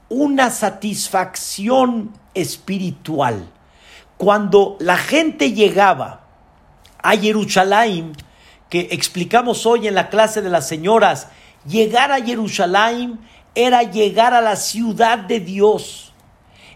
una 0.10 0.50
satisfacción 0.52 2.12
espiritual. 2.34 3.50
Cuando 4.20 4.76
la 4.82 4.98
gente 4.98 5.54
llegaba 5.54 6.26
a 7.02 7.16
Jerusalén, 7.16 8.18
que 8.68 8.90
explicamos 8.92 9.66
hoy 9.66 9.88
en 9.88 9.96
la 9.96 10.10
clase 10.10 10.42
de 10.42 10.50
las 10.50 10.68
señoras, 10.68 11.30
llegar 11.66 12.12
a 12.12 12.22
Jerusalén 12.22 13.18
era 13.56 13.84
llegar 13.84 14.34
a 14.34 14.42
la 14.42 14.58
ciudad 14.58 15.20
de 15.20 15.40
Dios, 15.40 16.14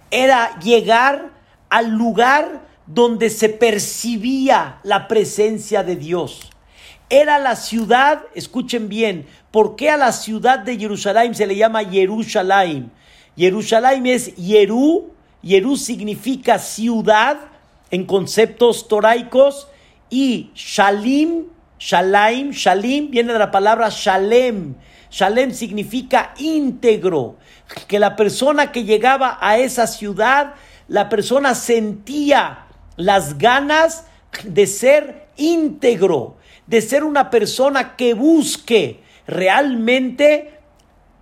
era 0.10 0.58
llegar 0.60 1.32
al 1.70 1.90
lugar 1.90 2.66
donde 2.88 3.30
se 3.30 3.50
percibía 3.50 4.80
la 4.84 5.10
presencia 5.10 5.84
de 5.84 5.98
Dios. 5.98 6.50
Era 7.10 7.40
la 7.40 7.58
ciudad, 7.58 8.22
escuchen 8.36 8.88
bien, 8.88 9.28
¿por 9.52 9.76
qué 9.76 9.90
a 9.90 9.98
la 9.98 10.14
ciudad 10.14 10.60
de 10.60 10.78
Jerusalén 10.78 11.36
se 11.36 11.46
le 11.46 11.58
llama 11.58 11.84
Jerusalén? 11.84 12.90
Jerusalén 13.36 14.06
es 14.08 14.34
Yerú, 14.38 15.13
Yerú 15.44 15.78
significa 15.78 16.58
ciudad 16.58 17.38
en 17.92 18.06
conceptos 18.06 18.88
toraicos, 18.88 19.68
y 20.10 20.52
Shalim, 20.56 21.48
Shalaim, 21.80 22.52
Shalim 22.52 23.12
viene 23.12 23.34
de 23.34 23.40
la 23.40 23.52
palabra 23.52 23.90
Shalem. 23.90 24.76
Shalem 25.12 25.52
significa 25.52 26.34
íntegro. 26.38 27.38
Que 27.88 28.00
la 28.00 28.16
persona 28.16 28.72
que 28.72 28.84
llegaba 28.84 29.38
a 29.42 29.58
esa 29.58 29.88
ciudad, 29.88 30.54
la 30.88 31.10
persona 31.10 31.56
sentía 31.56 32.68
las 32.96 33.38
ganas 33.38 34.06
de 34.44 34.68
ser 34.68 35.28
íntegro, 35.36 36.38
de 36.68 36.82
ser 36.82 37.04
una 37.04 37.30
persona 37.30 37.96
que 37.96 38.14
busque 38.14 39.02
realmente 39.28 40.60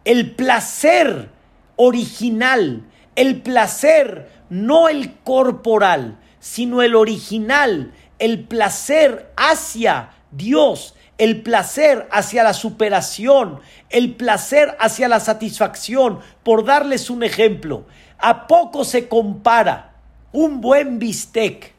el 0.04 0.32
placer 0.36 1.30
original, 1.76 2.84
el 3.16 3.42
placer 3.42 4.30
no 4.50 4.90
el 4.90 5.16
corporal, 5.20 6.18
sino 6.40 6.82
el 6.82 6.96
original, 6.96 7.94
el 8.20 8.44
placer 8.44 9.32
hacia 9.38 10.12
Dios, 10.32 10.96
el 11.18 11.42
placer 11.42 12.08
hacia 12.12 12.44
la 12.44 12.54
superación, 12.54 13.60
el 13.90 14.16
placer 14.16 14.76
hacia 14.80 15.08
la 15.08 15.20
satisfacción. 15.20 16.20
Por 16.44 16.66
darles 16.66 17.10
un 17.10 17.24
ejemplo, 17.24 17.86
¿a 18.18 18.48
poco 18.48 18.84
se 18.84 19.08
compara 19.08 19.92
un 20.32 20.62
buen 20.62 21.00
bistec, 21.00 21.74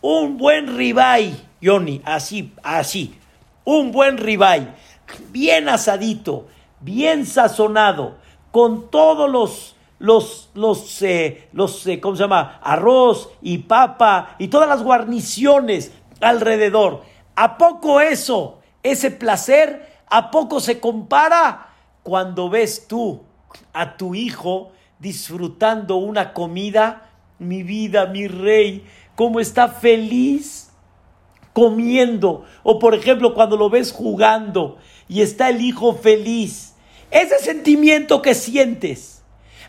un 0.00 0.36
buen 0.36 0.76
ribeye, 0.76 1.34
Johnny, 1.62 2.02
así, 2.04 2.52
así, 2.62 3.18
un 3.64 3.92
buen 3.92 4.18
ribeye, 4.18 4.68
bien 5.30 5.68
asadito, 5.68 6.46
bien 6.80 7.26
sazonado, 7.26 8.16
con 8.52 8.90
todos 8.90 9.30
los, 9.30 9.76
los, 9.98 10.50
los, 10.54 11.02
eh, 11.02 11.48
los 11.52 11.86
eh, 11.86 12.00
¿cómo 12.00 12.16
se 12.16 12.22
llama? 12.22 12.60
Arroz 12.62 13.30
y 13.42 13.58
papa 13.58 14.36
y 14.38 14.48
todas 14.48 14.68
las 14.68 14.82
guarniciones 14.82 15.92
alrededor. 16.20 17.02
¿A 17.34 17.58
poco 17.58 18.00
eso, 18.00 18.60
ese 18.82 19.10
placer, 19.10 19.88
a 20.08 20.30
poco 20.30 20.60
se 20.60 20.80
compara 20.80 21.68
cuando 22.02 22.48
ves 22.48 22.86
tú 22.88 23.22
a 23.72 23.96
tu 23.96 24.14
hijo 24.14 24.72
disfrutando 24.98 25.96
una 25.96 26.32
comida? 26.32 27.04
Mi 27.38 27.62
vida, 27.62 28.06
mi 28.06 28.26
rey, 28.26 28.84
cómo 29.14 29.38
está 29.38 29.68
feliz 29.68 30.72
comiendo. 31.52 32.44
O 32.62 32.78
por 32.78 32.94
ejemplo, 32.94 33.34
cuando 33.34 33.56
lo 33.56 33.70
ves 33.70 33.92
jugando 33.92 34.78
y 35.08 35.22
está 35.22 35.50
el 35.50 35.60
hijo 35.60 35.94
feliz. 35.94 36.74
Ese 37.10 37.38
sentimiento 37.38 38.20
que 38.22 38.34
sientes 38.34 39.17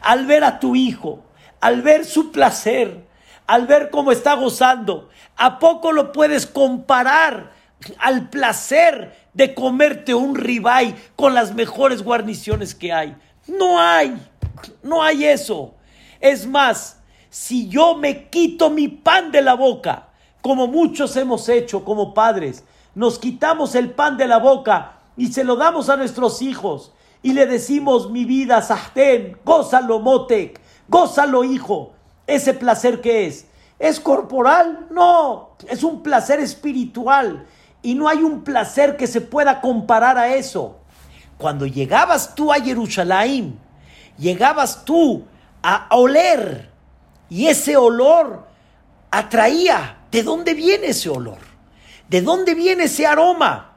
al 0.02 0.26
ver 0.26 0.44
a 0.44 0.60
tu 0.60 0.76
hijo, 0.76 1.24
al 1.60 1.82
ver 1.82 2.06
su 2.06 2.32
placer, 2.32 3.06
al 3.48 3.68
ver 3.68 3.90
cómo 3.90 4.12
está 4.12 4.36
gozando, 4.36 5.10
¿a 5.36 5.60
poco 5.60 5.92
lo 5.92 6.12
puedes 6.12 6.46
comparar 6.46 7.52
al 7.98 8.30
placer 8.30 9.16
de 9.34 9.54
comerte 9.54 10.14
un 10.14 10.36
ribeye 10.36 10.96
con 11.16 11.34
las 11.34 11.54
mejores 11.54 12.04
guarniciones 12.04 12.76
que 12.76 12.94
hay? 12.94 13.16
No 13.48 13.80
hay, 13.80 14.16
no 14.84 15.02
hay 15.02 15.26
eso. 15.26 15.74
Es 16.20 16.46
más, 16.46 17.00
si 17.30 17.68
yo 17.70 17.96
me 17.96 18.30
quito 18.30 18.70
mi 18.70 18.88
pan 18.88 19.32
de 19.32 19.42
la 19.42 19.56
boca, 19.56 20.10
como 20.42 20.68
muchos 20.68 21.16
hemos 21.16 21.50
hecho 21.50 21.84
como 21.84 22.14
padres, 22.14 22.64
nos 22.96 23.20
quitamos 23.20 23.76
el 23.76 23.92
pan 23.92 24.18
de 24.18 24.28
la 24.28 24.38
boca 24.38 25.00
y 25.18 25.28
se 25.28 25.44
lo 25.44 25.56
damos 25.56 25.90
a 25.90 25.98
nuestros 25.98 26.42
hijos 26.42 26.94
y 27.22 27.34
le 27.34 27.46
decimos 27.46 28.10
mi 28.10 28.26
vida, 28.26 28.62
Sahten, 28.62 29.38
gózalo, 29.44 30.00
Motek, 30.00 30.60
gózalo, 30.88 31.44
hijo 31.44 31.94
ese 32.30 32.54
placer 32.54 33.02
que 33.02 33.26
es. 33.26 33.46
¿Es 33.78 34.00
corporal? 34.00 34.88
No, 34.92 35.52
es 35.68 35.84
un 35.84 36.04
placer 36.04 36.40
espiritual 36.40 37.46
y 37.82 37.96
no 37.96 38.08
hay 38.08 38.20
un 38.20 38.44
placer 38.44 38.98
que 38.98 39.08
se 39.08 39.22
pueda 39.22 39.62
comparar 39.62 40.18
a 40.18 40.36
eso. 40.36 40.78
Cuando 41.38 41.66
llegabas 41.66 42.36
tú 42.36 42.52
a 42.52 42.60
Jerusalén, 42.60 43.58
llegabas 44.18 44.84
tú 44.84 45.24
a 45.64 45.88
oler 45.92 46.70
y 47.30 47.48
ese 47.48 47.78
olor 47.78 48.48
atraía. 49.12 49.96
¿De 50.12 50.24
dónde 50.24 50.54
viene 50.54 50.88
ese 50.88 51.10
olor? 51.10 51.38
¿De 52.10 52.22
dónde 52.22 52.56
viene 52.56 52.86
ese 52.86 53.08
aroma? 53.08 53.69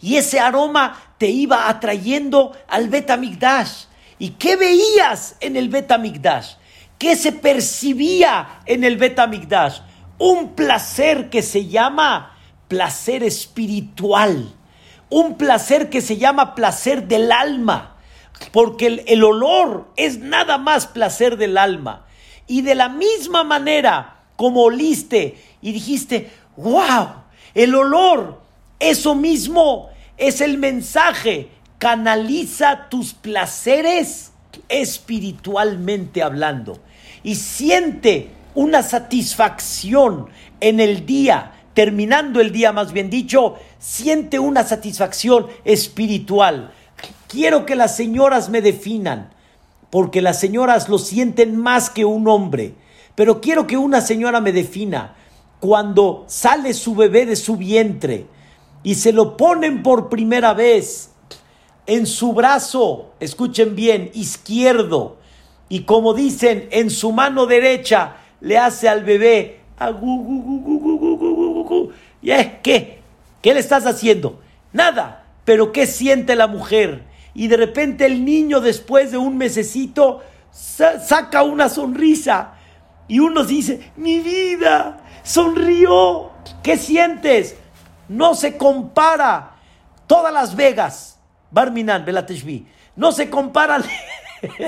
Y 0.00 0.16
ese 0.16 0.40
aroma 0.40 1.00
te 1.18 1.28
iba 1.28 1.68
atrayendo 1.68 2.56
al 2.68 2.88
Betamigdash. 2.88 3.84
¿Y 4.18 4.30
qué 4.30 4.56
veías 4.56 5.36
en 5.40 5.56
el 5.56 5.68
Betamigdash? 5.68 6.54
¿Qué 6.98 7.16
se 7.16 7.32
percibía 7.32 8.60
en 8.66 8.84
el 8.84 8.96
Betamigdash? 8.96 9.80
Un 10.18 10.54
placer 10.54 11.28
que 11.28 11.42
se 11.42 11.66
llama 11.66 12.36
placer 12.68 13.22
espiritual, 13.22 14.54
un 15.10 15.36
placer 15.36 15.90
que 15.90 16.00
se 16.00 16.16
llama 16.16 16.54
placer 16.54 17.06
del 17.06 17.30
alma, 17.30 17.96
porque 18.52 18.86
el, 18.86 19.04
el, 19.06 19.24
olor 19.24 19.88
es 19.96 20.18
nada 20.18 20.58
más 20.58 20.86
placer 20.86 21.36
del 21.36 21.58
alma. 21.58 22.06
Y 22.46 22.62
de 22.62 22.74
la 22.74 22.88
misma 22.88 23.44
manera 23.44 24.24
como 24.36 24.62
oliste 24.62 25.42
y 25.60 25.72
dijiste, 25.72 26.30
wow, 26.56 27.08
el 27.54 27.74
olor, 27.74 28.40
eso 28.78 29.14
mismo 29.14 29.88
es 30.16 30.40
el 30.40 30.58
mensaje, 30.58 31.48
canaliza 31.78 32.88
tus 32.88 33.14
placeres 33.14 34.32
espiritualmente 34.68 36.22
hablando 36.22 36.78
y 37.22 37.34
siente 37.36 38.30
una 38.54 38.82
satisfacción 38.82 40.28
en 40.60 40.80
el 40.80 41.04
día, 41.06 41.52
terminando 41.74 42.40
el 42.40 42.52
día 42.52 42.72
más 42.72 42.92
bien 42.92 43.10
dicho, 43.10 43.56
siente 43.78 44.38
una 44.38 44.64
satisfacción 44.64 45.46
espiritual. 45.64 46.72
Quiero 47.28 47.66
que 47.66 47.76
las 47.76 47.96
señoras 47.96 48.48
me 48.48 48.62
definan, 48.62 49.30
porque 49.90 50.22
las 50.22 50.40
señoras 50.40 50.88
lo 50.88 50.98
sienten 50.98 51.56
más 51.56 51.90
que 51.90 52.04
un 52.04 52.28
hombre, 52.28 52.74
pero 53.14 53.40
quiero 53.40 53.66
que 53.66 53.76
una 53.76 54.00
señora 54.00 54.40
me 54.40 54.52
defina 54.52 55.14
cuando 55.60 56.24
sale 56.28 56.74
su 56.74 56.94
bebé 56.94 57.26
de 57.26 57.36
su 57.36 57.56
vientre 57.56 58.26
y 58.86 58.94
se 58.94 59.12
lo 59.12 59.36
ponen 59.36 59.82
por 59.82 60.08
primera 60.08 60.54
vez 60.54 61.10
en 61.86 62.06
su 62.06 62.34
brazo, 62.34 63.10
escuchen 63.18 63.74
bien, 63.74 64.12
izquierdo, 64.14 65.16
y 65.68 65.80
como 65.80 66.14
dicen, 66.14 66.68
en 66.70 66.90
su 66.90 67.10
mano 67.10 67.46
derecha 67.46 68.18
le 68.40 68.58
hace 68.58 68.88
al 68.88 69.02
bebé. 69.02 69.58
¿Y 72.22 72.30
es 72.30 72.46
qué? 72.62 73.00
¿Qué 73.42 73.54
le 73.54 73.58
estás 73.58 73.86
haciendo? 73.86 74.38
Nada. 74.72 75.24
Pero 75.44 75.72
¿qué 75.72 75.88
siente 75.88 76.36
la 76.36 76.46
mujer? 76.46 77.02
Y 77.34 77.48
de 77.48 77.56
repente 77.56 78.06
el 78.06 78.24
niño 78.24 78.60
después 78.60 79.10
de 79.10 79.18
un 79.18 79.36
mesecito 79.36 80.20
saca 80.52 81.42
una 81.42 81.68
sonrisa 81.68 82.52
y 83.08 83.18
uno 83.18 83.42
dice, 83.42 83.90
mi 83.96 84.20
vida, 84.20 85.00
sonrió. 85.24 86.30
¿Qué 86.62 86.76
sientes? 86.76 87.56
No 88.08 88.34
se 88.34 88.56
compara. 88.56 89.52
Todas 90.06 90.32
Las 90.32 90.54
Vegas, 90.54 91.18
Barminan, 91.50 92.04
Belateshvi, 92.04 92.66
no 92.94 93.10
se 93.10 93.28
compara 93.28 93.82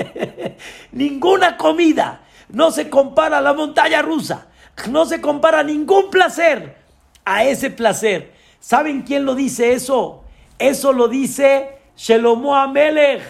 Ninguna 0.91 1.55
comida 1.55 2.21
no 2.49 2.71
se 2.71 2.89
compara 2.89 3.41
la 3.41 3.53
montaña 3.53 4.01
rusa. 4.01 4.47
No 4.89 5.05
se 5.05 5.21
compara 5.21 5.63
ningún 5.63 6.09
placer 6.09 6.77
a 7.25 7.43
ese 7.43 7.69
placer. 7.69 8.33
¿Saben 8.59 9.03
quién 9.03 9.25
lo 9.25 9.35
dice 9.35 9.73
eso? 9.73 10.23
Eso 10.57 10.93
lo 10.93 11.07
dice 11.07 11.77
Shelomo 11.95 12.55
Amelech. 12.55 13.21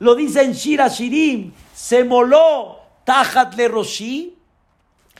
Lo 0.00 0.14
dice 0.14 0.42
en 0.42 0.52
Shira 0.52 0.88
Shirim. 0.88 1.52
Se 1.74 2.04
moló 2.04 2.80
Tajat 3.04 3.54
le 3.54 3.68
Roshi. 3.68 4.34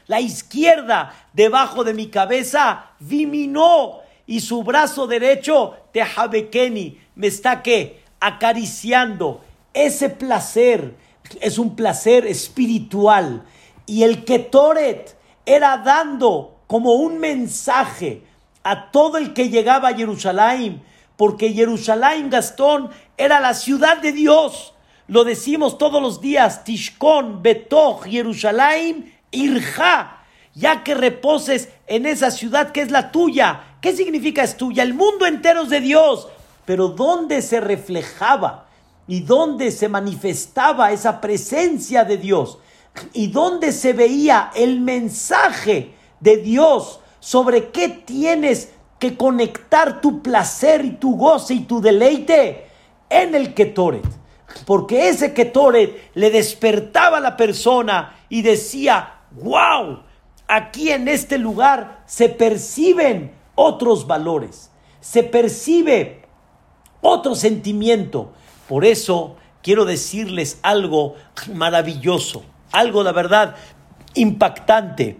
La 0.07 0.21
izquierda 0.21 1.15
debajo 1.33 1.85
de 1.85 1.95
mi 1.95 2.09
cabeza 2.09 2.93
viminó 2.99 4.01
y 4.29 4.41
su 4.41 4.63
brazo 4.63 5.07
derecho 5.07 5.75
Tehabekeni 5.91 7.01
me 7.17 7.29
está 7.29 7.63
que 7.63 8.03
acariciando 8.21 9.43
ese 9.73 10.11
placer 10.11 10.95
es 11.41 11.59
un 11.59 11.75
placer 11.75 12.27
espiritual. 12.27 13.43
Y 13.87 14.03
el 14.03 14.25
Ketoret 14.25 15.17
era 15.47 15.79
dando 15.79 16.59
como 16.67 16.93
un 16.93 17.19
mensaje 17.19 18.23
a 18.63 18.91
todo 18.91 19.17
el 19.17 19.33
que 19.33 19.49
llegaba 19.49 19.89
a 19.89 19.95
Jerusalén, 19.95 20.83
porque 21.17 21.55
Jerusalén, 21.55 22.29
Gastón, 22.29 22.91
era 23.17 23.41
la 23.41 23.55
ciudad 23.55 23.97
de 23.97 24.13
Dios. 24.13 24.75
Lo 25.07 25.25
decimos 25.25 25.79
todos 25.79 26.03
los 26.03 26.21
días, 26.21 26.65
Tishkon, 26.65 27.43
Betoch, 27.43 28.05
Jerusalén, 28.05 29.15
Irja, 29.31 30.18
ya 30.59 30.83
que 30.85 30.95
reposes 30.95 31.69
en 31.87 32.05
esa 32.07 32.31
ciudad 32.31 32.73
que 32.73 32.83
es 32.83 32.91
la 32.91 33.13
tuya. 33.13 33.77
¿Qué 33.81 33.95
significa 33.95 34.43
es 34.43 34.57
tuya? 34.57 34.83
El 34.83 34.95
mundo 34.95 35.25
entero 35.25 35.63
es 35.63 35.71
de 35.71 35.81
Dios. 35.81 36.29
Pero 36.65 36.89
¿dónde 36.89 37.41
se 37.41 37.61
reflejaba? 37.61 38.69
y 39.09 39.21
dónde 39.21 39.73
se 39.73 39.89
manifestaba 39.89 40.93
esa 40.93 41.21
presencia 41.21 42.05
de 42.05 42.19
Dios 42.19 42.59
y 43.15 43.29
dónde 43.29 43.73
se 43.73 43.95
veía 43.95 44.51
el 44.55 44.81
mensaje 44.81 45.95
de 46.21 46.37
Dios 46.37 47.01
sobre 47.19 47.71
qué 47.71 47.89
tienes 47.89 48.73
que 48.99 49.17
conectar 49.17 50.01
tu 50.01 50.23
placer 50.23 50.85
y 50.85 50.91
tu 50.91 51.17
goce 51.17 51.55
y 51.55 51.61
tu 51.61 51.81
deleite 51.81 52.67
en 53.09 53.35
el 53.35 53.55
Ketoret. 53.55 54.05
Porque 54.67 55.09
ese 55.09 55.33
Ketoret 55.33 56.11
le 56.15 56.31
despertaba 56.31 57.17
a 57.17 57.21
la 57.21 57.37
persona 57.37 58.17
y 58.29 58.43
decía, 58.43 59.21
wow, 59.33 60.01
aquí 60.49 60.91
en 60.91 61.07
este 61.07 61.39
lugar 61.39 62.03
se 62.07 62.29
perciben 62.29 63.33
otros 63.55 64.07
valores, 64.07 64.71
se 65.01 65.23
percibe 65.23 66.23
otro 67.01 67.35
sentimiento, 67.35 68.33
por 68.67 68.85
eso 68.85 69.37
quiero 69.63 69.85
decirles 69.85 70.59
algo 70.63 71.15
maravilloso, 71.55 72.43
algo 72.73 73.05
de 73.05 73.13
verdad 73.13 73.55
impactante. 74.15 75.19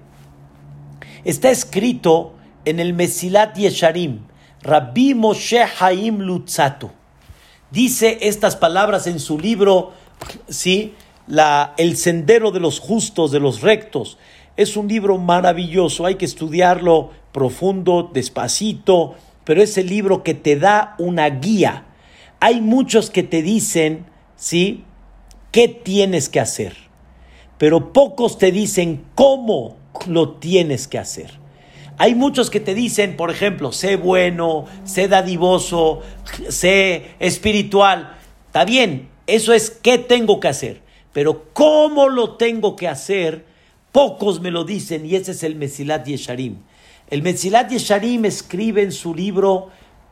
Está 1.25 1.51
escrito 1.51 2.35
en 2.65 2.81
el 2.81 2.95
Mesilat 2.95 3.57
Yesharim, 3.57 4.27
Rabbi 4.63 5.15
Moshe 5.15 5.65
Haim 5.79 6.19
Lutzato. 6.19 6.93
Dice 7.71 8.19
estas 8.23 8.57
palabras 8.57 9.07
en 9.07 9.21
su 9.21 9.39
libro, 9.39 9.93
¿sí? 10.49 10.95
La, 11.27 11.75
el 11.77 11.97
sendero 11.97 12.51
de 12.51 12.61
los 12.61 12.81
justos, 12.81 13.31
de 13.31 13.41
los 13.41 13.61
rectos. 13.61 14.17
Es 14.59 14.77
un 14.77 14.89
libro 14.89 15.19
maravilloso, 15.19 16.05
hay 16.05 16.17
que 16.17 16.25
estudiarlo 16.25 17.11
profundo, 17.31 18.11
despacito, 18.13 19.15
pero 19.45 19.63
es 19.63 19.79
el 19.79 19.87
libro 19.87 20.25
que 20.25 20.35
te 20.35 20.57
da 20.57 20.97
una 20.99 21.31
guía 21.31 21.85
Hay 22.41 22.61
muchos 22.61 23.09
que 23.09 23.23
te 23.23 23.41
dicen, 23.41 24.07
¿sí? 24.35 24.83
¿Qué 25.53 25.69
tienes 25.69 26.29
que 26.29 26.41
hacer? 26.41 26.77
Pero 27.57 27.93
pocos 27.93 28.37
te 28.37 28.51
dicen 28.51 29.05
cómo 29.15 29.77
lo 30.09 30.31
tienes 30.33 30.89
que 30.89 30.99
hacer. 30.99 31.31
Hay 31.97 32.17
muchos 32.17 32.51
que 32.51 32.59
te 32.59 32.75
dicen, 32.75 33.17
por 33.17 33.31
ejemplo, 33.31 33.71
sé 33.71 33.95
bueno, 33.95 34.67
sé 34.83 35.07
dadivoso, 35.07 36.01
sé 36.49 37.13
espiritual. 37.21 38.17
Está 38.47 38.65
bien, 38.65 39.09
eso 39.29 39.53
es 39.53 39.71
qué 39.71 39.99
tengo 39.99 40.41
que 40.41 40.49
hacer. 40.49 40.83
Pero 41.13 41.45
cómo 41.53 42.09
lo 42.09 42.35
tengo 42.35 42.75
que 42.75 42.89
hacer, 42.89 43.48
pocos 43.99 44.41
me 44.41 44.53
lo 44.53 44.63
dicen 44.63 45.05
y 45.07 45.17
ese 45.17 45.33
es 45.33 45.43
el 45.43 45.57
Mesilat 45.57 46.07
Yesharim. 46.07 46.59
El 47.11 47.21
Mesilat 47.21 47.69
Yesharim 47.69 48.27
escribe 48.27 48.81
en 48.81 48.93
su 48.93 49.13
libro 49.13 49.71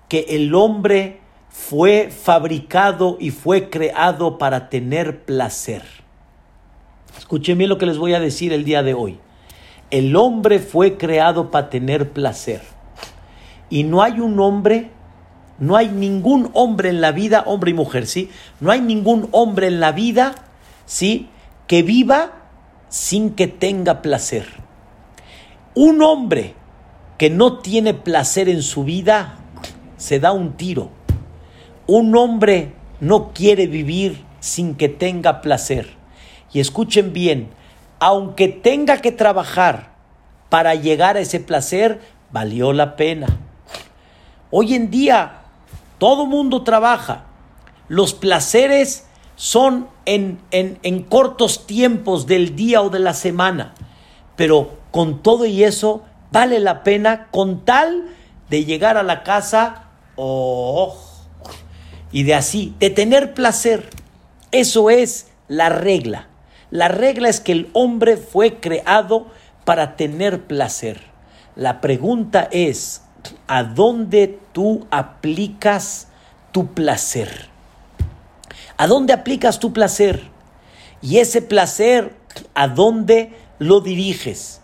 que 0.09 0.26
el 0.30 0.53
hombre 0.57 1.20
fue 1.51 2.11
fabricado 2.11 3.16
y 3.20 3.30
fue 3.30 3.70
creado 3.70 4.39
para 4.39 4.70
tener 4.70 5.24
placer. 5.24 5.84
Escuchen 7.16 7.59
bien 7.59 7.70
lo 7.70 7.78
que 7.78 7.87
les 7.87 7.97
voy 7.97 8.14
a 8.14 8.18
decir 8.18 8.53
el 8.53 8.64
día 8.64 8.82
de 8.82 8.93
hoy. 8.93 9.20
El 9.93 10.16
hombre 10.16 10.59
fue 10.59 10.97
creado 10.97 11.53
para 11.53 11.70
tener 11.70 12.11
placer. 12.11 12.62
Y 13.70 13.84
no 13.84 14.03
hay 14.03 14.18
un 14.18 14.41
hombre, 14.41 14.91
no 15.61 15.76
hay 15.76 15.91
ningún 15.91 16.51
hombre 16.55 16.89
en 16.89 17.01
la 17.01 17.12
vida, 17.12 17.45
hombre 17.47 17.70
y 17.70 17.74
mujer, 17.74 18.09
¿sí? 18.09 18.30
No 18.59 18.72
hay 18.72 18.80
ningún 18.80 19.28
hombre 19.30 19.68
en 19.68 19.78
la 19.78 19.93
vida, 19.93 20.34
¿sí? 20.87 21.28
Que 21.68 21.84
viva 21.84 22.45
sin 22.89 23.30
que 23.30 23.47
tenga 23.47 24.03
placer. 24.03 24.47
Un 25.74 26.03
hombre 26.03 26.55
que 27.18 27.30
no 27.30 27.59
tiene 27.59 27.95
placer 27.95 28.49
en 28.49 28.62
su 28.62 28.84
vida 28.84 29.37
se 29.97 30.20
da 30.20 30.32
un 30.32 30.57
tiro. 30.57 30.91
Un 31.87 32.16
hombre 32.16 32.72
no 33.01 33.32
quiere 33.32 33.66
vivir 33.66 34.24
sin 34.41 34.74
que 34.74 34.89
tenga 34.89 35.41
placer. 35.41 35.95
Y 36.53 36.61
escuchen 36.61 37.12
bien, 37.12 37.51
aunque 37.99 38.49
tenga 38.49 38.99
que 38.99 39.12
trabajar 39.12 39.91
para 40.49 40.74
llegar 40.74 41.16
a 41.16 41.20
ese 41.20 41.41
placer, 41.41 42.01
valió 42.30 42.72
la 42.72 42.97
pena. 42.97 43.26
Hoy 44.51 44.74
en 44.74 44.91
día 44.91 45.43
todo 45.99 46.26
mundo 46.26 46.62
trabaja. 46.62 47.24
Los 47.89 48.14
placeres 48.14 49.07
son 49.37 49.89
en, 50.07 50.41
en, 50.51 50.78
en, 50.82 51.03
cortos 51.03 51.66
tiempos 51.66 52.26
del 52.26 52.57
día 52.57 52.82
o 52.82 52.91
de 52.91 52.99
la 52.99 53.14
semana. 53.14 53.74
Pero 54.34 54.78
con 54.91 55.22
todo 55.22 55.47
y 55.47 55.62
eso, 55.62 56.03
vale 56.32 56.59
la 56.59 56.82
pena 56.82 57.28
con 57.30 57.64
tal 57.64 58.07
de 58.51 58.64
llegar 58.64 58.97
a 58.97 59.03
la 59.03 59.22
casa 59.22 59.84
oh, 60.16 60.97
y 62.12 62.24
de 62.24 62.34
así, 62.34 62.74
de 62.78 62.91
tener 62.91 63.34
placer. 63.34 63.91
Eso 64.51 64.91
es 64.91 65.28
la 65.49 65.68
regla. 65.68 66.28
La 66.70 66.89
regla 66.89 67.28
es 67.28 67.41
que 67.41 67.53
el 67.53 67.70
hombre 67.74 68.16
fue 68.16 68.59
creado 68.59 69.26
para 69.64 69.97
tener 69.97 70.45
placer. 70.45 71.01
La 71.55 71.80
pregunta 71.80 72.49
es, 72.51 73.03
¿a 73.47 73.62
dónde 73.64 74.39
tú 74.53 74.87
aplicas 74.91 76.09
tu 76.53 76.68
placer? 76.68 77.55
¿A 78.79 78.87
dónde 78.87 79.12
aplicas 79.12 79.59
tu 79.59 79.72
placer? 79.72 80.22
Y 81.01 81.18
ese 81.18 81.41
placer, 81.41 82.14
¿a 82.55 82.68
dónde 82.68 83.33
lo 83.59 83.81
diriges? 83.81 84.61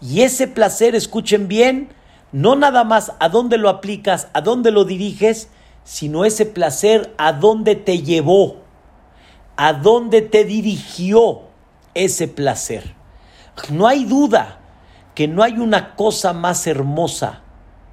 Y 0.00 0.22
ese 0.22 0.46
placer, 0.46 0.94
escuchen 0.94 1.48
bien, 1.48 1.88
no 2.30 2.54
nada 2.54 2.84
más 2.84 3.12
a 3.18 3.28
dónde 3.28 3.58
lo 3.58 3.68
aplicas, 3.68 4.28
a 4.34 4.40
dónde 4.40 4.70
lo 4.70 4.84
diriges, 4.84 5.48
sino 5.82 6.24
ese 6.24 6.46
placer 6.46 7.12
a 7.18 7.32
dónde 7.32 7.74
te 7.74 8.02
llevó, 8.02 8.58
a 9.56 9.72
dónde 9.72 10.22
te 10.22 10.44
dirigió 10.44 11.42
ese 11.94 12.28
placer. 12.28 12.94
No 13.70 13.88
hay 13.88 14.04
duda 14.04 14.60
que 15.14 15.26
no 15.26 15.42
hay 15.42 15.58
una 15.58 15.96
cosa 15.96 16.32
más 16.32 16.66
hermosa, 16.66 17.40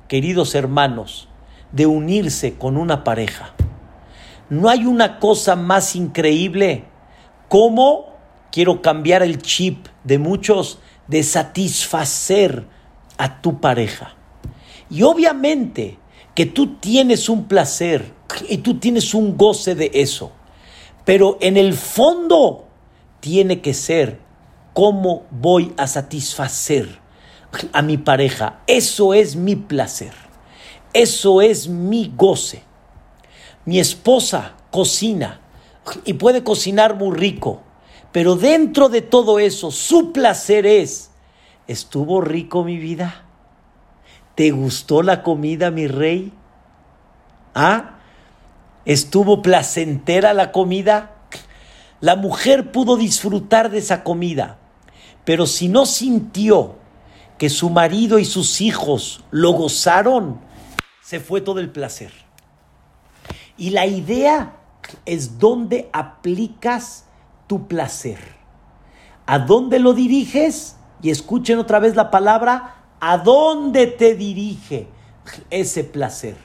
queridos 0.07 0.55
hermanos, 0.55 1.29
de 1.71 1.85
unirse 1.85 2.57
con 2.57 2.77
una 2.77 3.03
pareja. 3.03 3.53
No 4.53 4.69
hay 4.69 4.85
una 4.85 5.17
cosa 5.17 5.55
más 5.55 5.95
increíble 5.95 6.85
como 7.47 8.13
quiero 8.51 8.83
cambiar 8.83 9.23
el 9.23 9.41
chip 9.41 9.87
de 10.03 10.19
muchos 10.19 10.77
de 11.07 11.23
satisfacer 11.23 12.67
a 13.17 13.41
tu 13.41 13.59
pareja. 13.59 14.15
Y 14.91 15.01
obviamente 15.01 15.97
que 16.35 16.45
tú 16.45 16.75
tienes 16.75 17.29
un 17.29 17.45
placer 17.45 18.13
y 18.47 18.57
tú 18.57 18.75
tienes 18.75 19.15
un 19.15 19.37
goce 19.37 19.73
de 19.73 19.89
eso, 19.91 20.31
pero 21.03 21.39
en 21.41 21.57
el 21.57 21.73
fondo 21.73 22.67
tiene 23.21 23.59
que 23.59 23.73
ser 23.73 24.19
cómo 24.73 25.23
voy 25.31 25.73
a 25.77 25.87
satisfacer 25.87 26.99
a 27.71 27.81
mi 27.81 27.97
pareja. 27.97 28.61
Eso 28.67 29.15
es 29.15 29.35
mi 29.35 29.55
placer. 29.55 30.13
Eso 30.93 31.41
es 31.41 31.67
mi 31.67 32.13
goce. 32.15 32.61
Mi 33.65 33.79
esposa 33.79 34.53
cocina 34.71 35.39
y 36.05 36.13
puede 36.13 36.43
cocinar 36.43 36.95
muy 36.95 37.15
rico, 37.15 37.61
pero 38.11 38.35
dentro 38.35 38.89
de 38.89 39.01
todo 39.01 39.39
eso, 39.39 39.71
su 39.71 40.11
placer 40.11 40.65
es, 40.65 41.11
¿estuvo 41.67 42.21
rico 42.21 42.63
mi 42.63 42.77
vida? 42.77 43.25
¿Te 44.35 44.51
gustó 44.51 45.03
la 45.03 45.23
comida, 45.23 45.71
mi 45.71 45.87
rey? 45.87 46.33
¿Ah? 47.53 47.97
¿Estuvo 48.85 49.41
placentera 49.41 50.33
la 50.33 50.51
comida? 50.51 51.11
La 52.01 52.15
mujer 52.15 52.71
pudo 52.71 52.97
disfrutar 52.97 53.69
de 53.69 53.77
esa 53.77 54.03
comida, 54.03 54.57
pero 55.23 55.47
si 55.47 55.69
no 55.69 55.85
sintió 55.85 56.75
que 57.37 57.49
su 57.49 57.69
marido 57.69 58.19
y 58.19 58.25
sus 58.25 58.59
hijos 58.61 59.23
lo 59.31 59.51
gozaron, 59.51 60.39
se 61.01 61.19
fue 61.19 61.41
todo 61.41 61.59
el 61.59 61.69
placer. 61.69 62.22
Y 63.57 63.69
la 63.69 63.85
idea 63.85 64.57
es 65.05 65.39
dónde 65.39 65.89
aplicas 65.93 67.05
tu 67.47 67.67
placer. 67.67 68.19
¿A 69.25 69.39
dónde 69.39 69.79
lo 69.79 69.93
diriges? 69.93 70.77
Y 71.01 71.09
escuchen 71.09 71.59
otra 71.59 71.79
vez 71.79 71.95
la 71.95 72.11
palabra, 72.11 72.75
¿a 72.99 73.17
dónde 73.17 73.87
te 73.87 74.15
dirige 74.15 74.87
ese 75.49 75.83
placer? 75.83 76.35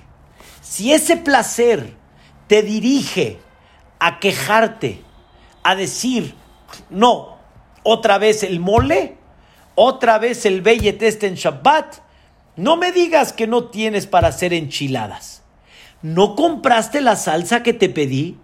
Si 0.60 0.92
ese 0.92 1.16
placer 1.16 1.96
te 2.46 2.62
dirige 2.62 3.38
a 3.98 4.20
quejarte, 4.20 5.02
a 5.62 5.76
decir, 5.76 6.34
no, 6.90 7.38
otra 7.82 8.18
vez 8.18 8.42
el 8.42 8.60
mole, 8.60 9.16
otra 9.74 10.18
vez 10.18 10.44
el 10.44 10.60
Beyet 10.60 11.22
en 11.22 11.34
Shabbat, 11.34 11.96
no 12.56 12.76
me 12.76 12.90
digas 12.90 13.32
que 13.32 13.46
no 13.46 13.66
tienes 13.66 14.06
para 14.06 14.28
hacer 14.28 14.52
enchiladas. 14.52 15.37
¿No 16.02 16.36
compraste 16.36 17.00
la 17.00 17.16
salsa 17.16 17.62
que 17.62 17.72
te 17.72 17.88
pedí? 17.88 18.38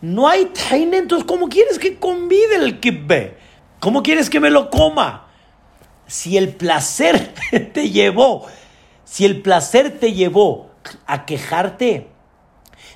No 0.00 0.28
hay 0.28 0.46
taine, 0.46 0.98
entonces 0.98 1.26
¿cómo 1.26 1.48
quieres 1.48 1.78
que 1.78 1.98
convide 1.98 2.56
el 2.56 2.80
kibbeh? 2.80 3.36
¿Cómo 3.80 4.02
quieres 4.02 4.28
que 4.28 4.40
me 4.40 4.50
lo 4.50 4.70
coma? 4.70 5.28
Si 6.06 6.36
el 6.36 6.50
placer 6.50 7.34
te 7.72 7.90
llevó, 7.90 8.46
si 9.04 9.24
el 9.24 9.42
placer 9.42 9.98
te 9.98 10.12
llevó 10.12 10.70
a 11.06 11.26
quejarte, 11.26 12.08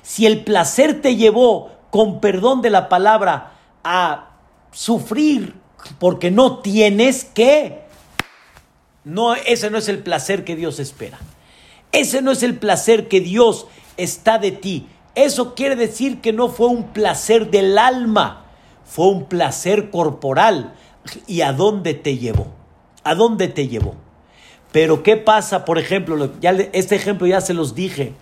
si 0.01 0.25
el 0.25 0.43
placer 0.43 1.01
te 1.01 1.15
llevó, 1.15 1.71
con 1.89 2.21
perdón 2.21 2.61
de 2.61 2.69
la 2.69 2.89
palabra, 2.89 3.53
a 3.83 4.29
sufrir 4.71 5.55
porque 5.99 6.31
no 6.31 6.59
tienes 6.59 7.25
que, 7.25 7.81
no, 9.03 9.35
ese 9.35 9.69
no 9.69 9.77
es 9.77 9.89
el 9.89 9.99
placer 9.99 10.43
que 10.43 10.55
Dios 10.55 10.79
espera. 10.79 11.19
Ese 11.91 12.21
no 12.21 12.31
es 12.31 12.43
el 12.43 12.57
placer 12.57 13.07
que 13.07 13.19
Dios 13.19 13.67
está 13.97 14.37
de 14.37 14.51
ti. 14.51 14.87
Eso 15.15 15.55
quiere 15.55 15.75
decir 15.75 16.21
que 16.21 16.33
no 16.33 16.49
fue 16.49 16.67
un 16.67 16.85
placer 16.93 17.51
del 17.51 17.77
alma, 17.77 18.45
fue 18.85 19.07
un 19.07 19.25
placer 19.25 19.89
corporal. 19.89 20.73
¿Y 21.27 21.41
a 21.41 21.53
dónde 21.53 21.93
te 21.93 22.17
llevó? 22.17 22.47
¿A 23.03 23.15
dónde 23.15 23.47
te 23.47 23.67
llevó? 23.67 23.95
Pero 24.71 25.03
¿qué 25.03 25.17
pasa, 25.17 25.65
por 25.65 25.77
ejemplo, 25.77 26.31
ya, 26.39 26.51
este 26.51 26.95
ejemplo 26.95 27.27
ya 27.27 27.41
se 27.41 27.53
los 27.53 27.75
dije, 27.75 28.13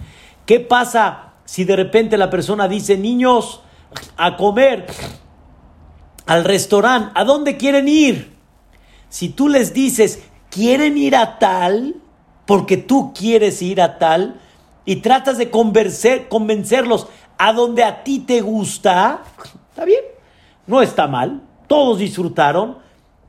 ¿qué 0.46 0.60
pasa 0.60 1.34
si 1.46 1.64
de 1.64 1.76
repente 1.76 2.18
la 2.18 2.30
persona 2.30 2.68
dice, 2.68 2.98
niños, 2.98 3.62
a 4.18 4.38
comer 4.38 4.88
al 6.26 6.44
restaurante, 6.44 7.12
¿a 7.16 7.24
dónde 7.24 7.58
quieren 7.58 7.88
ir? 7.88 8.36
Si 9.10 9.30
tú 9.30 9.48
les 9.48 9.74
dices, 9.74 10.22
quieren 10.50 10.98
ir 10.98 11.16
a 11.16 11.40
tal, 11.40 11.96
porque 12.46 12.78
tú 12.78 13.14
quieres 13.14 13.62
ir 13.62 13.82
a 13.82 13.98
tal, 13.98 14.40
y 14.90 14.96
tratas 14.96 15.38
de 15.38 15.52
convencerlos 15.52 17.06
a 17.38 17.54
donde 17.54 17.84
a 17.84 18.04
ti 18.04 18.18
te 18.18 18.42
gusta, 18.42 19.22
está 19.70 19.86
bien, 19.86 20.02
no 20.66 20.82
está 20.82 21.06
mal, 21.06 21.44
todos 21.68 22.00
disfrutaron, 22.00 22.80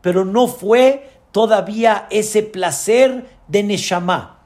pero 0.00 0.24
no 0.24 0.48
fue 0.48 1.11
todavía 1.32 2.06
ese 2.08 2.42
placer 2.42 3.28
de 3.46 3.62
Neshama. 3.62 4.38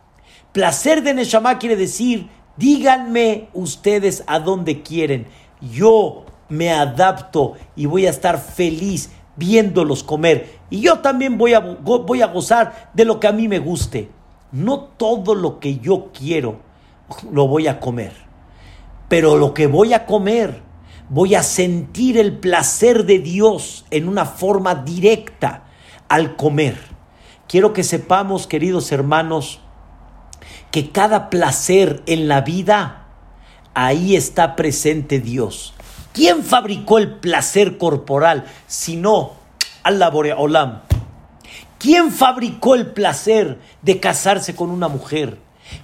Placer 0.50 1.04
de 1.04 1.14
Neshama 1.14 1.60
quiere 1.60 1.76
decir 1.76 2.28
Díganme 2.56 3.46
ustedes 3.52 4.24
a 4.26 4.40
dónde 4.40 4.82
quieren. 4.82 5.28
Yo 5.60 6.24
me 6.48 6.72
adapto 6.72 7.52
y 7.76 7.86
voy 7.86 8.06
a 8.06 8.10
estar 8.10 8.40
feliz 8.40 9.10
viéndolos 9.36 10.02
comer. 10.02 10.58
Y 10.68 10.80
yo 10.80 10.98
también 10.98 11.38
voy 11.38 11.54
a, 11.54 11.60
voy 11.60 12.22
a 12.22 12.26
gozar 12.26 12.90
de 12.92 13.04
lo 13.04 13.20
que 13.20 13.28
a 13.28 13.32
mí 13.32 13.46
me 13.46 13.60
guste. 13.60 14.10
No 14.50 14.80
todo 14.80 15.36
lo 15.36 15.60
que 15.60 15.78
yo 15.78 16.10
quiero 16.12 16.73
lo 17.30 17.48
voy 17.48 17.66
a 17.66 17.80
comer. 17.80 18.12
Pero 19.08 19.36
lo 19.36 19.54
que 19.54 19.66
voy 19.66 19.92
a 19.92 20.06
comer, 20.06 20.62
voy 21.08 21.34
a 21.34 21.42
sentir 21.42 22.18
el 22.18 22.38
placer 22.38 23.04
de 23.04 23.18
Dios 23.18 23.84
en 23.90 24.08
una 24.08 24.24
forma 24.24 24.74
directa 24.74 25.64
al 26.08 26.36
comer. 26.36 26.78
Quiero 27.48 27.72
que 27.72 27.84
sepamos, 27.84 28.46
queridos 28.46 28.90
hermanos, 28.92 29.60
que 30.70 30.90
cada 30.90 31.30
placer 31.30 32.02
en 32.06 32.26
la 32.26 32.40
vida, 32.40 33.06
ahí 33.74 34.16
está 34.16 34.56
presente 34.56 35.20
Dios. 35.20 35.74
¿Quién 36.12 36.42
fabricó 36.42 36.98
el 36.98 37.16
placer 37.16 37.76
corporal? 37.76 38.46
Si 38.66 38.96
no, 38.96 39.32
Allah 39.82 40.10
Boreolam. 40.10 40.82
¿Quién 41.78 42.10
fabricó 42.10 42.74
el 42.74 42.92
placer 42.92 43.58
de 43.82 44.00
casarse 44.00 44.54
con 44.54 44.70
una 44.70 44.88
mujer? 44.88 45.38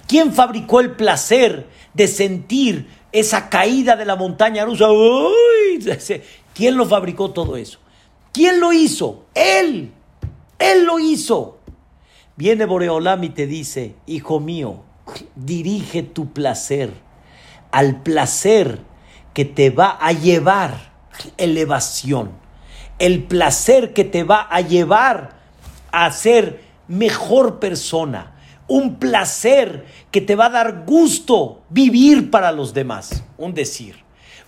¿Quién 0.07 0.33
fabricó 0.33 0.79
el 0.79 0.91
placer 0.91 1.67
de 1.93 2.07
sentir 2.07 2.87
esa 3.11 3.49
caída 3.49 3.95
de 3.95 4.05
la 4.05 4.15
montaña 4.15 4.65
rusa? 4.65 4.87
¿Quién 6.53 6.77
lo 6.77 6.85
fabricó 6.85 7.31
todo 7.31 7.57
eso? 7.57 7.79
¿Quién 8.33 8.59
lo 8.59 8.73
hizo? 8.73 9.25
Él. 9.33 9.91
Él 10.59 10.85
lo 10.85 10.99
hizo. 10.99 11.59
Viene 12.35 12.65
Boreolam 12.65 13.23
y 13.23 13.29
te 13.29 13.47
dice, 13.47 13.95
hijo 14.05 14.39
mío, 14.39 14.83
dirige 15.35 16.03
tu 16.03 16.31
placer 16.31 16.91
al 17.71 18.01
placer 18.01 18.79
que 19.33 19.45
te 19.45 19.69
va 19.69 19.97
a 19.99 20.11
llevar 20.11 20.91
elevación, 21.37 22.31
el 22.99 23.23
placer 23.23 23.93
que 23.93 24.03
te 24.03 24.23
va 24.23 24.41
a 24.41 24.61
llevar 24.61 25.37
a 25.91 26.11
ser 26.11 26.61
mejor 26.87 27.59
persona, 27.59 28.30
un 28.71 28.95
placer 28.95 29.83
que 30.11 30.21
te 30.21 30.33
va 30.33 30.45
a 30.45 30.49
dar 30.49 30.85
gusto 30.85 31.61
vivir 31.69 32.31
para 32.31 32.53
los 32.53 32.73
demás, 32.73 33.21
un 33.37 33.53
decir, 33.53 33.97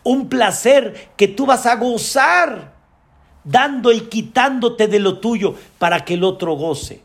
un 0.02 0.30
placer 0.30 1.10
que 1.18 1.28
tú 1.28 1.46
vas 1.46 1.66
a 1.66 1.76
gozar 1.76 2.72
dando 3.44 3.92
y 3.92 4.00
quitándote 4.08 4.88
de 4.88 5.00
lo 5.00 5.20
tuyo 5.20 5.56
para 5.78 6.06
que 6.06 6.14
el 6.14 6.24
otro 6.24 6.56
goce. 6.56 7.02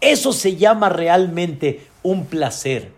Eso 0.00 0.32
se 0.32 0.56
llama 0.56 0.88
realmente 0.88 1.86
un 2.02 2.24
placer. 2.24 2.92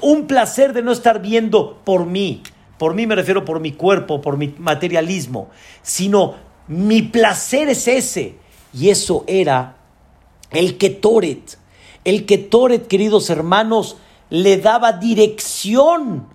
Un 0.00 0.28
placer 0.28 0.72
de 0.72 0.82
no 0.82 0.92
estar 0.92 1.20
viendo 1.20 1.80
por 1.82 2.06
mí. 2.06 2.44
Por 2.78 2.94
mí 2.94 3.08
me 3.08 3.16
refiero 3.16 3.44
por 3.44 3.58
mi 3.58 3.72
cuerpo, 3.72 4.20
por 4.20 4.36
mi 4.36 4.54
materialismo. 4.56 5.50
Sino 5.82 6.36
mi 6.68 7.02
placer 7.02 7.68
es 7.70 7.88
ese. 7.88 8.36
Y 8.72 8.90
eso 8.90 9.24
era 9.26 9.78
el 10.52 10.78
Ketoret. 10.78 11.59
El 12.04 12.24
Ketoret, 12.24 12.86
queridos 12.86 13.28
hermanos, 13.28 13.96
le 14.30 14.56
daba 14.56 14.92
dirección 14.92 16.28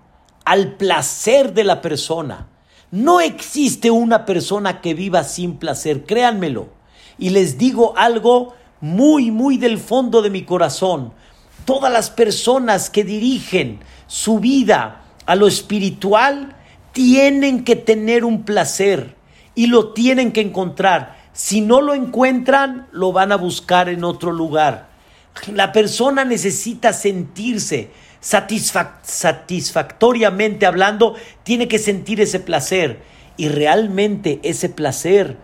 al 0.44 0.76
placer 0.76 1.54
de 1.54 1.64
la 1.64 1.80
persona. 1.80 2.46
No 2.92 3.20
existe 3.20 3.90
una 3.90 4.24
persona 4.26 4.80
que 4.80 4.94
viva 4.94 5.24
sin 5.24 5.56
placer, 5.56 6.04
créanmelo. 6.04 6.68
Y 7.18 7.30
les 7.30 7.58
digo 7.58 7.94
algo 7.96 8.54
muy, 8.80 9.32
muy 9.32 9.56
del 9.56 9.78
fondo 9.78 10.22
de 10.22 10.30
mi 10.30 10.44
corazón, 10.44 11.12
todas 11.64 11.92
las 11.92 12.10
personas 12.10 12.88
que 12.88 13.02
dirigen 13.02 13.80
su 14.06 14.38
vida 14.38 15.02
a 15.24 15.34
lo 15.34 15.48
espiritual 15.48 16.54
tienen 16.92 17.64
que 17.64 17.74
tener 17.74 18.24
un 18.24 18.44
placer 18.44 19.16
y 19.56 19.66
lo 19.66 19.92
tienen 19.92 20.30
que 20.32 20.42
encontrar. 20.42 21.16
Si 21.32 21.60
no 21.60 21.80
lo 21.80 21.94
encuentran, 21.94 22.86
lo 22.92 23.12
van 23.12 23.32
a 23.32 23.36
buscar 23.36 23.88
en 23.88 24.04
otro 24.04 24.30
lugar. 24.30 24.95
La 25.52 25.72
persona 25.72 26.24
necesita 26.24 26.92
sentirse 26.92 27.90
satisfactoriamente 28.20 30.66
hablando, 30.66 31.14
tiene 31.44 31.68
que 31.68 31.78
sentir 31.78 32.20
ese 32.20 32.40
placer. 32.40 33.00
Y 33.36 33.48
realmente 33.48 34.40
ese 34.42 34.68
placer 34.68 35.36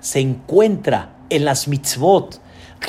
se 0.00 0.20
encuentra 0.20 1.16
en 1.28 1.44
las 1.44 1.68
mitzvot, 1.68 2.40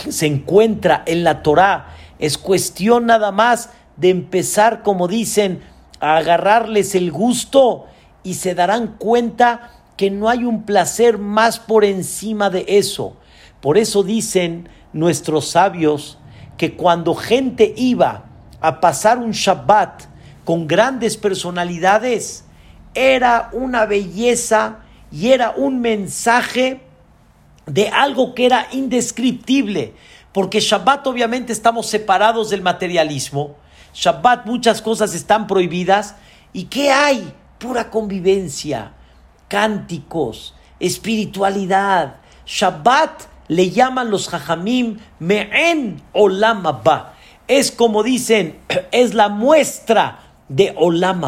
se 0.10 0.28
encuentra 0.28 1.04
en 1.06 1.24
la 1.24 1.44
Torá. 1.44 1.96
Es 2.20 2.38
cuestión 2.38 3.08
nada 3.08 3.32
más 3.32 3.70
de 3.98 4.10
empezar, 4.10 4.84
como 4.84 5.08
dicen, 5.08 5.62
a 6.00 6.18
agarrarles 6.18 6.96
el 6.96 7.12
gusto 7.12 7.88
y 8.24 8.36
se 8.36 8.56
darán 8.56 8.96
cuenta 8.98 9.72
que 9.98 10.10
no 10.10 10.30
hay 10.30 10.46
un 10.46 10.64
placer 10.64 11.18
más 11.18 11.60
por 11.60 11.84
encima 11.84 12.50
de 12.50 12.66
eso. 12.68 13.18
Por 13.60 13.78
eso 13.78 14.04
dicen 14.04 14.70
nuestros 14.94 15.50
sabios 15.50 16.18
que 16.62 16.76
cuando 16.76 17.16
gente 17.16 17.74
iba 17.76 18.26
a 18.62 18.80
pasar 18.82 19.18
un 19.18 19.32
Shabbat 19.32 20.04
con 20.46 20.68
grandes 20.68 21.18
personalidades, 21.18 22.44
era 22.94 23.50
una 23.52 23.88
belleza 23.88 24.82
y 25.12 25.32
era 25.32 25.56
un 25.58 25.82
mensaje 25.82 26.84
de 27.66 27.90
algo 27.90 28.36
que 28.36 28.46
era 28.46 28.68
indescriptible, 28.74 29.96
porque 30.34 30.60
Shabbat 30.60 31.08
obviamente 31.08 31.52
estamos 31.52 31.88
separados 31.88 32.52
del 32.52 32.62
materialismo, 32.62 33.56
Shabbat 33.96 34.46
muchas 34.46 34.84
cosas 34.84 35.16
están 35.16 35.48
prohibidas, 35.48 36.14
¿y 36.54 36.66
qué 36.66 36.92
hay? 36.92 37.34
Pura 37.58 37.90
convivencia, 37.90 38.92
cánticos, 39.48 40.54
espiritualidad. 40.80 42.18
Shabbat 42.46 43.24
le 43.52 43.70
llaman 43.70 44.10
los 44.10 44.30
Jajamim 44.30 45.00
Me'en 45.20 46.02
Olam 46.14 46.64
Es 47.50 47.74
como 47.74 48.02
dicen, 48.02 48.58
es 48.94 49.14
la 49.14 49.28
muestra 49.28 50.20
de 50.48 50.74
Olam 50.78 51.22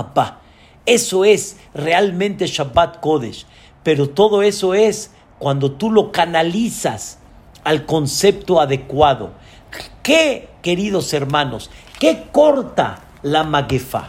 Eso 0.85 1.25
es 1.25 1.57
realmente 1.73 2.47
Shabbat 2.47 3.01
Kodesh. 3.01 3.45
Pero 3.83 4.07
todo 4.07 4.41
eso 4.41 4.73
es 4.73 5.11
cuando 5.37 5.73
tú 5.73 5.91
lo 5.91 6.13
canalizas 6.13 7.19
al 7.65 7.85
concepto 7.85 8.61
adecuado. 8.61 9.31
¿Qué, 10.01 10.47
queridos 10.61 11.13
hermanos? 11.13 11.69
¿Qué 11.99 12.27
corta 12.31 13.03
la 13.21 13.43
maguefa? 13.43 14.07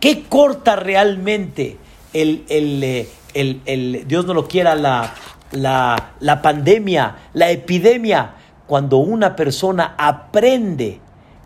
¿Qué 0.00 0.24
corta 0.24 0.76
realmente 0.76 1.78
el, 2.12 2.44
el, 2.50 3.08
el, 3.32 4.06
Dios 4.06 4.26
no 4.26 4.34
lo 4.34 4.48
quiera, 4.48 4.74
la, 4.74 5.14
la, 5.54 6.12
la 6.20 6.42
pandemia, 6.42 7.16
la 7.32 7.50
epidemia? 7.50 8.34
Cuando 8.66 8.98
una 8.98 9.36
persona 9.36 9.94
aprende 9.98 11.00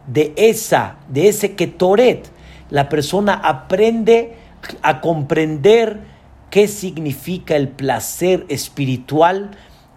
de 0.06 0.32
esa, 0.36 0.96
de 1.08 1.28
ese 1.28 1.54
ketoret, 1.54 2.30
la 2.70 2.88
persona 2.88 3.34
aprende 3.34 4.34
a 4.82 5.00
comprender 5.00 6.00
qué 6.50 6.68
significa 6.68 7.56
el 7.56 7.68
placer 7.68 8.46
espiritual, 8.48 9.50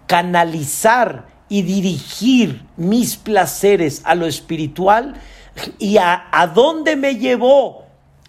canalizar 0.06 1.26
y 1.48 1.62
dirigir 1.62 2.64
mis 2.76 3.16
placeres 3.16 4.02
a 4.04 4.14
lo 4.14 4.26
espiritual 4.26 5.14
y 5.78 5.98
a, 5.98 6.28
a 6.32 6.46
dónde 6.46 6.96
me 6.96 7.16
llevó 7.16 7.84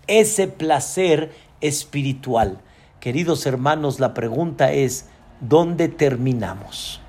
ese 0.08 0.48
placer 0.48 1.32
espiritual. 1.62 2.60
Queridos 3.00 3.46
hermanos, 3.46 4.00
la 4.00 4.14
pregunta 4.14 4.72
es, 4.72 5.08
¿dónde 5.48 5.89
terminamos? 5.89 7.02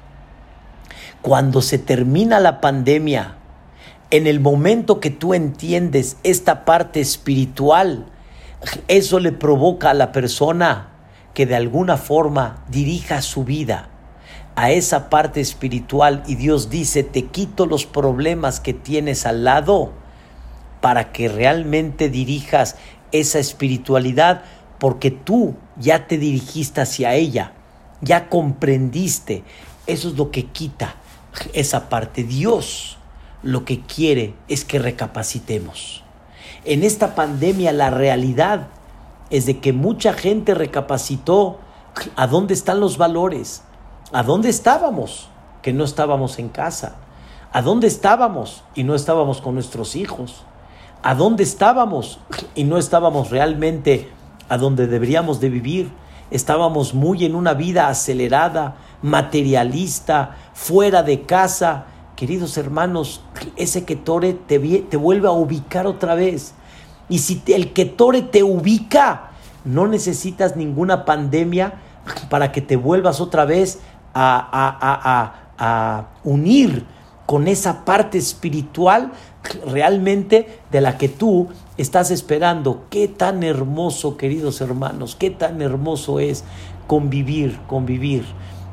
Cuando 1.23 1.63
se 1.63 1.79
termina 1.79 2.41
la 2.41 2.61
pandemia, 2.61 3.37
en 4.11 4.27
el 4.27 4.41
momento 4.41 5.01
que 5.01 5.11
tú 5.11 5.35
entiendes 5.35 6.19
esta 6.23 6.65
parte 6.65 7.01
espiritual, 7.01 8.07
eso 8.89 9.19
le 9.19 9.33
provoca 9.33 9.91
a 9.91 9.95
la 9.95 10.13
persona 10.13 10.91
que 11.33 11.47
de 11.47 11.57
alguna 11.57 11.97
forma 11.97 12.65
dirija 12.69 13.23
su 13.23 13.45
vida 13.45 13.89
a 14.57 14.71
esa 14.71 15.11
parte 15.11 15.41
espiritual 15.41 16.23
y 16.27 16.37
Dios 16.37 16.71
dice, 16.71 17.03
te 17.03 17.27
quito 17.27 17.67
los 17.67 17.87
problemas 17.87 18.61
que 18.61 18.73
tienes 18.73 19.27
al 19.27 19.45
lado 19.45 19.93
para 20.81 21.13
que 21.13 21.29
realmente 21.29 22.09
dirijas 22.09 22.77
esa 23.11 23.39
espiritualidad 23.39 24.43
porque 24.79 25.11
tú 25.11 25.57
ya 25.77 26.07
te 26.07 26.19
dirigiste 26.19 26.81
hacia 26.81 27.15
ella, 27.15 27.53
ya 28.05 28.29
comprendiste. 28.29 29.45
Eso 29.87 30.09
es 30.09 30.17
lo 30.17 30.31
que 30.31 30.47
quita 30.47 30.97
esa 31.53 31.89
parte. 31.89 32.25
Dios 32.25 32.99
lo 33.43 33.65
que 33.65 33.81
quiere 33.81 34.35
es 34.49 34.65
que 34.65 34.79
recapacitemos. 34.79 36.03
En 36.65 36.83
esta 36.83 37.15
pandemia 37.15 37.73
la 37.73 37.91
realidad 37.91 38.69
es 39.31 39.47
de 39.47 39.59
que 39.59 39.73
mucha 39.73 40.13
gente 40.13 40.55
recapacitó 40.55 41.59
a 42.17 42.27
dónde 42.27 42.55
están 42.55 42.81
los 42.81 42.97
valores, 42.97 43.63
a 44.13 44.23
dónde 44.23 44.49
estábamos, 44.49 45.29
que 45.63 45.73
no 45.73 45.85
estábamos 45.85 46.39
en 46.39 46.49
casa, 46.49 46.97
a 47.53 47.63
dónde 47.63 47.87
estábamos 47.87 48.65
y 48.75 48.85
no 48.85 48.95
estábamos 48.95 49.41
con 49.41 49.55
nuestros 49.55 49.95
hijos, 49.97 50.43
a 51.03 51.15
dónde 51.15 51.43
estábamos 51.43 52.19
y 52.55 52.65
no 52.65 52.79
estábamos 52.79 53.31
realmente 53.31 54.09
a 54.49 54.57
donde 54.57 54.87
deberíamos 54.87 55.41
de 55.41 55.51
vivir. 55.51 55.91
Estábamos 56.35 56.95
muy 56.95 57.25
en 57.25 57.37
una 57.37 57.55
vida 57.55 57.87
acelerada, 57.87 58.75
materialista, 59.03 60.35
fuera 60.53 61.05
de 61.05 61.23
casa. 61.23 61.85
Queridos 62.17 62.59
hermanos, 62.59 63.23
ese 63.55 63.85
Ketore 63.85 64.33
te, 64.33 64.59
te 64.59 64.97
vuelve 64.97 65.29
a 65.29 65.31
ubicar 65.31 65.87
otra 65.87 66.17
vez. 66.17 66.55
Y 67.09 67.21
si 67.21 67.41
el 67.47 67.73
Ketore 67.73 68.23
te 68.23 68.43
ubica, 68.43 69.31
no 69.65 69.87
necesitas 69.87 70.57
ninguna 70.57 71.05
pandemia 71.05 71.75
para 72.31 72.51
que 72.51 72.61
te 72.61 72.75
vuelvas 72.75 73.21
otra 73.21 73.45
vez 73.45 73.79
a, 74.13 75.37
a 75.57 76.07
unir 76.25 76.85
con 77.27 77.49
esa 77.49 77.85
parte 77.85 78.19
espiritual 78.19 79.13
realmente 79.67 80.61
de 80.71 80.81
la 80.81 80.99
que 80.99 81.09
tú 81.09 81.49
estás 81.77 82.11
esperando. 82.11 82.85
Qué 82.91 83.09
tan 83.09 83.43
hermoso, 83.43 84.17
queridos 84.17 84.61
hermanos, 84.61 85.17
qué 85.17 85.31
tan 85.31 85.63
hermoso 85.63 86.21
es 86.21 86.45
convivir, 86.87 87.59
convivir 87.67 88.25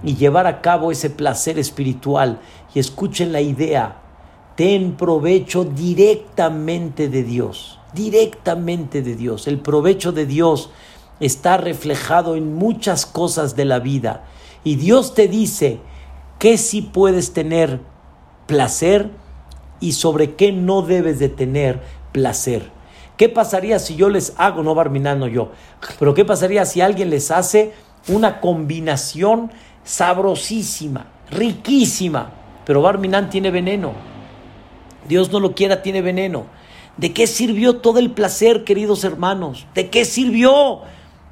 y 0.04 0.16
llevar 0.16 0.48
a 0.48 0.62
cabo 0.62 0.92
ese 0.92 1.10
placer 1.10 1.60
espiritual. 1.60 2.40
Y 2.74 2.80
escuchen 2.80 3.32
la 3.32 3.42
idea, 3.42 3.98
ten 4.56 4.96
provecho 4.96 5.64
directamente 5.64 7.10
de 7.10 7.24
Dios, 7.24 7.80
directamente 7.94 9.02
de 9.02 9.16
Dios. 9.16 9.48
El 9.48 9.60
provecho 9.60 10.12
de 10.12 10.26
Dios 10.26 10.70
está 11.20 11.58
reflejado 11.58 12.36
en 12.36 12.56
muchas 12.56 13.06
cosas 13.06 13.56
de 13.56 13.66
la 13.66 13.80
vida. 13.80 14.26
Y 14.64 14.76
Dios 14.76 15.14
te 15.14 15.28
dice 15.28 15.80
que 16.40 16.58
si 16.58 16.82
puedes 16.82 17.34
tener 17.34 17.91
placer 18.46 19.10
y 19.80 19.94
sobre 19.94 20.36
qué 20.36 20.52
no 20.52 20.82
debes 20.82 21.20
de 21.20 21.30
tener 21.30 21.82
placer. 22.12 22.70
¿Qué 23.18 23.30
pasaría 23.30 23.78
si 23.80 23.96
yo 23.96 24.10
les 24.10 24.34
hago, 24.38 24.64
no 24.64 24.74
Barminano 24.74 25.28
yo, 25.28 25.52
pero 26.00 26.14
qué 26.14 26.26
pasaría 26.26 26.66
si 26.66 26.82
alguien 26.82 27.10
les 27.10 27.30
hace 27.32 27.74
una 28.08 28.40
combinación 28.40 29.52
sabrosísima, 29.84 31.08
riquísima, 31.30 32.32
pero 32.66 32.82
Barminan 32.82 33.30
tiene 33.30 33.52
veneno? 33.52 33.94
Dios 35.08 35.32
no 35.32 35.40
lo 35.40 35.54
quiera, 35.54 35.82
tiene 35.82 36.02
veneno. 36.02 36.46
¿De 36.98 37.14
qué 37.14 37.28
sirvió 37.28 37.78
todo 37.78 38.00
el 38.00 38.12
placer, 38.12 38.64
queridos 38.64 39.04
hermanos? 39.04 39.66
¿De 39.74 39.90
qué 39.90 40.06
sirvió? 40.06 40.82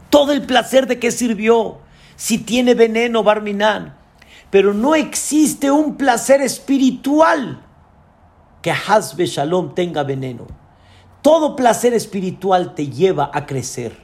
Todo 0.10 0.32
el 0.32 0.44
placer, 0.44 0.88
¿de 0.88 1.00
qué 1.00 1.12
sirvió? 1.12 1.78
Si 2.16 2.40
tiene 2.40 2.74
veneno, 2.74 3.24
Barminan. 3.24 3.99
Pero 4.50 4.74
no 4.74 4.96
existe 4.96 5.70
un 5.70 5.96
placer 5.96 6.42
espiritual 6.42 7.64
que 8.62 8.72
Hazbe 8.72 9.26
Shalom 9.26 9.76
tenga 9.76 10.04
veneno. 10.04 10.48
Todo 11.22 11.56
placer 11.56 11.94
espiritual 11.94 12.74
te 12.74 12.88
lleva 12.88 13.30
a 13.34 13.46
crecer. 13.46 13.98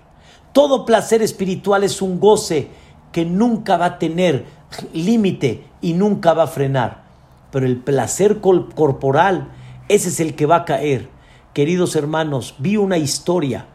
Todo 0.54 0.86
placer 0.86 1.22
espiritual 1.22 1.84
es 1.84 2.02
un 2.02 2.20
goce 2.20 2.70
que 3.12 3.26
nunca 3.26 3.78
va 3.78 3.86
a 3.86 4.00
tener 4.00 4.46
límite 4.94 5.66
y 5.82 5.94
nunca 5.94 6.34
va 6.34 6.44
a 6.44 6.48
frenar. 6.48 7.06
Pero 7.52 7.66
el 7.66 7.78
placer 7.78 8.42
corporal, 8.42 9.50
ese 9.88 10.10
es 10.10 10.20
el 10.20 10.36
que 10.36 10.46
va 10.46 10.58
a 10.58 10.66
caer. 10.66 11.10
Queridos 11.54 11.96
hermanos, 11.96 12.56
vi 12.60 12.76
una 12.76 12.98
historia, 12.98 13.68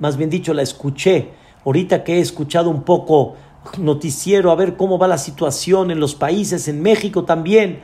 más 0.00 0.16
bien 0.16 0.30
dicho, 0.30 0.52
la 0.52 0.62
escuché. 0.62 1.30
Ahorita 1.64 2.04
que 2.04 2.16
he 2.16 2.20
escuchado 2.20 2.68
un 2.68 2.82
poco 2.82 3.36
noticiero 3.78 4.50
a 4.50 4.54
ver 4.54 4.76
cómo 4.76 4.98
va 4.98 5.08
la 5.08 5.18
situación 5.18 5.90
en 5.90 6.00
los 6.00 6.14
países, 6.14 6.68
en 6.68 6.82
México 6.82 7.24
también 7.24 7.80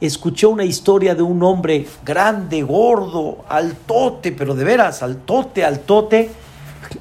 escuché 0.00 0.46
una 0.46 0.64
historia 0.64 1.14
de 1.14 1.22
un 1.22 1.42
hombre 1.42 1.86
grande, 2.04 2.62
gordo, 2.62 3.44
altote, 3.48 4.32
pero 4.32 4.54
de 4.54 4.64
veras, 4.64 5.02
altote, 5.02 5.64
altote, 5.64 6.30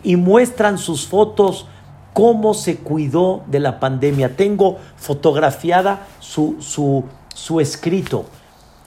y 0.03 0.15
muestran 0.15 0.77
sus 0.77 1.07
fotos 1.07 1.67
cómo 2.13 2.53
se 2.53 2.77
cuidó 2.77 3.43
de 3.47 3.59
la 3.59 3.79
pandemia. 3.79 4.35
Tengo 4.35 4.77
fotografiada 4.95 6.07
su, 6.19 6.55
su, 6.59 7.03
su 7.33 7.59
escrito. 7.59 8.25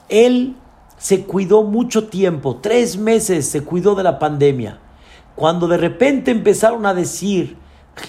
Él 0.09 0.55
se 0.97 1.25
cuidó 1.25 1.63
mucho 1.63 2.07
tiempo, 2.07 2.57
tres 2.57 2.97
meses 2.97 3.47
se 3.47 3.63
cuidó 3.63 3.95
de 3.95 4.03
la 4.03 4.17
pandemia. 4.19 4.79
Cuando 5.35 5.67
de 5.67 5.77
repente 5.77 6.31
empezaron 6.31 6.85
a 6.85 6.93
decir, 6.93 7.55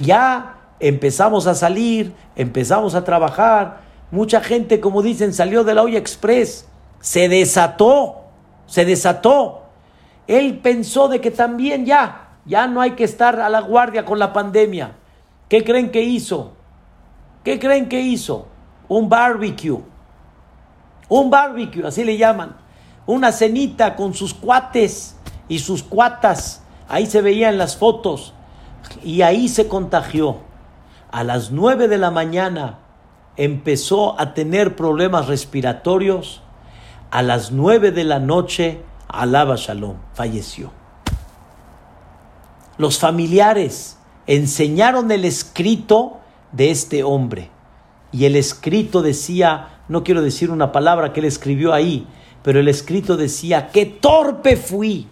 ya 0.00 0.59
empezamos 0.81 1.47
a 1.47 1.55
salir, 1.55 2.14
empezamos 2.35 2.95
a 2.95 3.05
trabajar, 3.05 3.91
Mucha 4.11 4.41
gente, 4.41 4.81
como 4.81 5.03
dicen, 5.03 5.33
salió 5.33 5.62
de 5.62 5.74
la 5.74 5.83
olla 5.83 5.99
express, 5.99 6.66
se 7.01 7.28
desató, 7.28 8.22
se 8.66 8.85
desató. 8.85 9.62
Él 10.26 10.59
pensó 10.59 11.09
de 11.09 11.20
que 11.20 11.31
también 11.31 11.87
ya, 11.87 12.31
ya 12.45 12.66
no 12.66 12.81
hay 12.81 12.93
que 12.93 13.05
estar 13.05 13.39
a 13.39 13.49
la 13.49 13.61
guardia 13.61 14.05
con 14.05 14.18
la 14.18 14.33
pandemia. 14.33 14.97
¿Qué 15.49 15.62
creen 15.62 15.91
que 15.91 16.03
hizo? 16.03 16.53
¿Qué 17.45 17.59
creen 17.59 17.89
que 17.89 18.01
hizo? 18.01 18.49
Un 18.89 19.09
barbecue. 19.09 19.81
Un 21.09 21.31
barbecue, 21.31 21.87
así 21.87 22.05
le 22.05 22.16
llaman. 22.16 22.57
Una 23.07 23.31
cenita 23.33 23.95
con 23.95 24.14
sus 24.14 24.35
cuates 24.35 25.16
y 25.49 25.61
sus 25.61 25.85
cuatas. 25.85 26.62
Ahí 26.89 27.07
se 27.07 27.22
veían 27.22 27.59
las 27.59 27.76
fotos. 27.76 28.35
Y 29.05 29.22
ahí 29.22 29.49
se 29.49 29.68
contagió. 29.68 30.49
A 31.12 31.24
las 31.24 31.50
nueve 31.50 31.88
de 31.88 31.98
la 31.98 32.11
mañana 32.11 32.78
empezó 33.36 34.20
a 34.20 34.32
tener 34.34 34.76
problemas 34.76 35.26
respiratorios. 35.26 36.42
A 37.11 37.22
las 37.22 37.50
nueve 37.50 37.90
de 37.90 38.04
la 38.04 38.20
noche, 38.20 38.82
alaba 39.08 39.56
Shalom, 39.56 39.96
falleció. 40.14 40.70
Los 42.78 42.98
familiares 42.98 43.98
enseñaron 44.26 45.11
el 45.11 45.24
escrito 45.24 46.20
de 46.52 46.70
este 46.70 47.02
hombre. 47.02 47.50
Y 48.12 48.24
el 48.24 48.36
escrito 48.36 49.02
decía, 49.02 49.80
no 49.88 50.04
quiero 50.04 50.22
decir 50.22 50.50
una 50.50 50.70
palabra 50.70 51.12
que 51.12 51.20
él 51.20 51.26
escribió 51.26 51.72
ahí, 51.72 52.06
pero 52.42 52.61
el 52.61 52.68
escrito 52.68 53.16
decía, 53.16 53.68
qué 53.68 53.86
torpe 53.86 54.56
fui, 54.56 55.08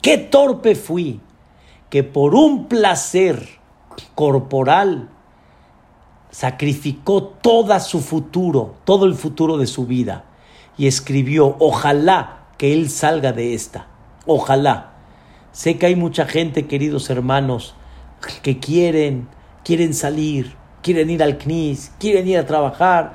qué 0.00 0.18
torpe 0.18 0.74
fui, 0.74 1.20
que 1.90 2.02
por 2.02 2.34
un 2.34 2.66
placer 2.66 3.63
corporal 4.14 5.08
sacrificó 6.30 7.22
todo 7.22 7.78
su 7.78 8.00
futuro, 8.00 8.74
todo 8.84 9.06
el 9.06 9.14
futuro 9.14 9.56
de 9.56 9.66
su 9.66 9.86
vida, 9.86 10.24
y 10.76 10.88
escribió, 10.88 11.56
ojalá 11.60 12.46
que 12.58 12.72
él 12.72 12.90
salga 12.90 13.32
de 13.32 13.54
esta, 13.54 13.86
ojalá. 14.26 14.94
Sé 15.52 15.78
que 15.78 15.86
hay 15.86 15.94
mucha 15.94 16.26
gente, 16.26 16.66
queridos 16.66 17.08
hermanos, 17.08 17.76
que 18.42 18.58
quieren, 18.58 19.28
quieren 19.62 19.94
salir, 19.94 20.56
quieren 20.82 21.08
ir 21.10 21.22
al 21.22 21.38
CNIS, 21.38 21.92
quieren 22.00 22.26
ir 22.26 22.38
a 22.38 22.46
trabajar. 22.46 23.14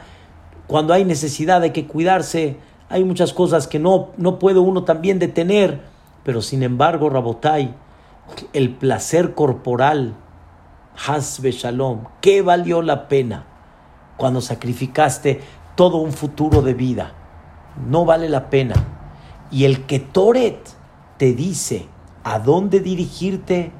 Cuando 0.67 0.93
hay 0.93 1.03
necesidad 1.03 1.59
de 1.59 1.73
que 1.73 1.85
cuidarse, 1.87 2.57
hay 2.89 3.03
muchas 3.03 3.33
cosas 3.33 3.67
que 3.67 3.79
no, 3.79 4.09
no 4.17 4.39
puede 4.39 4.59
uno 4.59 4.85
también 4.85 5.19
detener. 5.19 5.81
Pero 6.23 6.41
sin 6.41 6.63
embargo, 6.63 7.09
Rabotai, 7.09 7.75
el 8.53 8.69
placer 8.75 9.33
corporal, 9.33 10.15
Hasbe 11.07 11.51
Shalom, 11.51 12.03
¿qué 12.21 12.41
valió 12.41 12.81
la 12.81 13.07
pena 13.07 13.45
cuando 14.17 14.41
sacrificaste 14.41 15.41
todo 15.75 15.97
un 15.97 16.11
futuro 16.11 16.61
de 16.61 16.73
vida? 16.73 17.13
No 17.87 18.05
vale 18.05 18.27
la 18.27 18.49
pena. 18.49 18.75
Y 19.49 19.63
el 19.63 19.85
que 19.85 19.99
Toret 19.99 20.59
te 21.17 21.33
dice 21.33 21.87
a 22.23 22.39
dónde 22.39 22.81
dirigirte, 22.81 23.71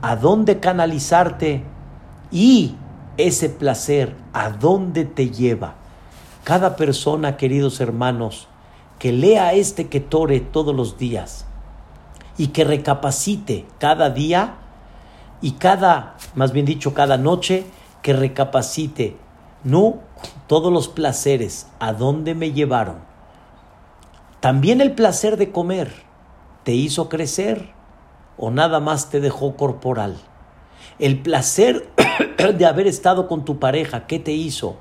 a 0.00 0.16
dónde 0.16 0.60
canalizarte 0.60 1.64
y 2.30 2.76
ese 3.16 3.48
placer 3.48 4.14
a 4.32 4.50
dónde 4.50 5.04
te 5.04 5.30
lleva. 5.30 5.74
Cada 6.44 6.76
persona, 6.76 7.36
queridos 7.36 7.80
hermanos, 7.80 8.48
que 8.98 9.12
lea 9.12 9.52
este 9.52 9.88
Ketore 9.88 10.40
todos 10.40 10.74
los 10.74 10.96
días 10.98 11.46
y 12.36 12.48
que 12.48 12.64
recapacite 12.64 13.66
cada 13.78 14.10
día, 14.10 14.54
y 15.40 15.52
cada, 15.52 16.16
más 16.34 16.52
bien 16.52 16.66
dicho, 16.66 16.94
cada 16.94 17.16
noche 17.16 17.64
que 18.02 18.12
recapacite, 18.12 19.16
no 19.64 19.96
todos 20.46 20.72
los 20.72 20.88
placeres, 20.88 21.66
a 21.78 21.92
dónde 21.92 22.34
me 22.34 22.52
llevaron. 22.52 22.96
También 24.40 24.80
el 24.80 24.92
placer 24.92 25.36
de 25.36 25.50
comer, 25.50 25.92
¿te 26.64 26.72
hizo 26.72 27.08
crecer 27.08 27.70
o 28.36 28.50
nada 28.50 28.80
más 28.80 29.10
te 29.10 29.20
dejó 29.20 29.56
corporal? 29.56 30.16
El 30.98 31.20
placer 31.20 31.88
de 32.56 32.66
haber 32.66 32.86
estado 32.86 33.28
con 33.28 33.44
tu 33.44 33.58
pareja, 33.58 34.06
¿qué 34.06 34.18
te 34.18 34.32
hizo? 34.32 34.76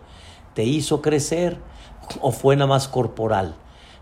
¿Te 0.54 0.64
hizo 0.64 1.02
crecer 1.02 1.58
o 2.22 2.32
fue 2.32 2.56
nada 2.56 2.68
más 2.68 2.88
corporal? 2.88 3.56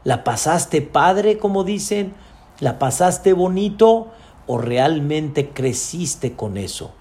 ¿La 0.04 0.24
pasaste 0.24 0.82
padre, 0.82 1.38
como 1.38 1.64
dicen? 1.64 2.14
¿La 2.60 2.80
pasaste 2.80 3.34
bonito? 3.34 4.12
O 4.48 4.58
realmente 4.58 5.50
creciste 5.50 6.34
con 6.34 6.58
eso. 6.58 6.94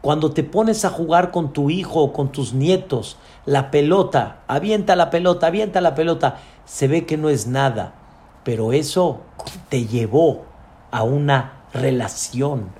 Cuando 0.00 0.30
te 0.30 0.44
pones 0.44 0.84
a 0.84 0.90
jugar 0.90 1.30
con 1.30 1.52
tu 1.52 1.70
hijo 1.70 2.00
o 2.02 2.12
con 2.12 2.30
tus 2.30 2.54
nietos, 2.54 3.16
la 3.46 3.70
pelota, 3.70 4.40
avienta 4.46 4.94
la 4.94 5.10
pelota, 5.10 5.48
avienta 5.48 5.80
la 5.80 5.94
pelota, 5.94 6.38
se 6.64 6.86
ve 6.86 7.04
que 7.04 7.16
no 7.16 7.28
es 7.28 7.46
nada. 7.46 7.94
pero 8.44 8.72
eso 8.72 9.20
te 9.68 9.86
llevó 9.86 10.46
a 10.90 11.02
una 11.02 11.64
relación, 11.74 12.70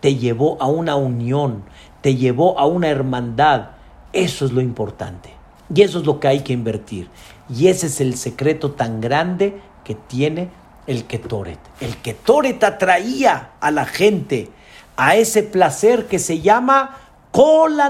te 0.00 0.14
llevó 0.14 0.56
a 0.60 0.66
una 0.66 0.94
unión, 0.94 1.64
te 2.00 2.14
llevó 2.14 2.58
a 2.60 2.66
una 2.66 2.88
hermandad. 2.88 3.70
Eso 4.12 4.44
es 4.44 4.52
lo 4.52 4.60
importante. 4.60 5.30
Y 5.74 5.82
eso 5.82 5.98
es 5.98 6.06
lo 6.06 6.20
que 6.20 6.28
hay 6.28 6.40
que 6.40 6.52
invertir. 6.52 7.08
Y 7.48 7.66
ese 7.66 7.88
es 7.88 8.00
el 8.00 8.16
secreto 8.16 8.72
tan 8.72 9.00
grande 9.00 9.60
que 9.82 9.96
tiene 9.96 10.48
el 10.86 11.04
Ketoret. 11.04 11.58
El 11.80 11.96
Ketoret 11.98 12.62
atraía 12.62 13.52
a 13.60 13.70
la 13.70 13.86
gente 13.86 14.50
a 14.96 15.16
ese 15.16 15.42
placer 15.42 16.06
que 16.06 16.18
se 16.18 16.40
llama 16.40 16.98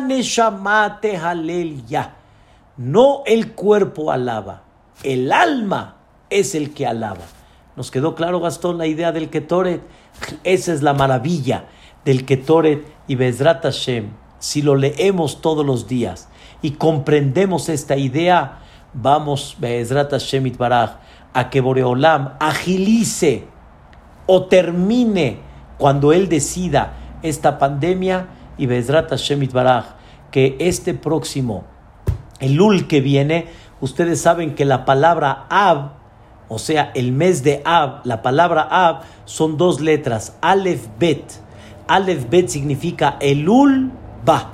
Neshamate 0.07 1.21
ya. 1.87 2.17
No 2.77 3.23
el 3.27 3.53
cuerpo 3.53 4.11
alaba, 4.11 4.65
el 5.03 5.33
alma 5.33 5.97
es 6.31 6.55
el 6.55 6.75
que 6.75 6.87
alaba. 6.87 7.25
¿Nos 7.77 7.91
quedó 7.91 8.15
claro, 8.15 8.41
Gastón, 8.41 8.79
la 8.79 8.87
idea 8.87 9.13
del 9.13 9.31
Ketoret? 9.31 9.83
Esa 10.45 10.73
es 10.73 10.83
la 10.83 10.95
maravilla 10.95 11.67
del 12.05 12.25
Ketoret 12.25 12.87
y 13.07 13.15
Bezrat 13.15 13.63
Hashem. 13.63 14.11
Si 14.39 14.63
lo 14.63 14.75
leemos 14.75 15.41
todos 15.41 15.65
los 15.65 15.87
días 15.87 16.29
y 16.63 16.73
comprendemos 16.73 17.69
esta 17.69 17.97
idea, 17.97 18.59
vamos, 18.93 19.57
Bezrat 19.59 20.11
Hashem 20.11 20.47
Itbaraj, 20.47 20.97
a 21.37 21.51
que 21.51 21.61
Boreolam 21.61 22.33
agilice 22.41 23.45
o 24.25 24.47
termine 24.47 25.37
cuando 25.77 26.15
Él 26.15 26.31
decida 26.31 26.95
esta 27.23 27.59
pandemia 27.59 28.29
y 28.57 28.65
Bezrat 28.65 29.11
Hashem 29.11 29.43
Itbaraj, 29.43 29.85
que 30.31 30.57
este 30.59 30.95
próximo, 30.95 31.65
el 32.41 32.55
Lul 32.55 32.87
que 32.87 33.03
viene, 33.03 33.49
ustedes 33.83 34.19
saben 34.23 34.55
que 34.55 34.65
la 34.65 34.87
palabra 34.87 35.45
Ab, 35.51 35.91
o 36.49 36.59
sea, 36.59 36.91
el 36.95 37.13
mes 37.13 37.43
de 37.43 37.61
Ab, 37.67 38.01
la 38.05 38.23
palabra 38.23 38.67
Ab 38.71 39.03
son 39.27 39.59
dos 39.59 39.83
letras, 39.83 40.39
Aleph 40.41 40.87
Bet. 40.99 41.23
Aleph 41.87 42.31
Bet 42.31 42.49
significa 42.49 43.19
Elul 43.21 43.93
Ba. 44.25 44.53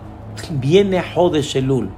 Viene 0.50 1.00
Hodesh 1.14 1.54
Elul. 1.54 1.90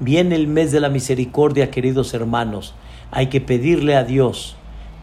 Viene 0.00 0.34
el 0.34 0.48
mes 0.48 0.72
de 0.72 0.80
la 0.80 0.88
misericordia, 0.88 1.70
queridos 1.70 2.14
hermanos 2.14 2.74
hay 3.14 3.28
que 3.28 3.40
pedirle 3.40 3.96
a 3.96 4.02
Dios 4.02 4.56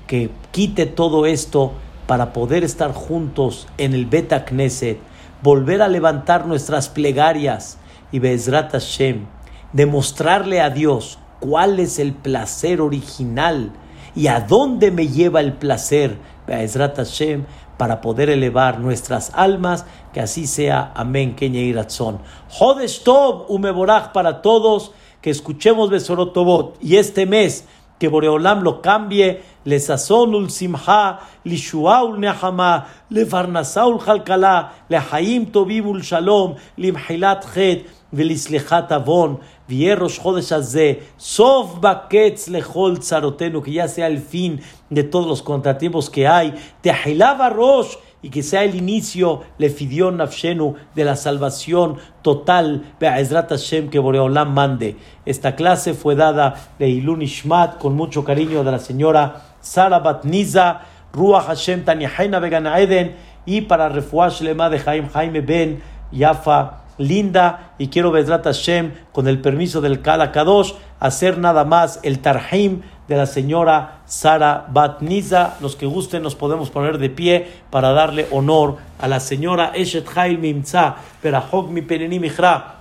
que 0.05 0.29
quite 0.51 0.85
todo 0.85 1.25
esto 1.25 1.71
para 2.07 2.33
poder 2.33 2.65
estar 2.65 2.91
juntos 2.91 3.67
en 3.77 3.93
el 3.93 4.05
Beta 4.05 4.43
Knesset, 4.43 4.99
volver 5.41 5.81
a 5.81 5.87
levantar 5.87 6.45
nuestras 6.45 6.89
plegarias 6.89 7.77
y 8.11 8.19
Bezrat 8.19 8.73
Hashem, 8.73 9.25
demostrarle 9.71 10.59
a 10.59 10.69
Dios 10.69 11.19
cuál 11.39 11.79
es 11.79 11.99
el 11.99 12.11
placer 12.11 12.81
original 12.81 13.71
y 14.13 14.27
a 14.27 14.41
dónde 14.41 14.91
me 14.91 15.07
lleva 15.07 15.39
el 15.39 15.53
placer, 15.53 16.17
Bezrat 16.45 16.97
Hashem, 16.97 17.45
para 17.77 18.01
poder 18.01 18.29
elevar 18.29 18.81
nuestras 18.81 19.31
almas, 19.33 19.85
que 20.13 20.19
así 20.19 20.47
sea. 20.47 20.91
Amén, 20.95 21.33
Kenya 21.33 21.61
Iratzon. 21.61 22.19
Jodesh 22.49 23.03
Tov, 23.03 23.47
para 24.11 24.41
todos, 24.41 24.91
que 25.21 25.29
escuchemos 25.29 25.89
Besorotobot 25.89 26.77
y 26.81 26.97
este 26.97 27.25
mes 27.25 27.65
que 28.00 28.08
Boreolam 28.08 28.62
lo 28.62 28.82
cambie, 28.82 29.40
le 29.64 29.78
sazonul 29.78 30.50
simha, 30.50 31.20
le 31.44 31.56
shuaul 31.56 32.18
nehama, 32.18 32.86
le 33.10 33.24
farnasaul 33.24 33.98
halkala, 34.06 34.72
le 34.90 34.98
haim 35.12 35.46
tobibul 35.46 36.02
shalom, 36.02 36.56
le 36.76 36.92
mhilat 36.92 37.40
chet, 37.54 37.86
ולסליחת 38.12 38.92
עוון, 38.92 39.34
ויהיה 39.68 39.94
ראש 39.94 40.18
חודש 40.18 40.52
הזה, 40.52 40.92
סוף 41.18 41.74
בקץ 41.74 42.48
לכל 42.48 42.94
צרותינו, 42.98 43.62
que 43.62 43.70
ya 43.70 43.88
sea 43.88 44.06
el 44.06 44.18
fin 44.18 44.60
de 44.90 45.02
todos 45.02 45.26
los 45.26 45.42
contratiempos 45.42 46.08
que 46.08 46.26
hay, 46.26 46.50
תחילה 46.80 47.34
בראש, 47.34 47.96
y 48.21 48.29
que 48.29 48.43
sea 48.43 48.63
el 48.63 48.75
inicio, 48.75 49.41
le 49.57 49.69
fidió 49.69 50.11
Nafshenu, 50.11 50.75
de 50.95 51.03
la 51.03 51.15
salvación 51.15 51.97
total, 52.21 52.93
Be'ezrat 52.99 53.49
Hashem, 53.49 53.89
que 53.89 53.99
Boreolam 53.99 54.53
mande. 54.53 54.97
Esta 55.25 55.55
clase 55.55 55.93
fue 55.93 56.15
dada 56.15 56.55
de 56.77 56.89
Ilun 56.89 57.21
Ishmat, 57.21 57.77
con 57.77 57.95
mucho 57.95 58.23
cariño 58.23 58.63
de 58.63 58.71
la 58.71 58.79
señora 58.79 59.41
Sara 59.61 59.99
Batniza, 59.99 60.81
Ruach 61.13 61.45
Hashem 61.45 61.83
Tanihaina 61.83 62.39
Began 62.39 62.67
Eden, 62.67 63.15
y 63.45 63.61
para 63.61 63.89
Refuash 63.89 64.41
Lema 64.41 64.69
de 64.69 64.79
Jaime 64.79 65.09
Jaime 65.09 65.41
Ben 65.41 65.81
Yafa 66.11 66.81
linda 66.97 67.73
y 67.77 67.87
quiero 67.87 68.11
Bezrat 68.11 68.43
Hashem 68.43 68.91
con 69.11 69.27
el 69.27 69.41
permiso 69.41 69.81
del 69.81 70.01
Kala 70.01 70.31
Kadosh 70.31 70.73
hacer 70.99 71.37
nada 71.37 71.65
más 71.65 71.99
el 72.03 72.19
Tarhim 72.19 72.81
de 73.08 73.16
la 73.16 73.26
señora 73.26 74.00
Sara 74.06 74.66
Batniza. 74.68 75.56
Los 75.60 75.76
que 75.76 75.86
gusten 75.86 76.22
nos 76.22 76.34
podemos 76.34 76.70
poner 76.70 76.98
de 76.98 77.10
pie 77.10 77.46
para 77.70 77.92
darle 77.92 78.26
honor 78.30 78.76
a 78.98 79.08
la 79.08 79.20
señora 79.20 79.72
Eshet 79.74 80.06
Hail 80.16 80.38
Mimza, 80.38 80.96
Perahog 81.22 81.70
mi 81.70 81.82
Peneni 81.82 82.18
Mihra. 82.18 82.76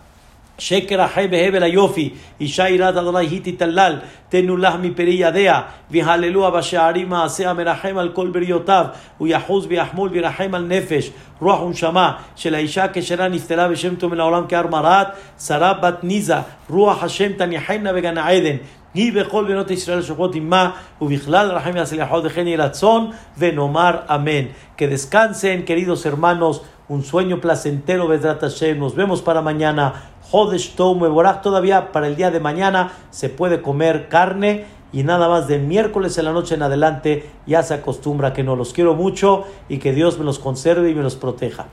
שקר 0.58 1.02
החי 1.02 1.28
בהבל 1.28 1.64
היופי, 1.64 2.10
אישה 2.40 2.70
יראת 2.70 2.98
אדוני 2.98 3.26
היא 3.26 3.42
תתלל, 3.44 4.00
תנו 4.30 4.58
לך 4.58 4.74
מפרי 4.82 5.14
ידיה, 5.14 5.62
והללוה 5.92 6.52
בשערים 6.52 7.10
מעשה 7.10 7.50
המרחם 7.50 7.98
על 7.98 8.10
כל 8.10 8.28
בריותיו, 8.28 8.86
הוא 9.18 9.28
יחוז 9.28 9.66
ויחמול 9.70 10.10
וירחם 10.10 10.56
על 10.56 10.66
נפש, 10.66 11.12
רוח 11.42 11.62
ונשמה, 11.62 12.12
של 12.36 12.56
האישה 12.56 12.86
כשרה 12.94 13.28
נפטרה 13.28 13.68
בשם 13.68 13.96
טוב 13.96 14.12
מן 14.12 14.20
העולם 14.20 14.44
כהר 14.50 14.68
מרת, 14.68 15.08
שרה 15.40 15.74
בת 15.74 16.04
ניזה, 16.04 16.36
רוח 16.70 17.04
השם 17.04 17.34
תניחנה 17.34 17.94
בגן 17.94 18.18
העדן. 18.18 18.56
היא 18.94 19.14
בכל 19.14 19.46
בנות 19.46 19.72
ישראל 19.72 20.02
שוכבות 20.02 20.36
עמה, 20.36 20.72
ובכלל 21.02 21.52
רחם 21.52 21.78
יצליחו 21.78 22.24
וכן 22.24 22.48
יהי 22.48 22.58
רצון, 22.58 23.12
ונאמר 23.38 23.98
אמן. 24.16 24.46
Que 24.78 24.88
descansen, 24.88 25.64
queridos 25.66 26.06
hermanos, 26.06 26.62
un 26.90 27.02
sueño 27.04 27.42
placentero, 27.42 28.08
Vedrat 28.08 28.42
Hashem. 28.42 28.80
Nos 28.80 28.96
vemos 28.96 29.22
para 29.22 29.42
mañana. 29.42 29.94
Hodesh 30.32 30.76
Meborach, 30.80 31.42
todavía 31.42 31.92
para 31.92 32.08
el 32.08 32.16
día 32.16 32.32
de 32.32 32.40
mañana 32.40 32.92
se 33.12 33.30
puede 33.30 33.62
comer 33.62 34.08
carne 34.10 34.66
y 34.92 35.04
nada 35.04 35.30
más 35.30 35.48
de 35.48 35.60
miércoles 35.60 36.18
en 36.18 36.26
la 36.26 36.32
noche 36.32 36.56
en 36.56 36.64
adelante 36.64 37.30
ya 37.46 37.62
se 37.64 37.74
acostumbra 37.74 38.34
que 38.34 38.44
no 38.44 38.56
los 38.56 38.74
quiero 38.74 38.96
mucho 38.96 39.44
y 39.70 39.78
que 39.78 39.94
Dios 39.94 40.18
me 40.18 40.26
los 40.26 40.40
conserve 40.40 40.90
y 40.90 40.96
me 40.96 41.04
los 41.04 41.16
proteja. 41.16 41.68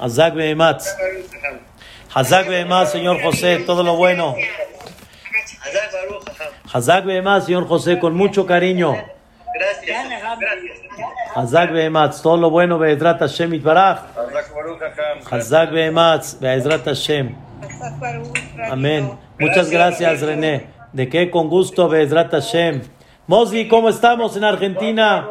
Azak 0.00 0.34
Behemat. 0.34 0.82
Hazak 2.14 2.46
Behemat, 2.48 2.88
señor 2.88 3.20
José, 3.22 3.58
todo 3.66 3.82
lo 3.82 3.96
bueno. 3.96 4.36
Hazak 6.72 7.04
Behemat, 7.04 7.44
señor 7.44 7.66
José, 7.66 7.98
con 7.98 8.14
mucho 8.14 8.46
cariño. 8.46 8.94
Gracias. 9.54 10.06
Hazak 11.34 11.72
Behematz, 11.72 12.22
todo 12.22 12.36
lo 12.36 12.50
bueno, 12.50 12.78
Be'ezrat 12.78 13.18
Hashem 13.18 13.54
Itbarach. 13.54 14.00
Hazak 15.30 15.72
Behematz, 15.72 16.38
Be'ezrat 16.40 16.84
Hashem. 16.84 17.34
Amén. 18.70 19.18
Muchas 19.38 19.70
gracias, 19.70 20.20
René. 20.22 20.66
¿De 20.92 21.08
qué? 21.08 21.30
Con 21.30 21.48
gusto, 21.48 21.88
Be'ezrat 21.88 22.30
Hashem. 22.30 22.82
Mosgi, 23.26 23.68
¿cómo 23.68 23.88
estamos 23.88 24.36
en 24.36 24.44
Argentina? 24.44 25.26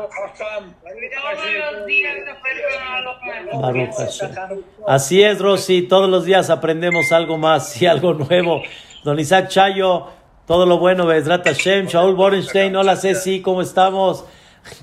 Así 4.87 5.23
es, 5.23 5.39
Rosy. 5.39 5.83
Todos 5.83 6.09
los 6.09 6.25
días 6.25 6.49
aprendemos 6.49 7.11
algo 7.11 7.37
más 7.37 7.81
y 7.81 7.85
algo 7.85 8.13
nuevo. 8.13 8.61
Don 9.03 9.19
Isaac 9.19 9.49
Chayo, 9.49 10.07
todo 10.47 10.65
lo 10.65 10.77
bueno, 10.77 11.05
Bezrat 11.05 11.45
Hashem. 11.45 11.87
Shaul 11.87 12.15
Borenstein, 12.15 12.75
hola 12.75 12.95
Ceci, 12.95 13.41
¿cómo 13.41 13.61
estamos? 13.61 14.25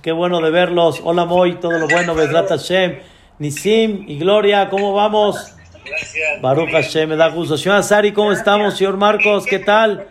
Qué 0.03 0.13
bueno 0.13 0.41
de 0.41 0.51
verlos. 0.51 1.01
Hola 1.03 1.25
Moy, 1.25 1.55
todo 1.55 1.79
lo 1.79 1.89
bueno, 1.89 2.15
Bezrat 2.15 2.49
Hashem. 2.49 2.99
Nisim 3.39 4.05
y 4.07 4.19
Gloria, 4.19 4.69
¿cómo 4.69 4.93
vamos? 4.93 5.55
Gracias. 5.85 6.43
Baruch 6.43 6.71
Hashem, 6.71 7.09
me 7.09 7.17
da 7.17 7.29
gusto. 7.29 7.57
Señor 7.57 7.79
Azari, 7.79 8.13
¿cómo 8.13 8.33
estamos? 8.33 8.77
Señor 8.77 8.99
Marcos, 8.99 9.47
¿qué 9.47 9.59
tal? 9.59 10.07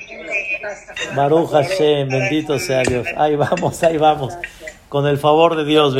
Baruch 1.15 1.51
Hashem, 1.51 2.09
bendito 2.09 2.57
sea 2.57 2.81
Dios. 2.81 3.07
Ahí 3.15 3.35
vamos, 3.35 3.83
ahí 3.83 3.97
vamos. 3.97 4.33
Con 4.89 5.05
el 5.05 5.19
favor 5.19 5.55
de 5.55 5.65
Dios, 5.65 5.93